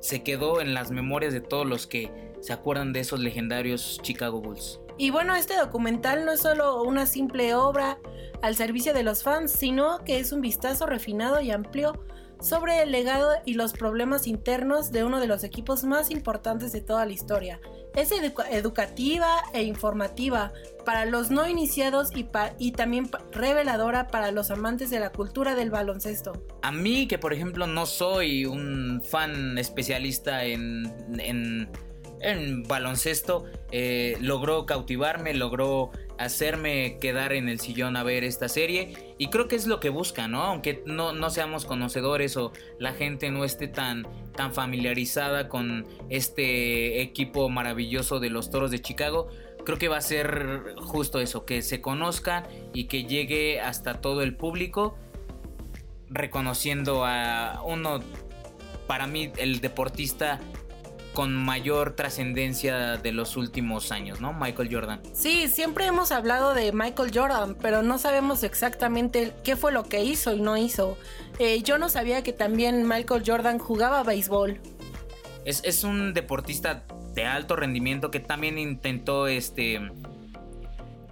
se 0.00 0.22
quedó 0.22 0.60
en 0.60 0.72
las 0.72 0.90
memorias 0.90 1.32
de 1.32 1.40
todos 1.40 1.66
los 1.66 1.86
que 1.86 2.10
se 2.40 2.52
acuerdan 2.52 2.92
de 2.92 3.00
esos 3.00 3.20
legendarios 3.20 4.00
Chicago 4.02 4.40
Bulls. 4.40 4.80
Y 4.98 5.10
bueno, 5.10 5.34
este 5.34 5.56
documental 5.56 6.24
no 6.24 6.32
es 6.32 6.40
solo 6.40 6.82
una 6.82 7.06
simple 7.06 7.54
obra 7.54 7.98
al 8.42 8.56
servicio 8.56 8.94
de 8.94 9.02
los 9.02 9.22
fans, 9.22 9.52
sino 9.52 10.02
que 10.04 10.18
es 10.18 10.32
un 10.32 10.40
vistazo 10.40 10.86
refinado 10.86 11.40
y 11.40 11.50
amplio 11.50 12.02
sobre 12.40 12.82
el 12.82 12.92
legado 12.92 13.30
y 13.46 13.54
los 13.54 13.72
problemas 13.72 14.26
internos 14.26 14.92
de 14.92 15.04
uno 15.04 15.20
de 15.20 15.26
los 15.26 15.42
equipos 15.42 15.84
más 15.84 16.10
importantes 16.10 16.70
de 16.72 16.82
toda 16.82 17.06
la 17.06 17.12
historia. 17.12 17.60
Es 17.94 18.12
educa- 18.12 18.46
educativa 18.50 19.38
e 19.54 19.62
informativa 19.62 20.52
para 20.84 21.06
los 21.06 21.30
no 21.30 21.48
iniciados 21.48 22.10
y, 22.14 22.28
y 22.58 22.72
también 22.72 23.10
reveladora 23.32 24.08
para 24.08 24.32
los 24.32 24.50
amantes 24.50 24.90
de 24.90 25.00
la 25.00 25.12
cultura 25.12 25.54
del 25.54 25.70
baloncesto. 25.70 26.34
A 26.60 26.72
mí, 26.72 27.08
que 27.08 27.18
por 27.18 27.32
ejemplo 27.32 27.66
no 27.66 27.86
soy 27.86 28.44
un 28.44 29.02
fan 29.02 29.56
especialista 29.56 30.44
en, 30.44 30.94
en, 31.18 31.70
en 32.20 32.62
baloncesto, 32.62 33.44
eh, 33.72 34.16
logró 34.20 34.66
cautivarme, 34.66 35.34
logró 35.34 35.90
hacerme 36.18 36.98
quedar 36.98 37.32
en 37.32 37.48
el 37.48 37.60
sillón 37.60 37.96
a 37.96 38.02
ver 38.02 38.24
esta 38.24 38.48
serie. 38.48 39.14
Y 39.18 39.28
creo 39.28 39.48
que 39.48 39.56
es 39.56 39.66
lo 39.66 39.80
que 39.80 39.90
busca, 39.90 40.28
¿no? 40.28 40.42
Aunque 40.42 40.82
no, 40.86 41.12
no 41.12 41.30
seamos 41.30 41.64
conocedores 41.64 42.36
o 42.36 42.52
la 42.78 42.92
gente 42.92 43.30
no 43.30 43.44
esté 43.44 43.68
tan, 43.68 44.06
tan 44.34 44.52
familiarizada 44.52 45.48
con 45.48 45.86
este 46.08 47.02
equipo 47.02 47.48
maravilloso 47.48 48.20
de 48.20 48.30
los 48.30 48.50
Toros 48.50 48.70
de 48.70 48.80
Chicago. 48.80 49.28
creo 49.64 49.78
que 49.78 49.88
va 49.88 49.96
a 49.96 50.02
ser 50.02 50.74
justo 50.78 51.20
eso, 51.20 51.44
que 51.44 51.60
se 51.62 51.80
conozca 51.80 52.48
y 52.72 52.84
que 52.84 53.04
llegue 53.04 53.60
hasta 53.60 54.00
todo 54.00 54.22
el 54.22 54.36
público 54.36 54.96
reconociendo 56.08 57.04
a 57.04 57.62
uno, 57.64 58.00
para 58.86 59.06
mí, 59.06 59.32
el 59.36 59.60
deportista 59.60 60.40
con 61.16 61.34
mayor 61.34 61.96
trascendencia 61.96 62.98
de 62.98 63.10
los 63.10 63.38
últimos 63.38 63.90
años, 63.90 64.20
¿no? 64.20 64.34
Michael 64.34 64.68
Jordan. 64.70 65.00
Sí, 65.14 65.48
siempre 65.48 65.86
hemos 65.86 66.12
hablado 66.12 66.52
de 66.52 66.72
Michael 66.72 67.10
Jordan, 67.10 67.56
pero 67.58 67.82
no 67.82 67.96
sabemos 67.96 68.42
exactamente 68.42 69.32
qué 69.42 69.56
fue 69.56 69.72
lo 69.72 69.84
que 69.84 70.04
hizo 70.04 70.34
y 70.34 70.40
no 70.42 70.58
hizo. 70.58 70.98
Eh, 71.38 71.62
yo 71.62 71.78
no 71.78 71.88
sabía 71.88 72.22
que 72.22 72.34
también 72.34 72.86
Michael 72.86 73.22
Jordan 73.26 73.58
jugaba 73.58 74.02
béisbol. 74.02 74.60
Es, 75.46 75.62
es 75.64 75.84
un 75.84 76.12
deportista 76.12 76.84
de 77.14 77.24
alto 77.24 77.56
rendimiento 77.56 78.10
que 78.10 78.20
también 78.20 78.58
intentó 78.58 79.26
este 79.26 79.80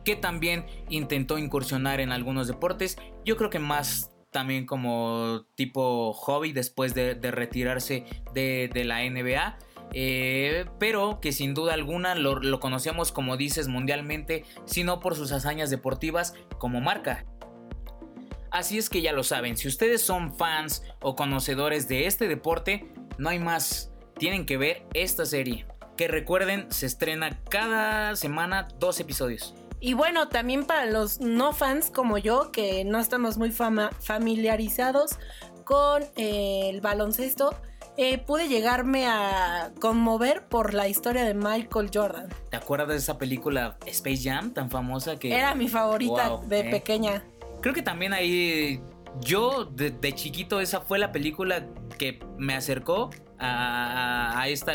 que 0.05 0.16
también 0.16 0.66
intentó 0.90 1.38
incursionar 1.38 2.00
en 2.00 2.12
algunos 2.12 2.46
deportes. 2.46 2.98
Yo 3.24 3.38
creo 3.38 3.48
que 3.48 3.59
más 3.59 4.11
también 4.34 4.66
como 4.66 5.46
tipo 5.55 6.12
hobby 6.12 6.52
después 6.52 6.92
de, 6.92 7.14
retirarse 7.14 8.05
de, 8.34 8.84
la 8.84 9.09
NBA. 9.09 9.57
Eh, 9.97 10.66
pero 10.80 11.20
que 11.20 11.30
sin 11.30 11.55
duda 11.55 11.72
alguna 11.72 12.16
lo, 12.16 12.59
conocemos 12.59 13.12
como 13.12 13.36
dices 13.36 13.68
mundialmente, 13.68 14.45
sino 14.64 14.99
por 14.99 15.14
sus 15.14 15.30
hazañas 15.30 15.70
deportivas 15.70 16.34
como 16.59 16.80
marca. 16.80 17.24
Así 18.51 18.76
es 18.76 18.90
que 18.90 19.03
ya 19.03 19.12
lo 19.12 19.22
saben, 19.22 19.57
si 19.57 19.68
ustedes 19.68 20.03
son 20.03 20.34
fans 20.36 20.82
o 21.01 21.14
conocedores 21.14 21.86
de 21.86 22.07
este 22.07 22.26
deporte, 22.26 22.92
no 23.18 23.28
hay 23.28 23.38
más, 23.38 23.92
tienen 24.18 24.47
que 24.47 24.57
ver 24.57 24.84
esta 24.95 25.26
serie, 25.26 25.64
que 25.97 26.09
recuerden 26.09 26.66
se 26.72 26.86
estrena 26.86 27.40
cada 27.49 28.16
semana 28.16 28.66
dos 28.80 28.99
episodios. 28.99 29.55
Y 29.78 29.95
bueno, 29.95 30.28
también 30.28 30.64
para 30.64 30.86
los 30.86 31.20
no 31.20 31.53
fans 31.53 31.90
como 31.90 32.18
yo, 32.18 32.51
que 32.51 32.84
no 32.84 32.99
estamos 32.99 33.38
muy 33.38 33.53
familiarizados 33.53 35.18
con 35.64 36.03
eh, 36.16 36.68
el 36.68 36.80
baloncesto, 36.80 37.57
eh, 37.97 38.18
pude 38.18 38.49
llegarme 38.49 39.07
a 39.07 39.72
conmover 39.80 40.47
por 40.47 40.74
la 40.74 40.88
historia 40.88 41.24
de 41.24 41.34
Michael 41.34 41.90
Jordan. 41.92 42.28
¿Te 42.51 42.57
acuerdas 42.57 42.88
de 42.88 42.97
esa 42.97 43.18
película 43.18 43.76
Space 43.86 44.22
Jam 44.22 44.53
tan 44.53 44.70
famosa 44.70 45.16
que... 45.16 45.34
Era 45.34 45.55
mi 45.55 45.68
favorita 45.68 46.38
de 46.47 46.61
eh. 46.61 46.70
pequeña. 46.70 47.24
Creo 47.61 47.74
que 47.74 47.82
también 47.82 48.12
ahí 48.12 48.80
yo 49.20 49.64
de, 49.64 50.12
chiquito 50.14 50.61
esa 50.61 50.80
fue 50.80 50.99
la 50.99 51.12
película 51.12 51.66
que 51.99 52.20
me 52.36 52.55
acercó 52.55 53.11
a 53.38 54.45
esta 54.49 54.72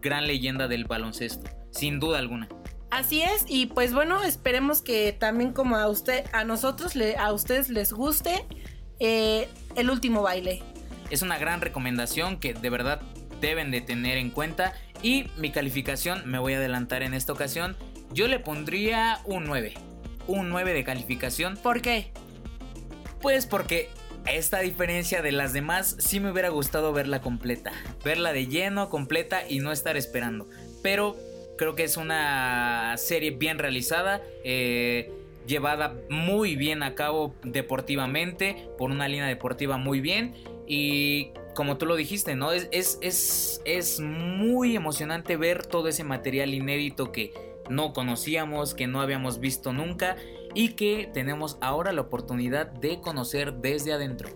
gran 0.00 0.26
leyenda 0.26 0.66
del 0.66 0.84
baloncesto, 0.84 1.50
sin 1.70 2.00
duda 2.00 2.18
alguna. 2.18 2.48
Así 2.90 3.20
es, 3.20 3.44
y 3.46 3.66
pues 3.66 3.92
bueno, 3.92 4.22
esperemos 4.24 4.80
que 4.80 5.12
también 5.12 5.52
como 5.52 5.76
a 5.76 5.88
usted, 5.88 6.24
a 6.32 6.44
nosotros, 6.44 6.94
a 7.18 7.32
ustedes 7.32 7.68
les 7.68 7.92
guste 7.92 8.46
eh, 8.98 9.48
el 9.76 9.90
último 9.90 10.22
baile. 10.22 10.62
Es 11.10 11.22
una 11.22 11.38
gran 11.38 11.60
recomendación 11.60 12.38
que 12.38 12.54
de 12.54 12.70
verdad 12.70 13.00
deben 13.40 13.70
de 13.70 13.80
tener 13.80 14.18
en 14.18 14.30
cuenta. 14.30 14.74
Y 15.02 15.30
mi 15.36 15.50
calificación, 15.50 16.22
me 16.26 16.38
voy 16.38 16.54
a 16.54 16.58
adelantar 16.58 17.02
en 17.02 17.14
esta 17.14 17.32
ocasión, 17.32 17.76
yo 18.12 18.26
le 18.28 18.40
pondría 18.40 19.20
un 19.24 19.44
9. 19.44 19.74
Un 20.26 20.48
9 20.50 20.72
de 20.72 20.84
calificación. 20.84 21.56
¿Por 21.56 21.80
qué? 21.80 22.10
Pues 23.20 23.46
porque 23.46 23.88
esta 24.26 24.60
diferencia 24.60 25.22
de 25.22 25.32
las 25.32 25.52
demás 25.52 25.96
sí 25.98 26.20
me 26.20 26.30
hubiera 26.30 26.48
gustado 26.48 26.92
verla 26.92 27.20
completa. 27.20 27.72
Verla 28.04 28.32
de 28.32 28.46
lleno, 28.46 28.90
completa 28.90 29.48
y 29.48 29.60
no 29.60 29.72
estar 29.72 29.96
esperando. 29.96 30.48
Pero 30.82 31.16
Creo 31.58 31.74
que 31.74 31.82
es 31.82 31.96
una 31.96 32.94
serie 32.96 33.32
bien 33.32 33.58
realizada. 33.58 34.22
Eh, 34.44 35.10
llevada 35.44 35.96
muy 36.08 36.54
bien 36.54 36.84
a 36.84 36.94
cabo 36.94 37.34
deportivamente, 37.42 38.68
por 38.78 38.92
una 38.92 39.08
línea 39.08 39.26
deportiva 39.26 39.76
muy 39.76 40.00
bien. 40.00 40.34
Y 40.68 41.32
como 41.54 41.78
tú 41.78 41.86
lo 41.86 41.96
dijiste, 41.96 42.36
¿no? 42.36 42.52
Es, 42.52 42.98
es, 43.00 43.60
es, 43.64 44.00
muy 44.00 44.76
emocionante 44.76 45.36
ver 45.36 45.66
todo 45.66 45.88
ese 45.88 46.04
material 46.04 46.54
inédito 46.54 47.10
que 47.10 47.32
no 47.68 47.92
conocíamos, 47.92 48.74
que 48.74 48.86
no 48.86 49.00
habíamos 49.00 49.40
visto 49.40 49.72
nunca 49.72 50.16
y 50.54 50.70
que 50.70 51.10
tenemos 51.12 51.58
ahora 51.60 51.92
la 51.92 52.02
oportunidad 52.02 52.66
de 52.66 53.00
conocer 53.00 53.54
desde 53.54 53.92
adentro. 53.92 54.28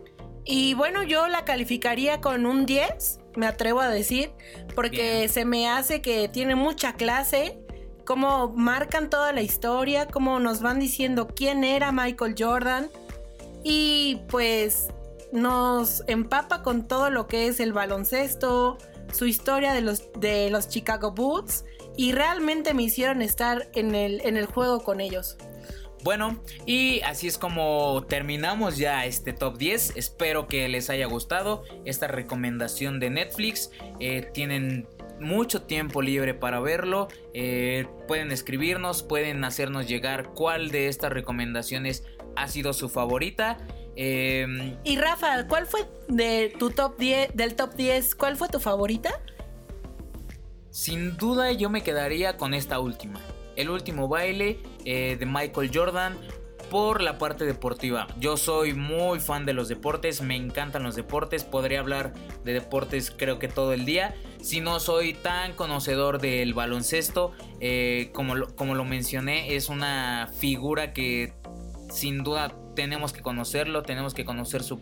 Y 0.44 0.74
bueno, 0.74 1.02
yo 1.04 1.28
la 1.28 1.44
calificaría 1.44 2.20
con 2.20 2.46
un 2.46 2.66
10 2.66 3.20
me 3.36 3.46
atrevo 3.46 3.80
a 3.80 3.88
decir, 3.88 4.30
porque 4.74 5.28
se 5.28 5.44
me 5.44 5.68
hace 5.68 6.02
que 6.02 6.28
tiene 6.28 6.54
mucha 6.54 6.94
clase, 6.94 7.58
cómo 8.04 8.52
marcan 8.54 9.10
toda 9.10 9.32
la 9.32 9.42
historia, 9.42 10.06
cómo 10.06 10.38
nos 10.40 10.60
van 10.60 10.78
diciendo 10.78 11.28
quién 11.28 11.64
era 11.64 11.92
Michael 11.92 12.34
Jordan 12.38 12.90
y 13.64 14.20
pues 14.28 14.88
nos 15.32 16.04
empapa 16.06 16.62
con 16.62 16.86
todo 16.86 17.10
lo 17.10 17.26
que 17.26 17.46
es 17.46 17.58
el 17.60 17.72
baloncesto, 17.72 18.78
su 19.12 19.26
historia 19.26 19.72
de 19.72 19.80
los, 19.80 20.10
de 20.18 20.50
los 20.50 20.68
Chicago 20.68 21.12
Bulls 21.12 21.64
y 21.96 22.12
realmente 22.12 22.74
me 22.74 22.82
hicieron 22.82 23.22
estar 23.22 23.68
en 23.74 23.94
el, 23.94 24.20
en 24.24 24.36
el 24.36 24.46
juego 24.46 24.80
con 24.80 25.00
ellos. 25.00 25.36
Bueno, 26.04 26.42
y 26.66 27.00
así 27.02 27.28
es 27.28 27.38
como 27.38 28.04
terminamos 28.08 28.76
ya 28.76 29.06
este 29.06 29.32
top 29.32 29.56
10. 29.56 29.96
Espero 29.96 30.48
que 30.48 30.68
les 30.68 30.90
haya 30.90 31.06
gustado 31.06 31.62
esta 31.84 32.08
recomendación 32.08 32.98
de 32.98 33.10
Netflix. 33.10 33.70
Eh, 34.00 34.28
tienen 34.34 34.88
mucho 35.20 35.62
tiempo 35.62 36.02
libre 36.02 36.34
para 36.34 36.58
verlo. 36.58 37.06
Eh, 37.34 37.86
pueden 38.08 38.32
escribirnos, 38.32 39.04
pueden 39.04 39.44
hacernos 39.44 39.86
llegar 39.86 40.30
cuál 40.34 40.70
de 40.70 40.88
estas 40.88 41.12
recomendaciones 41.12 42.04
ha 42.34 42.48
sido 42.48 42.72
su 42.72 42.88
favorita. 42.88 43.58
Em, 43.96 44.76
y 44.84 44.96
Rafa, 44.96 45.46
¿cuál 45.48 45.66
fue 45.66 45.86
de 46.08 46.54
tu 46.58 46.70
top 46.70 46.96
10, 46.98 47.36
del 47.36 47.54
top 47.54 47.74
10, 47.74 48.14
cuál 48.14 48.36
fue 48.36 48.48
tu 48.48 48.58
favorita? 48.58 49.20
Sin 50.70 51.16
duda 51.16 51.52
yo 51.52 51.68
me 51.68 51.82
quedaría 51.82 52.36
con 52.36 52.54
esta 52.54 52.80
última. 52.80 53.20
El 53.56 53.68
último 53.68 54.08
baile 54.08 54.58
eh, 54.86 55.16
de 55.18 55.26
Michael 55.26 55.70
Jordan 55.72 56.16
por 56.70 57.02
la 57.02 57.18
parte 57.18 57.44
deportiva. 57.44 58.06
Yo 58.18 58.38
soy 58.38 58.72
muy 58.72 59.20
fan 59.20 59.44
de 59.44 59.52
los 59.52 59.68
deportes, 59.68 60.22
me 60.22 60.36
encantan 60.36 60.82
los 60.82 60.96
deportes, 60.96 61.44
podría 61.44 61.80
hablar 61.80 62.14
de 62.44 62.54
deportes 62.54 63.10
creo 63.10 63.38
que 63.38 63.48
todo 63.48 63.74
el 63.74 63.84
día. 63.84 64.14
Si 64.40 64.62
no 64.62 64.80
soy 64.80 65.12
tan 65.12 65.52
conocedor 65.52 66.18
del 66.18 66.54
baloncesto, 66.54 67.32
eh, 67.60 68.10
como, 68.14 68.34
lo, 68.34 68.56
como 68.56 68.74
lo 68.74 68.86
mencioné, 68.86 69.54
es 69.54 69.68
una 69.68 70.30
figura 70.38 70.94
que 70.94 71.34
sin 71.90 72.24
duda 72.24 72.56
tenemos 72.74 73.12
que 73.12 73.20
conocerlo, 73.22 73.82
tenemos 73.82 74.14
que 74.14 74.24
conocer 74.24 74.62
su, 74.62 74.80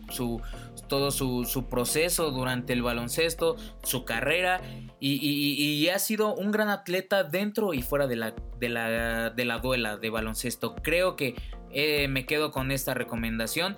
todo 0.87 1.11
su, 1.11 1.67
proceso 1.69 2.31
durante 2.31 2.73
el 2.73 2.81
baloncesto, 2.81 3.55
su 3.83 4.05
carrera 4.05 4.61
y, 4.99 5.87
ha 5.89 5.99
sido 5.99 6.33
un 6.35 6.51
gran 6.51 6.69
atleta 6.69 7.23
dentro 7.23 7.73
y 7.73 7.81
fuera 7.81 8.07
de 8.07 8.15
la, 8.15 8.33
de 8.59 8.69
la, 8.69 9.29
de 9.29 9.45
la 9.45 9.59
duela 9.59 9.97
de 9.97 10.09
baloncesto. 10.09 10.75
Creo 10.75 11.15
que 11.15 11.35
eh, 11.71 12.07
me 12.07 12.25
quedo 12.25 12.51
con 12.51 12.71
esta 12.71 12.93
recomendación. 12.93 13.75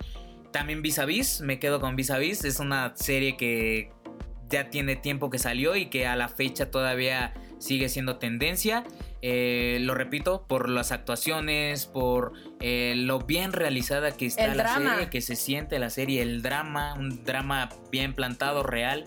También 0.52 0.82
Vis 0.82 0.98
a 0.98 1.04
Vis, 1.04 1.40
me 1.40 1.58
quedo 1.58 1.80
con 1.80 1.96
Vis 1.96 2.10
a 2.10 2.18
Vis, 2.18 2.44
es 2.44 2.60
una 2.60 2.92
serie 2.94 3.36
que 3.36 3.90
ya 4.48 4.70
tiene 4.70 4.94
tiempo 4.94 5.30
que 5.30 5.38
salió 5.38 5.74
y 5.74 5.86
que 5.86 6.06
a 6.06 6.14
la 6.14 6.28
fecha 6.28 6.70
todavía 6.70 7.34
sigue 7.64 7.88
siendo 7.88 8.16
tendencia. 8.16 8.84
Eh, 9.22 9.78
lo 9.80 9.94
repito, 9.94 10.44
por 10.46 10.68
las 10.68 10.92
actuaciones, 10.92 11.86
por 11.86 12.32
eh, 12.60 12.92
lo 12.96 13.20
bien 13.20 13.52
realizada 13.52 14.12
que 14.12 14.26
está 14.26 14.54
la 14.54 14.74
serie, 14.74 15.08
que 15.08 15.22
se 15.22 15.34
siente 15.34 15.78
la 15.78 15.88
serie, 15.88 16.20
el 16.20 16.42
drama, 16.42 16.94
un 16.94 17.24
drama 17.24 17.70
bien 17.90 18.14
plantado, 18.14 18.62
real. 18.62 19.06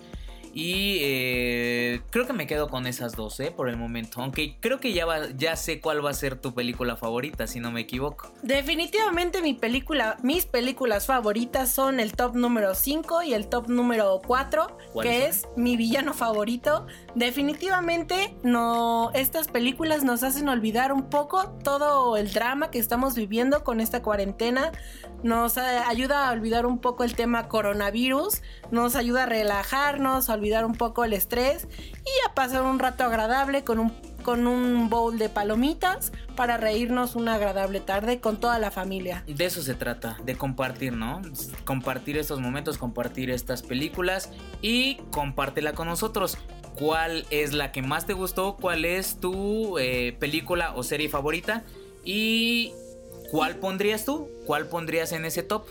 Y 0.59 0.97
eh, 1.01 2.01
creo 2.09 2.25
que 2.25 2.33
me 2.33 2.47
quedo 2.47 2.67
con 2.67 2.87
esas 2.87 3.15
dos, 3.15 3.39
¿eh? 3.41 3.53
Por 3.55 3.69
el 3.69 3.77
momento. 3.77 4.23
Aunque 4.23 4.57
creo 4.59 4.79
que 4.79 4.91
ya, 4.91 5.05
ya 5.35 5.55
sé 5.55 5.79
cuál 5.79 6.03
va 6.03 6.09
a 6.09 6.15
ser 6.15 6.41
tu 6.41 6.55
película 6.55 6.95
favorita, 6.95 7.45
si 7.45 7.59
no 7.59 7.71
me 7.71 7.81
equivoco. 7.81 8.33
Definitivamente 8.41 9.43
mi 9.43 9.53
película, 9.53 10.17
mis 10.23 10.47
películas 10.47 11.05
favoritas 11.05 11.69
son 11.69 11.99
el 11.99 12.13
top 12.13 12.35
número 12.35 12.73
5 12.73 13.21
y 13.21 13.35
el 13.35 13.49
top 13.49 13.69
número 13.69 14.19
4, 14.25 14.77
que 15.03 15.27
es 15.27 15.47
mi 15.55 15.77
villano 15.77 16.15
favorito. 16.15 16.87
Definitivamente 17.17 18.37
no, 18.43 19.09
estas 19.15 19.47
películas 19.47 20.03
nos 20.03 20.21
hacen 20.21 20.49
olvidar 20.49 20.93
un 20.93 21.09
poco 21.09 21.49
todo 21.63 22.15
el 22.15 22.31
drama 22.31 22.69
que 22.69 22.77
estamos 22.77 23.15
viviendo 23.15 23.63
con 23.63 23.79
esta 23.79 24.03
cuarentena. 24.03 24.71
Nos 25.23 25.57
ayuda 25.57 26.29
a 26.29 26.31
olvidar 26.31 26.67
un 26.67 26.77
poco 26.77 27.03
el 27.03 27.15
tema 27.15 27.47
coronavirus, 27.47 28.43
nos 28.69 28.95
ayuda 28.95 29.23
a 29.23 29.25
relajarnos, 29.25 30.29
a 30.29 30.33
olvidar 30.35 30.63
un 30.63 30.75
poco 30.75 31.05
el 31.05 31.13
estrés 31.13 31.67
y 31.71 32.29
a 32.29 32.35
pasar 32.35 32.61
un 32.61 32.77
rato 32.77 33.03
agradable 33.03 33.63
con 33.63 33.79
un, 33.79 33.93
con 34.21 34.45
un 34.45 34.87
bowl 34.87 35.17
de 35.17 35.29
palomitas 35.29 36.11
para 36.35 36.57
reírnos 36.57 37.15
una 37.15 37.33
agradable 37.33 37.79
tarde 37.79 38.19
con 38.19 38.39
toda 38.39 38.59
la 38.59 38.69
familia. 38.69 39.23
De 39.25 39.45
eso 39.45 39.63
se 39.63 39.73
trata, 39.73 40.17
de 40.23 40.35
compartir, 40.35 40.93
¿no? 40.93 41.23
Compartir 41.65 42.15
estos 42.19 42.39
momentos, 42.39 42.77
compartir 42.77 43.31
estas 43.31 43.63
películas 43.63 44.29
y 44.61 44.97
compártela 45.09 45.73
con 45.73 45.87
nosotros. 45.87 46.37
Cuál 46.77 47.25
es 47.29 47.53
la 47.53 47.71
que 47.71 47.81
más 47.81 48.05
te 48.05 48.13
gustó, 48.13 48.55
cuál 48.59 48.85
es 48.85 49.19
tu 49.19 49.77
eh, 49.77 50.15
película 50.19 50.73
o 50.75 50.83
serie 50.83 51.09
favorita 51.09 51.63
y 52.03 52.73
cuál 53.31 53.57
pondrías 53.57 54.05
tú, 54.05 54.29
cuál 54.45 54.67
pondrías 54.67 55.11
en 55.11 55.25
ese 55.25 55.43
top. 55.43 55.65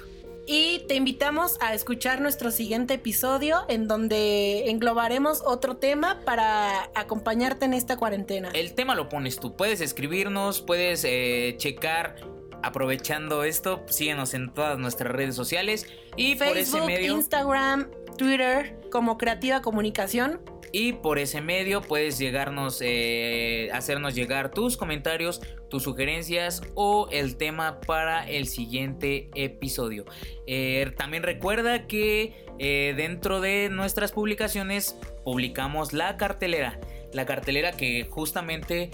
Y 0.49 0.85
te 0.87 0.95
invitamos 0.95 1.59
a 1.61 1.75
escuchar 1.75 2.21
nuestro 2.21 2.53
siguiente 2.53 2.95
episodio 2.95 3.65
en 3.69 3.89
donde 3.89 4.71
englobaremos 4.71 5.43
otro 5.45 5.77
tema 5.77 6.21
para 6.25 6.89
acompañarte 6.95 7.65
en 7.65 7.75
esta 7.75 7.97
cuarentena. 7.97 8.51
El 8.55 8.75
tema 8.75 8.95
lo 8.95 9.09
pones 9.09 9.41
tú, 9.41 9.57
puedes 9.57 9.81
escribirnos, 9.81 10.63
puedes 10.63 11.05
eh, 11.05 11.57
checar 11.59 12.17
aprovechando 12.63 13.43
esto, 13.43 13.85
síguenos 13.89 14.35
en 14.35 14.53
todas 14.53 14.79
nuestras 14.79 15.13
redes 15.13 15.35
sociales 15.35 15.87
y 16.17 16.37
Facebook, 16.37 16.49
por 16.49 16.59
ese 16.59 16.81
medio 16.87 17.15
Instagram, 17.15 17.91
Twitter 18.17 18.79
como 18.91 19.19
Creativa 19.19 19.63
Comunicación. 19.63 20.41
Y 20.79 20.93
por 20.93 21.19
ese 21.19 21.41
medio 21.41 21.81
puedes 21.81 22.19
llegarnos 22.19 22.83
eh, 22.83 23.71
hacernos 23.73 24.15
llegar 24.15 24.51
tus 24.51 24.77
comentarios, 24.77 25.41
tus 25.71 25.85
sugerencias 25.85 26.61
o 26.75 27.09
el 27.11 27.39
tema 27.39 27.81
para 27.81 28.29
el 28.29 28.47
siguiente 28.47 29.31
episodio. 29.35 30.05
Eh, 30.47 30.93
también 30.95 31.23
recuerda 31.23 31.87
que 31.87 32.45
eh, 32.59 32.93
dentro 32.95 33.41
de 33.41 33.71
nuestras 33.71 34.13
publicaciones 34.13 34.99
publicamos 35.25 35.95
la 35.95 36.19
cartelera, 36.19 36.79
la 37.15 37.25
cartelera 37.25 37.73
que 37.73 38.07
justamente 38.11 38.91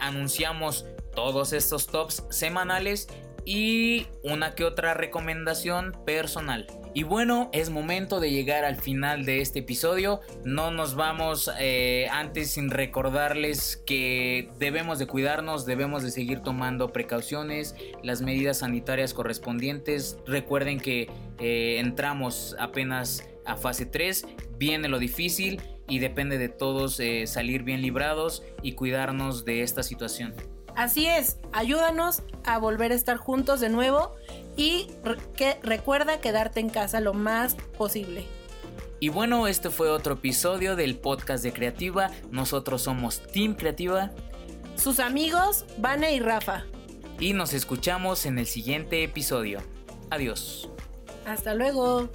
anunciamos 0.00 0.84
todos 1.14 1.54
estos 1.54 1.86
tops 1.86 2.24
semanales 2.28 3.08
y 3.44 4.06
una 4.22 4.54
que 4.54 4.64
otra 4.64 4.94
recomendación 4.94 5.96
personal. 6.04 6.66
Y 6.94 7.04
bueno, 7.04 7.48
es 7.52 7.70
momento 7.70 8.20
de 8.20 8.30
llegar 8.30 8.64
al 8.64 8.76
final 8.76 9.24
de 9.24 9.40
este 9.40 9.60
episodio. 9.60 10.20
No 10.44 10.70
nos 10.70 10.94
vamos 10.94 11.50
eh, 11.58 12.06
antes 12.10 12.50
sin 12.50 12.70
recordarles 12.70 13.82
que 13.86 14.50
debemos 14.58 14.98
de 14.98 15.06
cuidarnos, 15.06 15.64
debemos 15.64 16.02
de 16.02 16.10
seguir 16.10 16.40
tomando 16.40 16.92
precauciones, 16.92 17.74
las 18.02 18.20
medidas 18.20 18.58
sanitarias 18.58 19.14
correspondientes. 19.14 20.18
Recuerden 20.26 20.80
que 20.80 21.10
eh, 21.38 21.78
entramos 21.78 22.54
apenas 22.58 23.26
a 23.46 23.56
fase 23.56 23.86
3, 23.86 24.26
viene 24.58 24.88
lo 24.88 24.98
difícil 24.98 25.62
y 25.88 25.98
depende 25.98 26.38
de 26.38 26.48
todos 26.48 27.00
eh, 27.00 27.26
salir 27.26 27.62
bien 27.62 27.80
librados 27.80 28.42
y 28.62 28.72
cuidarnos 28.72 29.44
de 29.44 29.62
esta 29.62 29.82
situación. 29.82 30.34
Así 30.76 31.06
es, 31.06 31.36
ayúdanos 31.52 32.22
a 32.44 32.58
volver 32.58 32.92
a 32.92 32.94
estar 32.94 33.16
juntos 33.18 33.60
de 33.60 33.68
nuevo 33.68 34.14
y 34.56 34.88
que 35.36 35.58
recuerda 35.62 36.20
quedarte 36.20 36.60
en 36.60 36.70
casa 36.70 37.00
lo 37.00 37.14
más 37.14 37.54
posible. 37.76 38.26
Y 39.00 39.08
bueno, 39.08 39.46
este 39.48 39.68
fue 39.70 39.90
otro 39.90 40.14
episodio 40.14 40.76
del 40.76 40.96
podcast 40.96 41.42
de 41.42 41.52
Creativa. 41.52 42.10
Nosotros 42.30 42.82
somos 42.82 43.20
Team 43.32 43.54
Creativa 43.54 44.12
Sus 44.76 45.00
amigos, 45.00 45.64
Vane 45.78 46.14
y 46.14 46.20
Rafa. 46.20 46.64
y 47.20 47.32
nos 47.34 47.52
escuchamos 47.52 48.26
en 48.26 48.38
el 48.38 48.46
siguiente 48.46 49.02
episodio. 49.04 49.60
Adiós. 50.10 50.68
Hasta 51.26 51.54
luego. 51.54 52.08